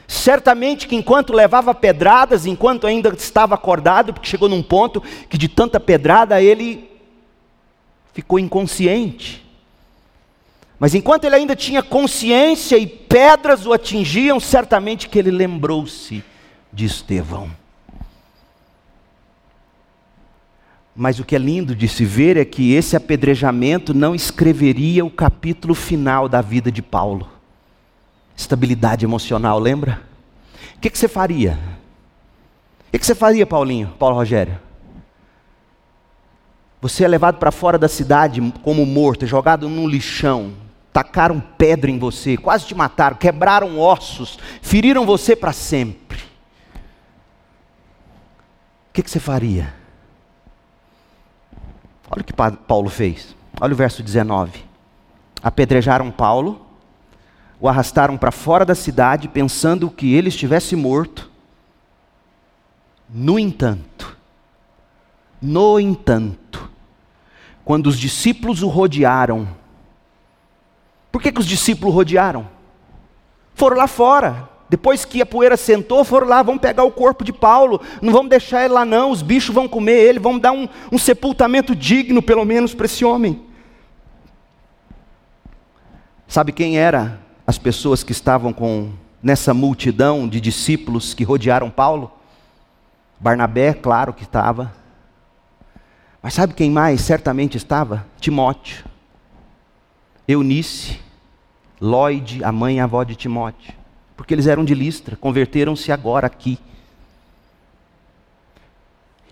Certamente 0.10 0.88
que 0.88 0.96
enquanto 0.96 1.34
levava 1.34 1.74
pedradas, 1.74 2.48
enquanto 2.48 2.88
ainda 2.88 3.10
estava 3.10 3.54
acordado, 3.54 4.12
porque 4.12 4.28
chegou 4.28 4.50
num 4.50 4.64
ponto 4.64 5.04
que 5.30 5.38
de 5.38 5.48
tanta 5.48 5.80
pedrada 5.80 6.42
ele 6.42 6.90
ficou 8.12 8.40
inconsciente. 8.40 9.46
Mas 10.80 10.96
enquanto 10.96 11.26
ele 11.26 11.36
ainda 11.36 11.56
tinha 11.56 11.84
consciência 11.84 12.76
e 12.76 12.88
pedras 12.88 13.68
o 13.68 13.72
atingiam, 13.72 14.40
certamente 14.40 15.08
que 15.08 15.20
ele 15.20 15.30
lembrou-se 15.30 16.24
de 16.74 16.86
Estevão. 16.86 17.59
Mas 21.00 21.20
o 21.20 21.24
que 21.24 21.36
é 21.36 21.40
lindo 21.40 21.76
de 21.76 21.88
se 21.88 22.04
ver 22.04 22.36
é 22.36 22.44
que 22.44 22.74
esse 22.74 22.96
apedrejamento 22.96 23.94
não 23.94 24.14
escreveria 24.14 25.06
o 25.06 25.10
capítulo 25.10 25.74
final 25.74 26.28
da 26.28 26.42
vida 26.42 26.72
de 26.72 26.82
Paulo 26.82 27.40
estabilidade 28.40 29.06
emocional, 29.06 29.60
lembra? 29.60 30.02
O 30.78 30.80
que, 30.80 30.90
que 30.90 30.98
você 30.98 31.08
faria? 31.08 31.60
O 32.88 32.92
que, 32.92 33.00
que 33.00 33.06
você 33.06 33.14
faria, 33.14 33.46
Paulinho, 33.46 33.94
Paulo 34.00 34.16
Rogério? 34.16 34.58
Você 36.82 37.04
é 37.04 37.08
levado 37.08 37.38
para 37.38 37.52
fora 37.52 37.78
da 37.78 37.90
cidade 37.90 38.42
como 38.64 38.86
morto, 38.86 39.28
jogado 39.28 39.68
num 39.68 39.88
lixão, 39.88 40.54
tacaram 40.94 41.42
pedra 41.58 41.92
em 41.92 42.00
você, 42.00 42.38
quase 42.38 42.66
te 42.66 42.74
mataram, 42.74 43.18
quebraram 43.18 43.78
ossos, 43.78 44.40
feriram 44.62 45.06
você 45.06 45.36
para 45.36 45.52
sempre. 45.52 46.20
O 48.90 48.94
que, 48.94 49.04
que 49.04 49.12
você 49.12 49.20
faria? 49.20 49.79
Olha 52.10 52.22
o 52.22 52.24
que 52.24 52.34
Paulo 52.34 52.90
fez. 52.90 53.36
Olha 53.62 53.74
o 53.74 53.76
verso 53.76 54.02
19. 54.02 54.64
Apedrejaram 55.44 56.10
Paulo, 56.10 56.66
o 57.60 57.68
arrastaram 57.68 58.18
para 58.18 58.32
fora 58.32 58.66
da 58.66 58.76
cidade, 58.76 59.28
pensando 59.28 59.90
que 59.90 60.14
ele 60.14 60.30
estivesse 60.30 60.76
morto. 60.76 61.30
No 63.08 63.38
entanto, 63.40 64.18
no 65.42 65.80
entanto, 65.80 66.70
quando 67.64 67.88
os 67.88 67.98
discípulos 67.98 68.64
o 68.64 68.68
rodearam, 68.68 69.48
por 71.12 71.22
que, 71.22 71.32
que 71.32 71.40
os 71.40 71.46
discípulos 71.46 71.94
rodearam? 71.94 72.48
Foram 73.56 73.78
lá 73.78 73.88
fora, 73.88 74.49
depois 74.70 75.04
que 75.04 75.20
a 75.22 75.26
poeira 75.26 75.58
sentou, 75.58 76.04
foram 76.04 76.28
lá, 76.28 76.44
vamos 76.44 76.62
pegar 76.62 76.84
o 76.84 76.92
corpo 76.92 77.24
de 77.24 77.34
Paulo, 77.34 77.82
não 78.02 78.14
vamos 78.14 78.30
deixar 78.30 78.64
ele 78.64 78.74
lá 78.74 78.86
não, 78.86 79.10
os 79.10 79.24
bichos 79.24 79.54
vão 79.54 79.68
comer 79.68 79.98
ele, 79.98 80.20
vamos 80.20 80.42
dar 80.42 80.52
um, 80.52 80.70
um 80.92 80.98
sepultamento 80.98 81.76
digno, 81.76 82.22
pelo 82.22 82.46
menos, 82.46 82.76
para 82.76 82.86
esse 82.86 83.04
homem. 83.04 83.42
Sabe 86.28 86.52
quem 86.52 86.78
era 86.78 87.20
as 87.48 87.58
pessoas 87.58 88.04
que 88.04 88.12
estavam 88.12 88.54
com 88.54 88.92
nessa 89.22 89.52
multidão 89.56 90.28
de 90.28 90.40
discípulos 90.40 91.16
que 91.16 91.24
rodearam 91.24 91.72
Paulo? 91.72 92.12
Barnabé, 93.20 93.74
claro 93.74 94.14
que 94.14 94.22
estava. 94.22 94.72
Mas 96.22 96.36
sabe 96.36 96.54
quem 96.54 96.70
mais 96.70 97.02
certamente 97.02 97.58
estava? 97.58 98.06
Timóteo. 98.20 98.86
Eunice, 100.28 101.00
Lloyd, 101.82 102.44
a 102.44 102.52
mãe 102.52 102.78
e 102.78 102.80
a 102.80 102.84
avó 102.84 103.04
de 103.04 103.16
Timóteo. 103.16 103.79
Porque 104.20 104.34
eles 104.34 104.48
eram 104.48 104.66
de 104.66 104.76
Listra, 104.76 105.16
converteram-se 105.16 105.94
agora 105.94 106.28
aqui. 106.28 106.60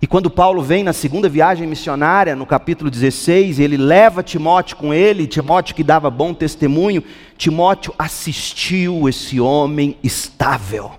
E 0.01 0.07
quando 0.07 0.29
Paulo 0.29 0.61
vem 0.61 0.81
na 0.81 0.93
segunda 0.93 1.27
viagem 1.27 1.67
missionária, 1.67 2.37
no 2.37 2.45
capítulo 2.45 2.89
16, 2.89 3.59
ele 3.59 3.75
leva 3.75 4.23
Timóteo 4.23 4.77
com 4.77 4.93
ele, 4.93 5.27
Timóteo 5.27 5.75
que 5.75 5.83
dava 5.83 6.09
bom 6.09 6.33
testemunho, 6.33 7.03
Timóteo 7.37 7.93
assistiu 7.99 9.09
esse 9.09 9.41
homem 9.41 9.97
estável. 10.01 10.93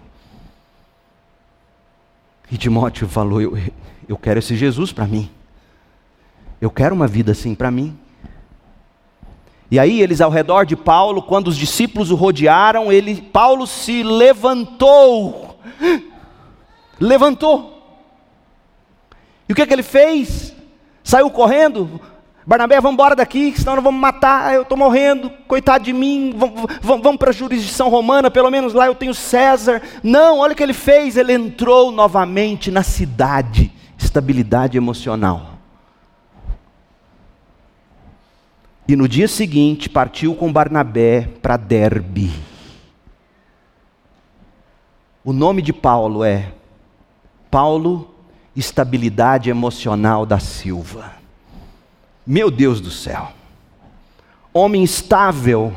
E 2.53 2.59
Timóteo 2.59 3.09
falou: 3.09 3.41
Eu, 3.41 3.59
eu 4.07 4.19
quero 4.19 4.39
esse 4.39 4.55
Jesus 4.55 4.93
para 4.93 5.07
mim, 5.07 5.31
eu 6.61 6.71
quero 6.71 6.95
uma 6.95 7.07
vida 7.07 7.33
assim 7.33 7.55
para 7.55 7.71
mim. 7.71 7.99
E 9.71 9.79
aí 9.79 10.01
eles 10.01 10.21
ao 10.21 10.31
redor 10.31 10.65
de 10.65 10.75
Paulo, 10.75 11.21
quando 11.21 11.49
os 11.49 11.57
discípulos 11.57 12.11
o 12.11 12.15
rodearam, 12.15 12.91
ele, 12.91 13.21
Paulo 13.21 13.67
se 13.67 14.03
levantou, 14.03 15.59
levantou. 16.99 17.79
E 19.47 19.53
o 19.53 19.55
que, 19.55 19.67
que 19.67 19.73
ele 19.73 19.83
fez? 19.83 20.55
Saiu 21.05 21.31
correndo. 21.31 22.01
Barnabé, 22.47 22.81
vamos 22.81 22.95
embora 22.95 23.15
daqui, 23.15 23.53
senão 23.55 23.75
nós 23.75 23.85
vamos 23.85 24.01
matar, 24.01 24.55
eu 24.55 24.63
estou 24.63 24.79
morrendo, 24.79 25.31
coitado 25.47 25.85
de 25.85 25.93
mim, 25.93 26.33
vamos, 26.35 27.03
vamos 27.03 27.19
para 27.19 27.29
a 27.29 27.33
jurisdição 27.33 27.91
romana, 27.91 28.31
pelo 28.31 28.51
menos 28.51 28.73
lá 28.73 28.87
eu 28.87 28.95
tenho 28.95 29.13
César. 29.13 29.83
Não, 30.03 30.39
olha 30.39 30.55
o 30.55 30.57
que 30.57 30.63
ele 30.63 30.73
fez, 30.73 31.19
ele 31.19 31.35
entrou 31.35 31.93
novamente 31.93 32.71
na 32.71 32.83
cidade, 32.83 33.71
estabilidade 33.99 34.79
emocional. 34.79 35.58
E 38.89 38.97
no 38.97 39.07
dia 39.07 39.29
seguinte 39.29 39.87
partiu 39.87 40.35
com 40.35 40.51
Barnabé 40.51 41.29
para 41.43 41.59
Derbe. 41.59 42.33
O 45.23 45.31
nome 45.31 45.61
de 45.61 45.75
Paulo 45.75 46.25
é 46.25 46.55
Paulo 47.51 48.15
estabilidade 48.57 49.51
emocional 49.51 50.25
da 50.25 50.39
Silva. 50.39 51.13
Meu 52.27 52.51
Deus 52.51 52.81
do 52.81 52.91
céu. 52.91 53.31
Homem 54.55 54.83
estável. 54.83 55.71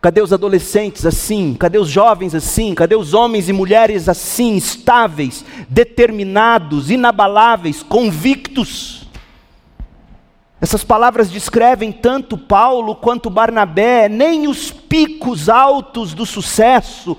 Cadê 0.00 0.20
os 0.20 0.32
adolescentes 0.32 1.06
assim? 1.06 1.54
Cadê 1.58 1.78
os 1.78 1.88
jovens 1.88 2.34
assim? 2.34 2.74
Cadê 2.74 2.96
os 2.96 3.14
homens 3.14 3.48
e 3.48 3.52
mulheres 3.52 4.08
assim, 4.08 4.56
estáveis, 4.56 5.44
determinados, 5.68 6.90
inabaláveis, 6.90 7.84
convictos? 7.84 8.97
Essas 10.60 10.82
palavras 10.82 11.30
descrevem 11.30 11.92
tanto 11.92 12.36
Paulo 12.36 12.96
quanto 12.96 13.30
Barnabé, 13.30 14.08
nem 14.08 14.48
os 14.48 14.72
picos 14.72 15.48
altos 15.48 16.14
do 16.14 16.26
sucesso 16.26 17.16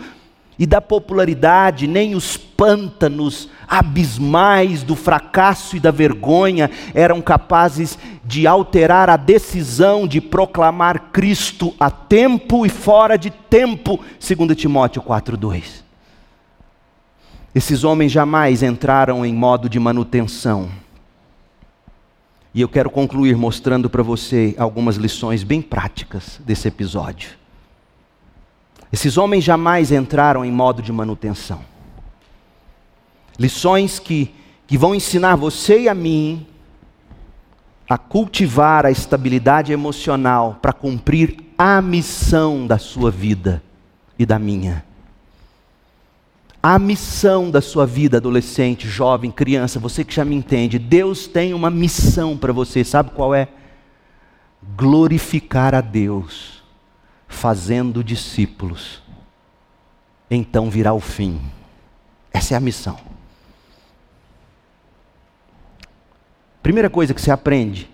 e 0.57 0.65
da 0.65 0.81
popularidade, 0.81 1.87
nem 1.87 2.15
os 2.15 2.35
pântanos 2.35 3.49
abismais 3.65 4.83
do 4.83 4.93
fracasso 4.93 5.77
e 5.77 5.79
da 5.79 5.89
vergonha 5.89 6.69
eram 6.93 7.21
capazes 7.21 7.97
de 8.25 8.45
alterar 8.45 9.09
a 9.09 9.15
decisão 9.15 10.05
de 10.05 10.19
proclamar 10.19 11.11
Cristo 11.13 11.73
a 11.79 11.89
tempo 11.89 12.65
e 12.65 12.69
fora 12.69 13.17
de 13.17 13.29
tempo, 13.29 14.01
segundo 14.19 14.53
Timóteo 14.53 15.01
4:2. 15.01 15.81
Esses 17.55 17.85
homens 17.85 18.11
jamais 18.11 18.61
entraram 18.61 19.25
em 19.25 19.33
modo 19.33 19.69
de 19.69 19.79
manutenção. 19.79 20.69
E 22.53 22.61
eu 22.61 22.67
quero 22.67 22.89
concluir 22.89 23.35
mostrando 23.35 23.89
para 23.89 24.01
você 24.01 24.55
algumas 24.57 24.95
lições 24.95 25.43
bem 25.43 25.61
práticas 25.61 26.39
desse 26.43 26.67
episódio. 26.67 27.31
Esses 28.91 29.17
homens 29.17 29.43
jamais 29.43 29.91
entraram 29.91 30.43
em 30.43 30.51
modo 30.51 30.81
de 30.81 30.91
manutenção. 30.91 31.61
Lições 33.37 33.99
que, 33.99 34.33
que 34.65 34.77
vão 34.77 34.95
ensinar 34.95 35.35
você 35.35 35.81
e 35.81 35.89
a 35.89 35.93
mim 35.93 36.45
a 37.87 37.97
cultivar 37.97 38.85
a 38.85 38.91
estabilidade 38.91 39.71
emocional 39.71 40.59
para 40.61 40.71
cumprir 40.71 41.37
a 41.57 41.81
missão 41.81 42.67
da 42.67 42.77
sua 42.77 43.09
vida 43.09 43.63
e 44.17 44.25
da 44.25 44.37
minha. 44.37 44.85
A 46.61 46.77
missão 46.77 47.49
da 47.49 47.61
sua 47.61 47.85
vida, 47.85 48.17
adolescente, 48.17 48.87
jovem, 48.87 49.31
criança, 49.31 49.79
você 49.79 50.03
que 50.03 50.13
já 50.13 50.25
me 50.25 50.35
entende, 50.35 50.77
Deus 50.77 51.25
tem 51.25 51.53
uma 51.53 51.69
missão 51.69 52.37
para 52.37 52.51
você, 52.51 52.83
sabe 52.83 53.11
qual 53.11 53.33
é? 53.33 53.47
Glorificar 54.75 55.73
a 55.73 55.79
Deus, 55.79 56.61
fazendo 57.29 58.03
discípulos. 58.03 59.01
Então 60.29 60.69
virá 60.69 60.93
o 60.93 60.99
fim 60.99 61.41
Essa 62.31 62.53
é 62.53 62.57
a 62.57 62.59
missão. 62.59 62.97
Primeira 66.61 66.89
coisa 66.89 67.13
que 67.13 67.21
você 67.21 67.31
aprende: 67.31 67.89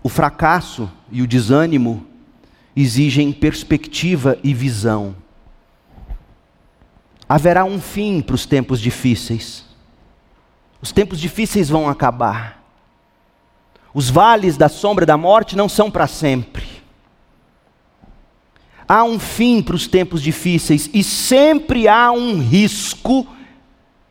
o 0.00 0.08
fracasso 0.08 0.90
e 1.10 1.22
o 1.22 1.26
desânimo 1.26 2.06
exigem 2.74 3.32
perspectiva 3.32 4.38
e 4.44 4.54
visão. 4.54 5.21
Haverá 7.32 7.64
um 7.64 7.80
fim 7.80 8.20
para 8.20 8.34
os 8.34 8.44
tempos 8.44 8.78
difíceis. 8.78 9.64
Os 10.82 10.92
tempos 10.92 11.18
difíceis 11.18 11.70
vão 11.70 11.88
acabar. 11.88 12.62
Os 13.94 14.10
vales 14.10 14.58
da 14.58 14.68
sombra 14.68 15.06
da 15.06 15.16
morte 15.16 15.56
não 15.56 15.66
são 15.66 15.90
para 15.90 16.06
sempre. 16.06 16.66
Há 18.86 19.02
um 19.02 19.18
fim 19.18 19.62
para 19.62 19.74
os 19.74 19.86
tempos 19.86 20.20
difíceis 20.20 20.90
e 20.92 21.02
sempre 21.02 21.88
há 21.88 22.12
um 22.12 22.38
risco 22.38 23.26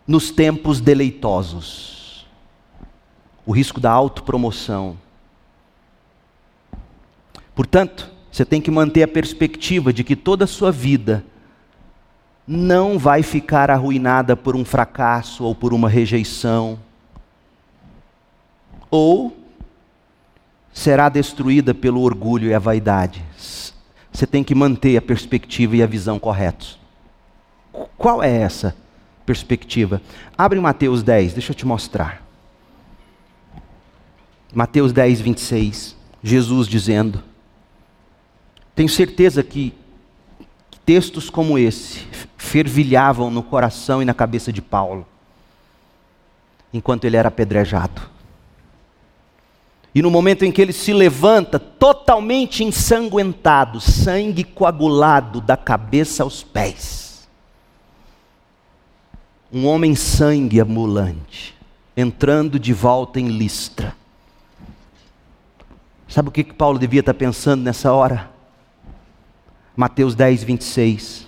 nos 0.08 0.32
tempos 0.32 0.82
deleitosos. 0.82 2.26
O 3.46 3.52
risco 3.52 3.80
da 3.80 3.92
autopromoção. 3.92 4.98
Portanto, 7.54 8.10
você 8.32 8.44
tem 8.44 8.60
que 8.60 8.72
manter 8.72 9.04
a 9.04 9.08
perspectiva 9.08 9.94
de 9.94 10.04
que 10.04 10.16
toda 10.16 10.46
a 10.46 10.48
sua 10.48 10.72
vida 10.72 11.24
não 12.48 12.98
vai 12.98 13.24
ficar 13.24 13.70
arruinada 13.70 14.36
por 14.36 14.56
um 14.56 14.66
fracasso 14.66 15.44
ou 15.44 15.56
por 15.56 15.74
uma 15.74 15.88
rejeição. 15.88 16.80
Ou 18.90 19.38
será 20.74 21.10
destruída 21.10 21.74
pelo 21.74 22.02
orgulho 22.02 22.50
e 22.50 22.54
a 22.54 22.60
vaidade. 22.60 23.24
Você 24.12 24.28
tem 24.28 24.44
que 24.44 24.56
manter 24.56 24.98
a 24.98 25.02
perspectiva 25.02 25.78
e 25.78 25.84
a 25.84 25.88
visão 25.88 26.20
corretos. 26.20 26.80
Qual 27.98 28.22
é 28.22 28.36
essa 28.36 28.76
perspectiva? 29.26 30.02
Abre 30.38 30.60
Mateus 30.60 31.04
10, 31.04 31.34
deixa 31.34 31.52
eu 31.52 31.56
te 31.56 31.66
mostrar. 31.66 32.22
Mateus 34.54 34.92
10, 34.92 35.22
26. 35.22 35.96
Jesus 36.22 36.68
dizendo: 36.68 37.24
Tenho 38.76 38.90
certeza 38.90 39.42
que 39.42 39.74
textos 40.92 41.30
como 41.30 41.58
esse 41.58 42.06
fervilhavam 42.38 43.32
no 43.32 43.42
coração 43.42 44.02
e 44.02 44.06
na 44.06 44.14
cabeça 44.14 44.52
de 44.52 44.62
Paulo, 44.62 45.08
enquanto 46.74 47.06
ele 47.06 47.16
era 47.16 47.30
apedrejado. 47.30 48.02
E 49.96 50.02
no 50.02 50.12
momento 50.12 50.44
em 50.44 50.52
que 50.52 50.62
ele 50.62 50.74
se 50.74 50.92
levanta, 50.92 51.58
totalmente 51.58 52.62
ensanguentado, 52.62 53.80
sangue 53.80 54.44
coagulado 54.44 55.40
da 55.40 55.56
cabeça 55.56 56.24
aos 56.24 56.44
pés. 56.44 57.26
Um 59.50 59.66
homem 59.66 59.96
sangue 59.96 60.60
ambulante, 60.60 61.56
entrando 61.96 62.60
de 62.60 62.74
volta 62.74 63.18
em 63.18 63.30
Listra. 63.30 63.96
Sabe 66.06 66.28
o 66.28 66.32
que, 66.34 66.44
que 66.44 66.54
Paulo 66.54 66.78
devia 66.78 67.00
estar 67.00 67.14
pensando 67.14 67.64
nessa 67.64 67.94
hora? 67.94 68.31
Mateus 69.82 70.14
10, 70.14 70.44
26. 70.44 71.28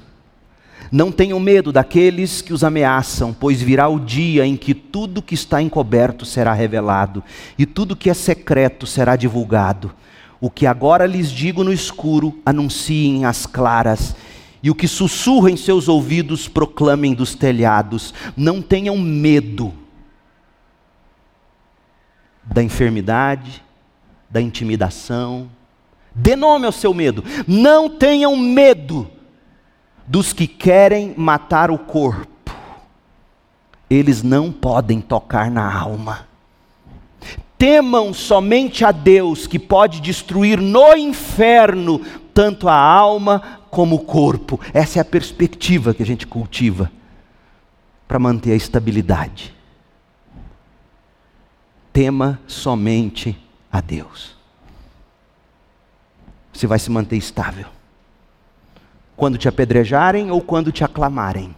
Não 0.91 1.11
tenham 1.11 1.39
medo 1.39 1.71
daqueles 1.71 2.39
que 2.39 2.53
os 2.53 2.63
ameaçam, 2.63 3.33
pois 3.33 3.59
virá 3.59 3.87
o 3.87 3.99
dia 3.99 4.45
em 4.45 4.55
que 4.55 4.75
tudo 4.75 5.23
que 5.23 5.33
está 5.33 5.59
encoberto 5.59 6.23
será 6.23 6.53
revelado, 6.53 7.23
e 7.57 7.65
tudo 7.65 7.95
que 7.95 8.11
é 8.11 8.13
secreto 8.13 8.85
será 8.85 9.15
divulgado. 9.15 9.91
O 10.39 10.51
que 10.51 10.67
agora 10.67 11.07
lhes 11.07 11.31
digo 11.31 11.63
no 11.63 11.73
escuro, 11.73 12.39
anunciem 12.45 13.25
às 13.25 13.47
claras, 13.47 14.15
e 14.61 14.69
o 14.69 14.75
que 14.75 14.87
sussurra 14.87 15.49
em 15.49 15.57
seus 15.57 15.87
ouvidos, 15.87 16.47
proclamem 16.47 17.15
dos 17.15 17.33
telhados. 17.33 18.13
Não 18.37 18.61
tenham 18.61 18.95
medo 18.99 19.73
da 22.43 22.61
enfermidade, 22.61 23.63
da 24.29 24.39
intimidação. 24.39 25.49
Dê 26.16 26.36
nome 26.36 26.66
ao 26.66 26.72
seu 26.72 26.93
medo. 26.93 27.24
Não 27.47 27.89
tenham 27.89 28.36
medo 28.36 29.09
dos 30.07 30.34
que 30.34 30.47
querem 30.47 31.14
matar 31.18 31.72
o 31.72 31.78
corpo, 31.78 32.53
eles 33.89 34.22
não 34.22 34.51
podem 34.51 34.99
tocar 34.99 35.49
na 35.49 35.74
alma. 35.74 36.28
Temam 37.57 38.14
somente 38.14 38.84
a 38.84 38.91
Deus, 38.91 39.47
que 39.47 39.57
pode 39.57 40.01
destruir 40.01 40.59
no 40.59 40.97
inferno 40.97 42.01
tanto 42.34 42.68
a 42.68 42.76
alma 42.76 43.59
como 43.70 43.95
o 43.95 44.03
corpo. 44.03 44.59
Essa 44.74 44.99
é 44.99 45.01
a 45.01 45.05
perspectiva 45.05 45.93
que 45.93 46.03
a 46.03 46.05
gente 46.05 46.28
cultiva 46.28 46.91
para 48.07 48.20
manter 48.20 48.51
a 48.51 48.55
estabilidade. 48.55 49.55
Tema 51.93 52.39
somente 52.47 53.38
a 53.72 53.80
Deus. 53.80 54.42
Você 56.53 56.67
vai 56.67 56.79
se 56.79 56.91
manter 56.91 57.17
estável 57.17 57.65
quando 59.15 59.37
te 59.37 59.47
apedrejarem 59.47 60.31
ou 60.31 60.41
quando 60.41 60.71
te 60.71 60.83
aclamarem. 60.83 61.55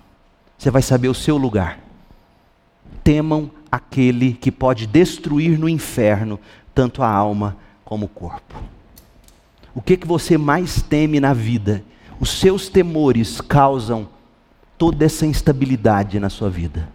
Você 0.57 0.69
vai 0.69 0.81
saber 0.81 1.07
o 1.07 1.13
seu 1.13 1.37
lugar. 1.37 1.79
Temam 3.03 3.51
aquele 3.71 4.33
que 4.33 4.51
pode 4.51 4.87
destruir 4.87 5.57
no 5.57 5.69
inferno 5.69 6.39
tanto 6.73 7.01
a 7.03 7.09
alma 7.09 7.57
como 7.83 8.05
o 8.05 8.09
corpo. 8.09 8.55
O 9.73 9.81
que 9.81 9.97
que 9.97 10.07
você 10.07 10.37
mais 10.37 10.81
teme 10.81 11.19
na 11.19 11.33
vida? 11.33 11.83
Os 12.19 12.29
seus 12.29 12.69
temores 12.69 13.41
causam 13.41 14.07
toda 14.77 15.05
essa 15.05 15.25
instabilidade 15.25 16.19
na 16.19 16.29
sua 16.29 16.49
vida. 16.49 16.89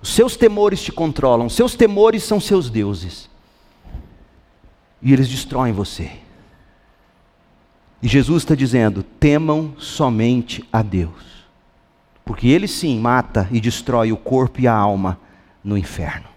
Os 0.00 0.10
seus 0.10 0.36
temores 0.36 0.80
te 0.80 0.92
controlam, 0.92 1.48
seus 1.48 1.74
temores 1.74 2.22
são 2.22 2.40
seus 2.40 2.70
deuses. 2.70 3.28
E 5.02 5.12
eles 5.12 5.28
destroem 5.28 5.72
você. 5.72 6.12
E 8.02 8.08
Jesus 8.08 8.42
está 8.42 8.54
dizendo: 8.54 9.02
temam 9.02 9.74
somente 9.78 10.64
a 10.72 10.82
Deus, 10.82 11.44
porque 12.24 12.48
Ele 12.48 12.68
sim 12.68 12.98
mata 12.98 13.48
e 13.50 13.60
destrói 13.60 14.12
o 14.12 14.16
corpo 14.16 14.60
e 14.60 14.68
a 14.68 14.74
alma 14.74 15.18
no 15.62 15.76
inferno. 15.76 16.28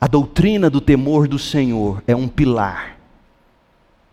A 0.00 0.06
doutrina 0.06 0.70
do 0.70 0.80
temor 0.80 1.26
do 1.26 1.38
Senhor 1.38 2.02
é 2.06 2.14
um 2.14 2.28
pilar 2.28 2.96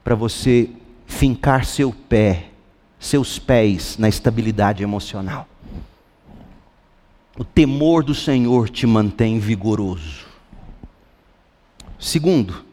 para 0.04 0.16
você 0.16 0.70
fincar 1.06 1.66
seu 1.66 1.94
pé, 1.94 2.50
seus 3.00 3.38
pés 3.38 3.98
na 3.98 4.10
estabilidade 4.10 4.82
emocional. 4.82 5.48
O 7.38 7.44
temor 7.44 8.04
do 8.04 8.16
Senhor 8.16 8.70
te 8.70 8.88
mantém 8.88 9.38
vigoroso. 9.38 10.26
Segundo, 12.00 12.66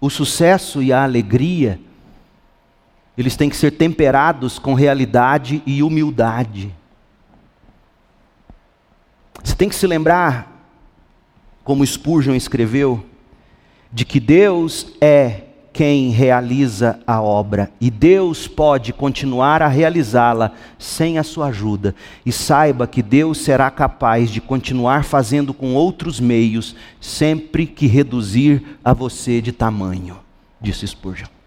o 0.00 0.08
sucesso 0.08 0.82
e 0.82 0.92
a 0.92 1.02
alegria 1.02 1.80
eles 3.20 3.36
têm 3.36 3.50
que 3.50 3.56
ser 3.56 3.72
temperados 3.72 4.58
com 4.58 4.74
realidade 4.74 5.62
e 5.66 5.82
humildade. 5.82 6.74
Você 9.42 9.54
tem 9.54 9.68
que 9.68 9.74
se 9.74 9.86
lembrar, 9.86 10.70
como 11.64 11.86
Spurgeon 11.86 12.34
escreveu, 12.34 13.04
de 13.92 14.04
que 14.04 14.20
Deus 14.20 14.94
é 15.00 15.42
quem 15.72 16.10
realiza 16.10 17.00
a 17.06 17.20
obra 17.20 17.70
e 17.80 17.90
Deus 17.90 18.48
pode 18.48 18.92
continuar 18.92 19.62
a 19.62 19.68
realizá-la 19.68 20.52
sem 20.78 21.18
a 21.18 21.22
sua 21.22 21.46
ajuda. 21.46 21.94
E 22.24 22.32
saiba 22.32 22.86
que 22.86 23.02
Deus 23.02 23.38
será 23.38 23.70
capaz 23.70 24.30
de 24.30 24.40
continuar 24.40 25.04
fazendo 25.04 25.54
com 25.54 25.74
outros 25.74 26.20
meios 26.20 26.74
sempre 27.00 27.66
que 27.66 27.86
reduzir 27.86 28.78
a 28.84 28.92
você 28.92 29.40
de 29.40 29.52
tamanho, 29.52 30.18
disse 30.60 30.86
Spurgeon. 30.86 31.39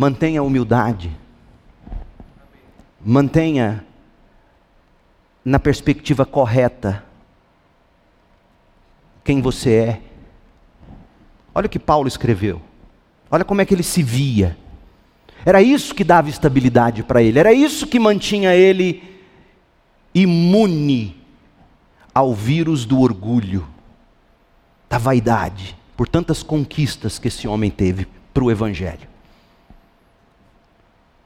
Mantenha 0.00 0.38
a 0.38 0.44
humildade. 0.44 1.10
Mantenha 3.04 3.84
na 5.44 5.58
perspectiva 5.58 6.24
correta 6.24 7.04
quem 9.24 9.40
você 9.40 9.72
é. 9.72 10.02
Olha 11.52 11.66
o 11.66 11.68
que 11.68 11.80
Paulo 11.80 12.06
escreveu. 12.06 12.62
Olha 13.28 13.44
como 13.44 13.60
é 13.60 13.66
que 13.66 13.74
ele 13.74 13.82
se 13.82 14.00
via. 14.00 14.56
Era 15.44 15.60
isso 15.60 15.92
que 15.92 16.04
dava 16.04 16.28
estabilidade 16.28 17.02
para 17.02 17.20
ele, 17.20 17.40
era 17.40 17.52
isso 17.52 17.84
que 17.84 17.98
mantinha 17.98 18.54
ele 18.54 19.02
imune 20.14 21.20
ao 22.14 22.32
vírus 22.32 22.84
do 22.84 23.00
orgulho, 23.00 23.66
da 24.88 24.96
vaidade, 24.96 25.76
por 25.96 26.06
tantas 26.06 26.40
conquistas 26.40 27.18
que 27.18 27.26
esse 27.26 27.48
homem 27.48 27.68
teve 27.68 28.06
para 28.32 28.44
o 28.44 28.50
Evangelho. 28.52 29.17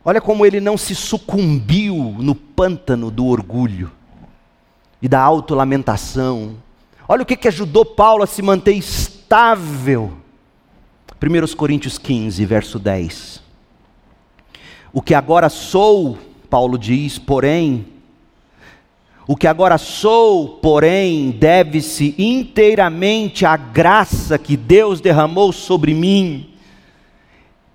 Olha 0.05 0.21
como 0.21 0.45
ele 0.45 0.61
não 0.61 0.77
se 0.77 0.95
sucumbiu 0.95 2.17
no 2.19 2.35
pântano 2.35 3.11
do 3.11 3.27
orgulho 3.27 3.91
e 5.01 5.09
da 5.09 5.21
autolamentação. 5.21 6.57
Olha 7.09 7.23
o 7.23 7.27
que, 7.27 7.37
que 7.37 7.49
ajudou 7.49 7.85
Paulo 7.85 8.23
a 8.23 8.27
se 8.27 8.43
manter 8.43 8.73
estável. 8.73 10.13
1 11.23 11.57
Coríntios 11.57 11.99
15, 11.99 12.45
verso 12.45 12.79
10. 12.79 13.43
O 14.93 15.01
que 15.01 15.15
agora 15.15 15.49
sou, 15.49 16.19
Paulo 16.51 16.77
diz, 16.77 17.19
porém, 17.19 17.87
O 19.27 19.37
que 19.37 19.47
agora 19.47 19.79
sou, 19.79 20.49
porém, 20.49 21.31
deve-se 21.31 22.15
inteiramente 22.19 23.47
à 23.47 23.57
graça 23.57 24.37
que 24.37 24.57
Deus 24.57 25.01
derramou 25.01 25.53
sobre 25.53 25.95
mim. 25.95 26.52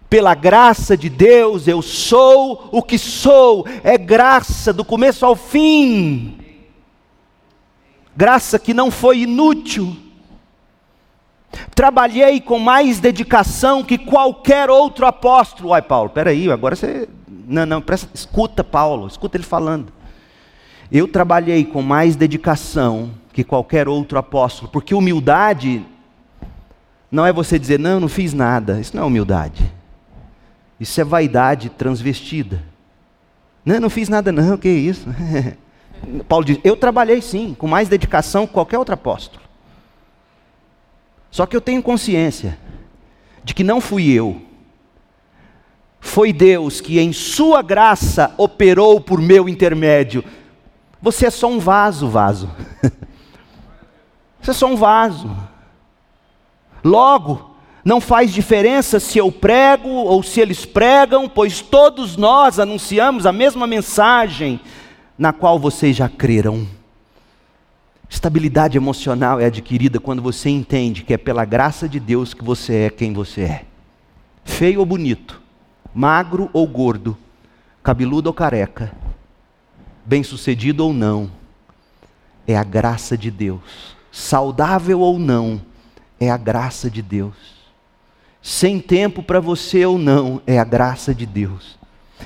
Pela 0.10 0.34
graça 0.34 0.96
de 0.96 1.10
Deus 1.10 1.68
eu 1.68 1.82
sou 1.82 2.70
o 2.72 2.82
que 2.82 2.98
sou, 2.98 3.66
é 3.84 3.98
graça 3.98 4.72
do 4.72 4.86
começo 4.86 5.26
ao 5.26 5.36
fim. 5.36 6.38
Graça 8.16 8.58
que 8.58 8.74
não 8.74 8.90
foi 8.90 9.20
inútil. 9.20 9.96
Trabalhei 11.76 12.40
com 12.40 12.58
mais 12.58 13.00
dedicação 13.00 13.84
que 13.84 13.98
qualquer 13.98 14.70
outro 14.70 15.06
apóstolo. 15.06 15.74
Ai, 15.74 15.82
Paulo, 15.82 16.10
peraí, 16.10 16.50
agora 16.52 16.76
você. 16.76 17.08
Não, 17.48 17.66
não, 17.66 17.82
presta, 17.82 18.10
escuta 18.14 18.64
Paulo, 18.64 19.08
escuta 19.08 19.38
ele 19.38 19.44
falando. 19.44 19.92
Eu 20.92 21.08
trabalhei 21.08 21.66
com 21.66 21.82
mais 21.82 22.16
dedicação 22.16 23.12
que 23.34 23.44
qualquer 23.44 23.88
outro 23.88 24.18
apóstolo, 24.18 24.70
porque 24.72 24.96
humildade 24.96 25.86
não 27.12 27.26
é 27.26 27.32
você 27.32 27.60
dizer, 27.60 27.78
não, 27.78 28.00
não 28.00 28.08
fiz 28.08 28.34
nada. 28.34 28.80
Isso 28.80 28.96
não 28.96 29.04
é 29.04 29.06
humildade. 29.06 29.77
Isso 30.80 31.00
é 31.02 31.04
vaidade 31.04 31.70
transvestida. 31.70 32.64
Não, 33.66 33.80
não 33.80 33.90
fiz 33.90 34.10
nada, 34.10 34.32
não, 34.32 34.58
que 34.58 34.70
isso. 34.70 35.08
Paulo 36.28 36.46
diz: 36.46 36.60
Eu 36.64 36.76
trabalhei 36.78 37.22
sim, 37.22 37.56
com 37.58 37.68
mais 37.68 37.90
dedicação 37.90 38.46
que 38.46 38.54
qualquer 38.54 38.78
outro 38.78 38.94
apóstolo. 38.94 39.44
Só 41.30 41.46
que 41.46 41.56
eu 41.56 41.62
tenho 41.62 41.84
consciência 41.84 42.58
de 43.44 43.54
que 43.54 43.64
não 43.64 43.82
fui 43.82 44.10
eu, 44.12 44.42
foi 46.00 46.32
Deus 46.32 46.80
que, 46.80 47.00
em 47.00 47.12
Sua 47.12 47.62
graça, 47.62 48.34
operou 48.38 49.02
por 49.02 49.22
meu 49.22 49.50
intermédio. 49.50 50.24
Você 51.02 51.28
é 51.28 51.30
só 51.30 51.48
um 51.48 51.60
vaso, 51.60 52.08
vaso. 52.08 52.50
Você 54.42 54.52
é 54.52 54.54
só 54.54 54.68
um 54.68 54.76
vaso. 54.76 55.36
Logo, 56.84 57.47
não 57.88 58.02
faz 58.02 58.34
diferença 58.34 59.00
se 59.00 59.18
eu 59.18 59.32
prego 59.32 59.88
ou 59.88 60.22
se 60.22 60.42
eles 60.42 60.66
pregam, 60.66 61.30
pois 61.30 61.62
todos 61.62 62.18
nós 62.18 62.60
anunciamos 62.60 63.26
a 63.26 63.32
mesma 63.32 63.66
mensagem 63.66 64.60
na 65.18 65.32
qual 65.32 65.58
vocês 65.58 65.96
já 65.96 66.10
creram. 66.10 66.68
Estabilidade 68.10 68.76
emocional 68.76 69.40
é 69.40 69.46
adquirida 69.46 70.02
quando 70.02 70.22
você 70.22 70.50
entende 70.50 71.02
que 71.02 71.14
é 71.14 71.18
pela 71.18 71.46
graça 71.46 71.88
de 71.88 71.98
Deus 71.98 72.34
que 72.34 72.44
você 72.44 72.76
é 72.76 72.90
quem 72.90 73.14
você 73.14 73.44
é. 73.44 73.66
Feio 74.44 74.82
ou 74.82 74.86
bonito, 74.86 75.42
magro 75.96 76.50
ou 76.52 76.68
gordo, 76.68 77.18
cabeludo 77.82 78.28
ou 78.28 78.34
careca, 78.34 78.92
bem-sucedido 80.06 80.84
ou 80.84 80.92
não, 80.92 81.32
é 82.46 82.58
a 82.58 82.66
graça 82.66 83.18
de 83.18 83.32
Deus. 83.32 83.96
Saudável 84.12 85.00
ou 85.00 85.18
não, 85.18 85.62
é 86.20 86.30
a 86.30 86.36
graça 86.36 86.92
de 86.92 87.02
Deus. 87.02 87.57
Sem 88.48 88.80
tempo 88.80 89.22
para 89.22 89.42
você 89.42 89.86
ou 89.86 89.98
não, 89.98 90.42
é 90.48 90.58
a 90.58 90.64
graça 90.64 91.14
de 91.14 91.26
Deus. 91.26 91.78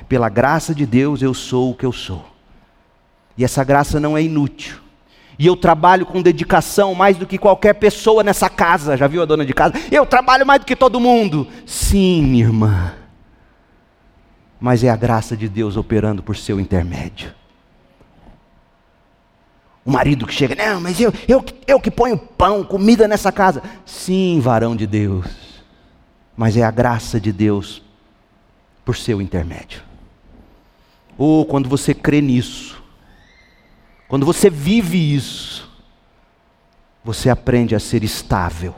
Pela 0.08 0.30
graça 0.30 0.74
de 0.76 0.86
Deus 0.86 1.24
eu 1.24 1.34
sou 1.34 1.72
o 1.72 1.76
que 1.76 1.84
eu 1.84 1.92
sou. 1.92 2.24
E 3.36 3.44
essa 3.44 3.64
graça 3.64 4.00
não 4.00 4.16
é 4.16 4.22
inútil. 4.22 4.78
E 5.40 5.48
eu 5.48 5.58
trabalho 5.58 6.06
com 6.06 6.22
dedicação 6.22 6.94
mais 6.94 7.18
do 7.18 7.26
que 7.26 7.40
qualquer 7.40 7.74
pessoa 7.74 8.22
nessa 8.24 8.52
casa. 8.52 8.96
Já 8.96 9.08
viu 9.08 9.24
a 9.24 9.26
dona 9.26 9.44
de 9.44 9.52
casa? 9.52 9.74
Eu 9.92 10.06
trabalho 10.06 10.46
mais 10.46 10.60
do 10.60 10.68
que 10.68 10.76
todo 10.76 11.00
mundo. 11.00 11.48
Sim, 11.66 12.22
minha 12.22 12.44
irmã. 12.44 12.94
Mas 14.60 14.84
é 14.84 14.92
a 14.92 14.96
graça 14.96 15.36
de 15.36 15.50
Deus 15.50 15.76
operando 15.76 16.22
por 16.22 16.38
seu 16.38 16.60
intermédio. 16.60 17.34
O 19.84 19.92
marido 19.92 20.28
que 20.28 20.34
chega, 20.36 20.54
não, 20.54 20.80
mas 20.80 21.02
eu, 21.02 21.12
eu, 21.28 21.44
eu 21.66 21.80
que 21.80 21.90
ponho 21.90 22.16
pão, 22.16 22.64
comida 22.64 23.08
nessa 23.08 23.32
casa. 23.32 23.64
Sim, 23.84 24.40
varão 24.40 24.76
de 24.76 24.86
Deus. 24.86 25.51
Mas 26.36 26.58
é 26.58 26.64
a 26.64 26.72
graça 26.72 27.20
de 27.20 27.32
Deus 27.32 27.82
por 28.84 28.96
seu 28.96 29.22
intermédio. 29.22 29.82
Ou 31.18 31.42
oh, 31.42 31.46
quando 31.46 31.70
você 31.70 31.94
crê 31.94 32.22
nisso, 32.22 32.82
quando 34.08 34.26
você 34.26 34.50
vive 34.50 34.98
isso, 35.14 35.70
você 37.04 37.30
aprende 37.30 37.76
a 37.76 37.80
ser 37.80 38.04
estável. 38.04 38.76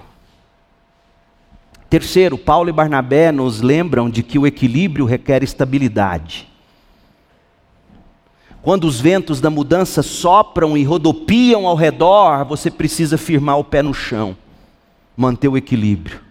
Terceiro, 1.90 2.38
Paulo 2.38 2.70
e 2.70 2.74
Barnabé 2.74 3.32
nos 3.32 3.62
lembram 3.62 4.10
de 4.10 4.24
que 4.24 4.40
o 4.40 4.48
equilíbrio 4.48 5.06
requer 5.06 5.44
estabilidade. 5.44 6.50
Quando 8.64 8.86
os 8.86 9.00
ventos 9.00 9.42
da 9.42 9.50
mudança 9.50 10.02
sopram 10.02 10.78
e 10.78 10.84
rodopiam 10.84 11.68
ao 11.68 11.76
redor, 11.76 12.46
você 12.46 12.72
precisa 12.72 13.18
firmar 13.18 13.60
o 13.60 13.64
pé 13.64 13.82
no 13.82 13.94
chão, 13.94 14.36
manter 15.18 15.50
o 15.50 15.58
equilíbrio. 15.58 16.22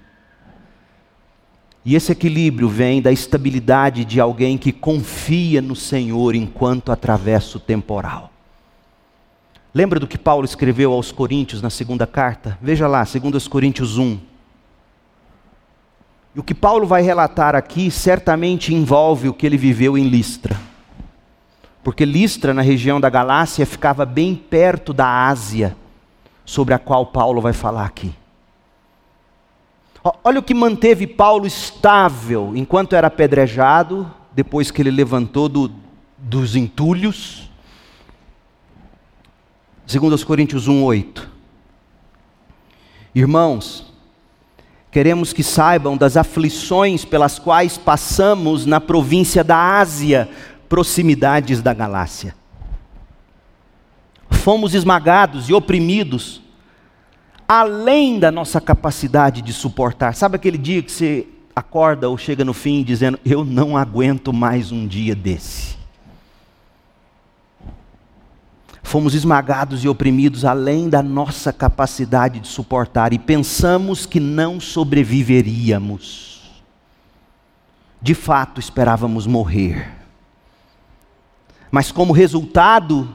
E 1.85 1.97
esse 1.97 2.13
equilíbrio 2.13 2.69
vem 2.69 3.03
da 3.03 3.11
estabilidade 3.11 4.05
de 4.05 4.21
alguém 4.21 4.57
que 4.57 4.73
confia 4.73 5.61
no 5.61 5.75
Senhor 5.75 6.35
enquanto 6.35 6.93
atravessa 6.93 7.57
o 7.57 7.61
temporal. 7.61 8.31
Lembra 9.75 9.99
do 9.99 10.07
que 10.07 10.19
Paulo 10.19 10.45
escreveu 10.45 10.93
aos 10.93 11.11
Coríntios 11.11 11.61
na 11.61 11.71
segunda 11.71 12.07
carta? 12.07 12.59
Veja 12.61 12.87
lá, 12.87 13.05
2 13.05 13.49
Coríntios 13.49 13.99
1. 13.99 14.19
E 16.35 16.41
o 16.41 16.43
que 16.43 16.55
Paulo 16.55 16.87
vai 16.87 17.03
relatar 17.03 17.57
aqui 17.57 17.91
certamente 17.91 18.73
envolve 18.73 19.29
o 19.29 19.35
que 19.35 19.45
ele 19.45 19.57
viveu 19.57 19.99
em 19.99 20.09
Listra. 20.09 20.59
Porque 21.83 22.05
Listra, 22.05 22.55
na 22.55 22.63
região 22.63 23.01
da 23.01 23.11
Galácia, 23.11 23.67
ficava 23.67 24.07
bem 24.07 24.35
perto 24.35 24.93
da 24.93 25.27
Ásia, 25.27 25.77
sobre 26.45 26.75
a 26.75 26.79
qual 26.79 27.07
Paulo 27.07 27.41
vai 27.41 27.53
falar 27.53 27.85
aqui. 27.85 28.15
Olha 30.25 30.41
o 30.41 30.43
que 30.43 30.55
manteve 30.55 31.07
Paulo 31.07 31.47
estável 31.47 32.53
enquanto 32.57 32.95
era 32.95 33.07
apedrejado, 33.07 34.11
depois 34.33 34.71
que 34.71 34.83
ele 34.83 34.91
levantou 34.91 35.49
do, 35.49 35.71
dos 36.19 36.57
entulhos 36.57 37.51
2 39.87 40.25
Coríntios 40.25 40.69
1, 40.69 40.83
8. 40.85 41.31
Irmãos, 43.15 43.93
queremos 44.91 45.33
que 45.33 45.43
saibam 45.43 45.97
das 45.97 46.17
aflições 46.17 47.05
pelas 47.05 47.39
quais 47.39 47.77
passamos 47.77 48.65
na 48.65 48.81
província 48.81 49.45
da 49.45 49.79
Ásia, 49.79 50.31
proximidades 50.69 51.61
da 51.61 51.75
Galácia. 51.75 52.35
Fomos 54.31 54.75
esmagados 54.75 55.49
e 55.49 55.53
oprimidos, 55.53 56.42
além 57.61 58.19
da 58.19 58.33
nossa 58.33 58.63
capacidade 58.63 59.43
de 59.43 59.53
suportar. 59.53 60.15
Sabe 60.15 60.37
aquele 60.37 60.57
dia 60.57 60.83
que 60.83 60.91
você 60.91 61.27
acorda 61.55 62.09
ou 62.09 62.17
chega 62.17 62.47
no 62.47 62.55
fim 62.55 62.83
dizendo: 62.83 63.21
Eu 63.27 63.45
não 63.45 63.77
aguento 63.77 64.33
mais 64.33 64.73
um 64.73 64.87
dia 64.87 65.15
desse. 65.15 65.83
fomos 68.83 69.15
esmagados 69.15 69.85
e 69.85 69.89
oprimidos 69.89 70.45
além 70.45 70.87
da 70.87 71.03
nossa 71.03 71.51
capacidade 71.51 72.41
de 72.41 72.49
suportar 72.49 73.15
e 73.15 73.19
pensamos 73.19 74.05
que 74.05 74.21
não 74.21 74.61
sobreviveríamos. 74.61 76.43
De 78.03 78.13
fato, 78.13 78.61
esperávamos 78.61 79.27
morrer. 79.27 79.91
Mas, 81.71 81.91
como 81.91 82.13
resultado, 82.13 83.09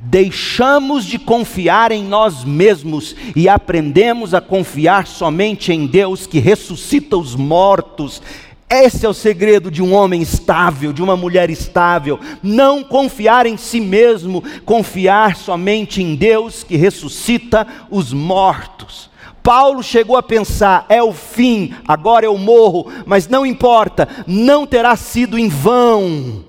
deixamos 0.00 1.04
de 1.04 1.18
confiar 1.18 1.92
em 1.92 2.04
nós 2.04 2.44
mesmos 2.44 3.14
e 3.34 3.48
aprendemos 3.48 4.34
a 4.34 4.40
confiar 4.40 5.06
somente 5.06 5.72
em 5.72 5.86
Deus 5.86 6.26
que 6.26 6.38
ressuscita 6.38 7.16
os 7.16 7.34
mortos 7.34 8.22
esse 8.68 9.06
é 9.06 9.08
o 9.08 9.14
segredo 9.14 9.70
de 9.70 9.80
um 9.80 9.94
homem 9.94 10.20
estável, 10.20 10.92
de 10.92 11.00
uma 11.00 11.16
mulher 11.16 11.50
estável. 11.50 12.18
Não 12.42 12.82
confiar 12.82 13.46
em 13.46 13.56
si 13.56 13.80
mesmo, 13.80 14.42
confiar 14.64 15.36
somente 15.36 16.02
em 16.02 16.16
Deus 16.16 16.64
que 16.64 16.76
ressuscita 16.76 17.66
os 17.88 18.12
mortos. 18.12 19.08
Paulo 19.40 19.84
chegou 19.84 20.16
a 20.16 20.22
pensar: 20.22 20.84
é 20.88 21.00
o 21.00 21.12
fim, 21.12 21.72
agora 21.86 22.26
eu 22.26 22.36
morro, 22.36 22.90
mas 23.06 23.28
não 23.28 23.46
importa, 23.46 24.08
não 24.26 24.66
terá 24.66 24.96
sido 24.96 25.38
em 25.38 25.48
vão. 25.48 26.44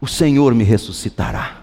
O 0.00 0.08
Senhor 0.08 0.52
me 0.52 0.64
ressuscitará. 0.64 1.61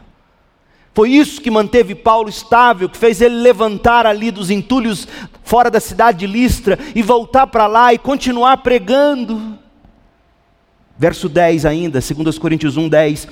Foi 1.00 1.12
isso 1.12 1.40
que 1.40 1.50
manteve 1.50 1.96
Paulo 1.96 2.28
estável, 2.28 2.90
que 2.90 2.98
fez 2.98 3.22
ele 3.22 3.36
levantar 3.36 4.06
ali 4.06 4.32
dos 4.32 4.50
entulhos 4.50 5.08
fora 5.46 5.72
da 5.72 5.80
cidade 5.80 6.18
de 6.18 6.28
Listra 6.28 6.78
e 6.94 7.02
voltar 7.02 7.48
para 7.48 7.68
lá 7.68 7.94
e 7.94 7.98
continuar 7.98 8.58
pregando. 8.58 9.58
Verso 10.98 11.30
10 11.30 11.66
ainda, 11.66 12.02
2 12.02 12.38
Coríntios 12.38 12.76
1, 12.76 12.90
10. 12.90 13.30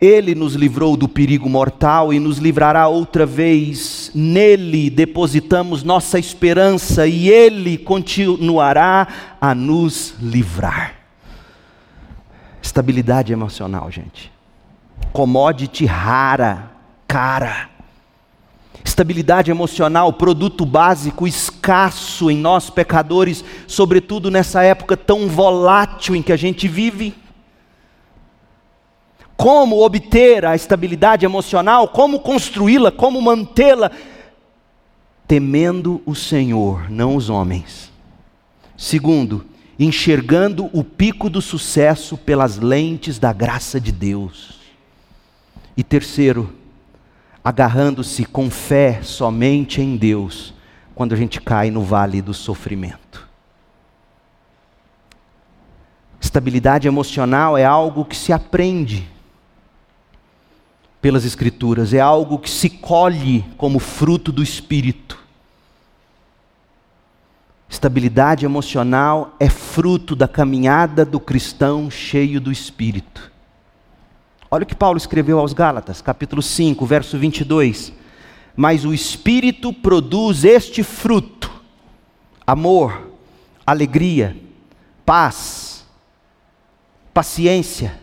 Ele 0.00 0.34
nos 0.34 0.56
livrou 0.56 0.96
do 0.96 1.06
perigo 1.06 1.48
mortal 1.48 2.12
e 2.12 2.18
nos 2.18 2.38
livrará 2.38 2.88
outra 2.88 3.24
vez. 3.24 4.10
Nele 4.12 4.90
depositamos 4.90 5.84
nossa 5.84 6.18
esperança 6.18 7.06
e 7.06 7.28
Ele 7.28 7.78
continuará 7.78 9.06
a 9.40 9.54
nos 9.54 10.16
livrar. 10.20 10.96
Estabilidade 12.60 13.32
emocional, 13.32 13.88
gente. 13.92 14.33
Commodity 15.14 15.86
rara, 15.86 16.72
cara. 17.06 17.70
Estabilidade 18.84 19.48
emocional, 19.48 20.12
produto 20.12 20.66
básico 20.66 21.24
escasso 21.24 22.32
em 22.32 22.36
nós 22.36 22.68
pecadores, 22.68 23.44
sobretudo 23.68 24.28
nessa 24.28 24.64
época 24.64 24.96
tão 24.96 25.28
volátil 25.28 26.16
em 26.16 26.20
que 26.20 26.32
a 26.32 26.36
gente 26.36 26.66
vive. 26.66 27.14
Como 29.36 29.84
obter 29.84 30.44
a 30.44 30.56
estabilidade 30.56 31.24
emocional, 31.24 31.86
como 31.86 32.18
construí-la, 32.18 32.90
como 32.90 33.22
mantê-la, 33.22 33.92
temendo 35.28 36.02
o 36.04 36.14
Senhor, 36.16 36.90
não 36.90 37.14
os 37.14 37.30
homens. 37.30 37.92
Segundo, 38.76 39.46
enxergando 39.78 40.68
o 40.72 40.82
pico 40.82 41.30
do 41.30 41.40
sucesso 41.40 42.16
pelas 42.16 42.58
lentes 42.58 43.20
da 43.20 43.32
graça 43.32 43.80
de 43.80 43.92
Deus. 43.92 44.63
E 45.76 45.82
terceiro, 45.82 46.52
agarrando-se 47.42 48.24
com 48.24 48.50
fé 48.50 49.02
somente 49.02 49.80
em 49.80 49.96
Deus, 49.96 50.54
quando 50.94 51.12
a 51.12 51.16
gente 51.16 51.40
cai 51.40 51.70
no 51.70 51.82
vale 51.82 52.22
do 52.22 52.32
sofrimento. 52.32 53.28
Estabilidade 56.20 56.88
emocional 56.88 57.58
é 57.58 57.64
algo 57.64 58.04
que 58.04 58.16
se 58.16 58.32
aprende 58.32 59.06
pelas 61.02 61.24
Escrituras, 61.24 61.92
é 61.92 62.00
algo 62.00 62.38
que 62.38 62.48
se 62.48 62.70
colhe 62.70 63.44
como 63.58 63.78
fruto 63.78 64.32
do 64.32 64.42
Espírito. 64.42 65.22
Estabilidade 67.68 68.46
emocional 68.46 69.36
é 69.38 69.50
fruto 69.50 70.16
da 70.16 70.26
caminhada 70.26 71.04
do 71.04 71.20
cristão 71.20 71.90
cheio 71.90 72.40
do 72.40 72.50
Espírito. 72.50 73.33
Olha 74.54 74.62
o 74.62 74.66
que 74.66 74.74
Paulo 74.76 74.96
escreveu 74.96 75.40
aos 75.40 75.52
Gálatas, 75.52 76.00
capítulo 76.00 76.40
5, 76.40 76.86
verso 76.86 77.18
22. 77.18 77.92
Mas 78.54 78.84
o 78.84 78.94
Espírito 78.94 79.72
produz 79.72 80.44
este 80.44 80.84
fruto: 80.84 81.50
amor, 82.46 83.10
alegria, 83.66 84.36
paz, 85.04 85.84
paciência, 87.12 88.00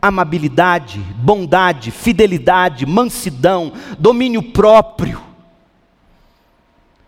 amabilidade, 0.00 1.00
bondade, 1.18 1.90
fidelidade, 1.90 2.86
mansidão, 2.86 3.70
domínio 3.98 4.42
próprio. 4.42 5.20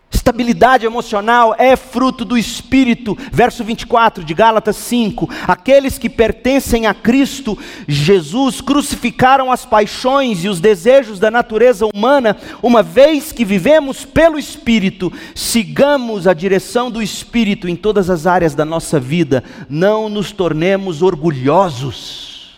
Estabilidade 0.09 0.85
emocional 0.85 1.53
é 1.57 1.75
fruto 1.75 2.23
do 2.23 2.37
Espírito. 2.37 3.17
Verso 3.31 3.63
24 3.63 4.23
de 4.23 4.33
Gálatas 4.33 4.77
5: 4.77 5.29
Aqueles 5.45 5.97
que 5.97 6.09
pertencem 6.09 6.85
a 6.85 6.93
Cristo 6.93 7.57
Jesus 7.87 8.61
crucificaram 8.61 9.51
as 9.51 9.65
paixões 9.65 10.45
e 10.45 10.49
os 10.49 10.61
desejos 10.61 11.19
da 11.19 11.29
natureza 11.29 11.85
humana, 11.85 12.37
uma 12.63 12.81
vez 12.81 13.33
que 13.33 13.43
vivemos 13.43 14.05
pelo 14.05 14.39
Espírito, 14.39 15.11
sigamos 15.35 16.25
a 16.25 16.33
direção 16.33 16.89
do 16.89 17.01
Espírito 17.01 17.67
em 17.67 17.75
todas 17.75 18.09
as 18.09 18.25
áreas 18.25 18.55
da 18.55 18.63
nossa 18.63 18.99
vida, 18.99 19.43
não 19.69 20.07
nos 20.07 20.31
tornemos 20.31 21.01
orgulhosos. 21.01 22.57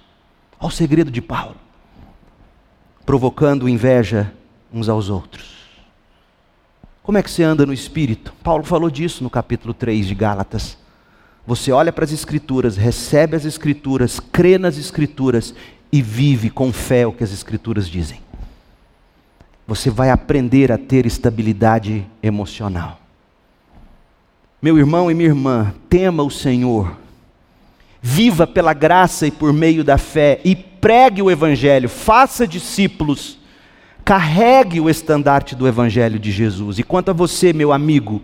Olha 0.60 0.68
o 0.68 0.72
segredo 0.72 1.10
de 1.10 1.22
Paulo, 1.22 1.56
provocando 3.06 3.68
inveja 3.68 4.32
uns 4.72 4.88
aos 4.88 5.10
outros. 5.10 5.59
Como 7.10 7.18
é 7.18 7.24
que 7.24 7.32
você 7.32 7.42
anda 7.42 7.66
no 7.66 7.74
espírito? 7.74 8.32
Paulo 8.44 8.64
falou 8.64 8.88
disso 8.88 9.24
no 9.24 9.32
capítulo 9.32 9.74
3 9.74 10.06
de 10.06 10.14
Gálatas. 10.14 10.78
Você 11.44 11.72
olha 11.72 11.92
para 11.92 12.06
as 12.06 12.12
Escrituras, 12.12 12.78
recebe 12.78 13.36
as 13.36 13.46
Escrituras, 13.46 14.20
crê 14.20 14.60
nas 14.60 14.78
Escrituras 14.78 15.56
e 15.92 16.04
vive 16.04 16.52
com 16.52 16.72
fé 16.72 17.08
o 17.08 17.12
que 17.12 17.24
as 17.24 17.34
Escrituras 17.34 17.90
dizem. 17.90 18.22
Você 19.66 19.90
vai 19.90 20.12
aprender 20.12 20.72
a 20.72 20.78
ter 20.78 21.08
estabilidade 21.08 22.06
emocional. 22.22 23.00
Meu 24.62 24.78
irmão 24.78 25.10
e 25.10 25.16
minha 25.16 25.30
irmã, 25.30 25.74
tema 25.90 26.22
o 26.22 26.30
Senhor, 26.30 26.96
viva 28.00 28.46
pela 28.46 28.72
graça 28.72 29.26
e 29.26 29.32
por 29.32 29.52
meio 29.52 29.84
da 29.84 29.98
fé 29.98 30.40
e 30.46 30.56
pregue 30.56 31.24
o 31.24 31.32
Evangelho, 31.32 31.90
faça 31.90 32.48
discípulos 32.48 33.39
Carregue 34.10 34.82
o 34.82 34.90
estandarte 34.90 35.56
do 35.56 35.68
Evangelho 35.68 36.18
de 36.18 36.32
Jesus. 36.32 36.80
E 36.80 36.84
quanto 36.84 37.12
a 37.12 37.14
você, 37.14 37.54
meu 37.54 37.72
amigo, 37.72 38.24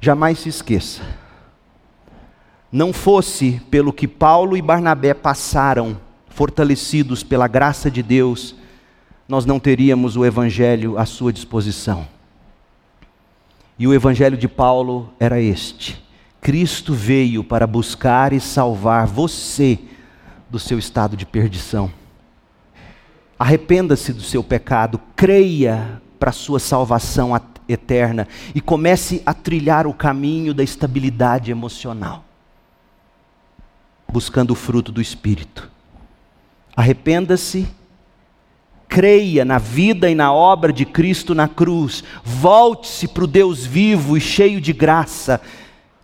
jamais 0.00 0.38
se 0.38 0.48
esqueça. 0.48 1.02
Não 2.70 2.92
fosse 2.92 3.60
pelo 3.68 3.92
que 3.92 4.06
Paulo 4.06 4.56
e 4.56 4.62
Barnabé 4.62 5.12
passaram, 5.12 5.98
fortalecidos 6.28 7.24
pela 7.24 7.48
graça 7.48 7.90
de 7.90 8.00
Deus, 8.00 8.54
nós 9.26 9.44
não 9.44 9.58
teríamos 9.58 10.16
o 10.16 10.24
Evangelho 10.24 10.96
à 10.96 11.04
sua 11.04 11.32
disposição. 11.32 12.06
E 13.76 13.88
o 13.88 13.92
Evangelho 13.92 14.36
de 14.36 14.46
Paulo 14.46 15.12
era 15.18 15.40
este: 15.40 16.00
Cristo 16.40 16.94
veio 16.94 17.42
para 17.42 17.66
buscar 17.66 18.32
e 18.32 18.38
salvar 18.38 19.04
você 19.04 19.80
do 20.48 20.60
seu 20.60 20.78
estado 20.78 21.16
de 21.16 21.26
perdição. 21.26 21.90
Arrependa-se 23.42 24.12
do 24.12 24.22
seu 24.22 24.44
pecado, 24.44 25.00
creia 25.16 26.00
para 26.16 26.30
a 26.30 26.32
sua 26.32 26.60
salvação 26.60 27.32
eterna 27.68 28.28
e 28.54 28.60
comece 28.60 29.20
a 29.26 29.34
trilhar 29.34 29.84
o 29.84 29.92
caminho 29.92 30.54
da 30.54 30.62
estabilidade 30.62 31.50
emocional, 31.50 32.24
buscando 34.08 34.52
o 34.52 34.54
fruto 34.54 34.92
do 34.92 35.02
Espírito. 35.02 35.68
Arrependa-se, 36.76 37.66
creia 38.88 39.44
na 39.44 39.58
vida 39.58 40.08
e 40.08 40.14
na 40.14 40.32
obra 40.32 40.72
de 40.72 40.84
Cristo 40.84 41.34
na 41.34 41.48
cruz, 41.48 42.04
volte-se 42.22 43.08
para 43.08 43.24
o 43.24 43.26
Deus 43.26 43.66
vivo 43.66 44.16
e 44.16 44.20
cheio 44.20 44.60
de 44.60 44.72
graça 44.72 45.40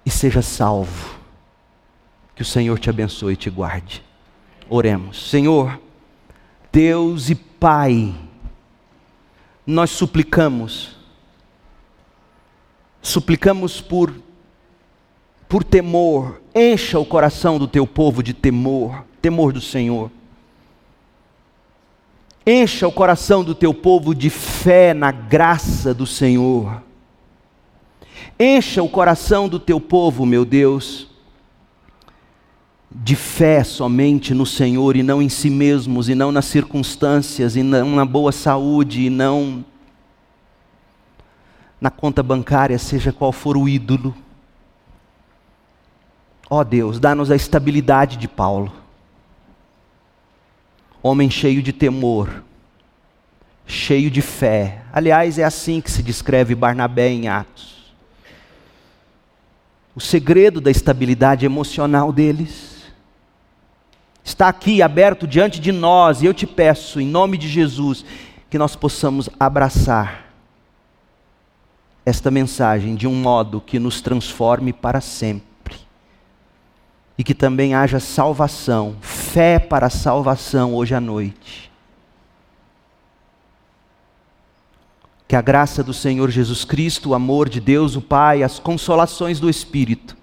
e 0.05 0.11
seja 0.11 0.43
salvo. 0.43 1.16
Que 2.34 2.43
o 2.43 2.45
Senhor 2.45 2.80
te 2.80 2.91
abençoe 2.91 3.34
e 3.34 3.36
te 3.36 3.49
guarde. 3.49 4.03
Oremos. 4.68 5.30
Senhor, 5.30 5.78
Deus 6.73 7.31
e 7.31 7.35
Pai, 7.35 8.14
nós 9.66 9.91
suplicamos, 9.91 10.97
suplicamos 13.03 13.81
por, 13.81 14.14
por 15.49 15.64
temor, 15.64 16.41
encha 16.55 16.99
o 16.99 17.05
coração 17.05 17.59
do 17.59 17.66
teu 17.66 17.87
povo 17.87 18.23
de 18.23 18.33
temor, 18.33 19.05
temor 19.21 19.53
do 19.53 19.61
Senhor. 19.61 20.11
Encha 22.47 22.89
o 22.89 22.93
coração 22.93 23.45
do 23.45 23.55
teu 23.55 23.75
povo 23.75 24.14
de 24.14 24.31
fé 24.31 24.95
na 24.95 25.11
graça 25.11 25.93
do 25.93 26.07
Senhor. 26.07 26.83
Encha 28.41 28.83
o 28.83 28.89
coração 28.89 29.49
do 29.49 29.59
teu 29.59 29.81
povo, 29.81 30.25
meu 30.25 30.45
Deus, 30.45 31.09
de 32.91 33.14
fé 33.14 33.62
somente 33.62 34.32
no 34.32 34.47
Senhor 34.47 34.97
e 34.97 35.03
não 35.03 35.20
em 35.20 35.28
si 35.28 35.51
mesmos, 35.51 36.09
e 36.09 36.14
não 36.14 36.32
nas 36.32 36.47
circunstâncias, 36.47 37.55
e 37.55 37.62
não 37.62 37.94
na 37.94 38.05
boa 38.05 38.32
saúde, 38.32 39.06
e 39.06 39.10
não 39.10 39.65
na 41.81 41.90
conta 41.90 42.23
bancária, 42.23 42.78
seja 42.78 43.12
qual 43.12 43.31
for 43.31 43.56
o 43.56 43.69
ídolo. 43.69 44.15
Ó 46.51 46.60
oh 46.60 46.65
Deus, 46.65 46.98
dá-nos 46.98 47.31
a 47.31 47.36
estabilidade 47.36 48.16
de 48.16 48.27
Paulo, 48.27 48.73
homem 51.02 51.31
cheio 51.31 51.62
de 51.62 51.74
temor, 51.74 52.43
cheio 53.66 54.10
de 54.10 54.23
fé. 54.23 54.82
Aliás, 54.90 55.39
é 55.39 55.44
assim 55.44 55.81
que 55.81 55.90
se 55.90 56.02
descreve 56.02 56.55
Barnabé 56.55 57.10
em 57.10 57.28
Atos. 57.28 57.94
O 59.94 60.01
segredo 60.01 60.59
da 60.59 60.70
estabilidade 60.70 61.44
emocional 61.44 62.10
deles 62.12 62.77
está 64.28 64.48
aqui 64.48 64.82
aberto 64.82 65.26
diante 65.26 65.59
de 65.59 65.72
nós, 65.72 66.22
e 66.22 66.26
eu 66.26 66.34
te 66.34 66.46
peço, 66.46 67.00
em 67.00 67.06
nome 67.06 67.38
de 67.38 67.48
Jesus, 67.48 68.05
que 68.50 68.59
nós 68.59 68.76
possamos 68.76 69.28
abraçar 69.40 70.26
esta 72.05 72.30
mensagem 72.30 72.94
de 72.94 73.06
um 73.06 73.14
modo 73.14 73.60
que 73.60 73.78
nos 73.78 74.00
transforme 74.00 74.72
para 74.72 75.00
sempre. 75.00 75.76
E 77.16 77.24
que 77.24 77.34
também 77.34 77.74
haja 77.74 77.98
salvação, 77.98 78.96
fé 79.00 79.59
para 79.59 79.90
salvação 79.90 80.74
hoje 80.74 80.94
à 80.94 81.00
noite. 81.00 81.70
Que 85.26 85.36
a 85.36 85.42
graça 85.42 85.82
do 85.82 85.92
Senhor 85.92 86.30
Jesus 86.30 86.64
Cristo, 86.64 87.10
o 87.10 87.14
amor 87.14 87.48
de 87.48 87.60
Deus, 87.60 87.96
o 87.96 88.00
Pai, 88.00 88.42
as 88.42 88.59
consolações 88.59 89.40
do 89.40 89.50
Espírito, 89.50 90.16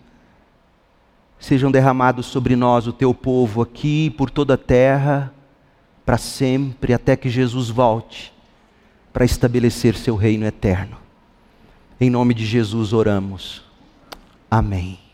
sejam 1.45 1.69
derramados 1.69 2.25
sobre 2.25 2.55
nós, 2.55 2.87
o 2.87 2.93
teu 2.93 3.13
povo, 3.13 3.61
aqui 3.61 4.09
por 4.09 4.31
toda 4.31 4.55
a 4.55 4.57
terra, 4.57 5.31
para 6.03 6.17
sempre, 6.17 6.91
até 6.91 7.15
que 7.15 7.29
Jesus 7.29 7.69
volte 7.69 8.33
para 9.13 9.25
estabelecer 9.25 9.95
seu 9.95 10.15
reino 10.15 10.43
eterno. 10.43 10.97
Em 12.01 12.09
nome 12.09 12.33
de 12.33 12.43
Jesus 12.43 12.93
oramos. 12.93 13.61
Amém. 14.49 15.04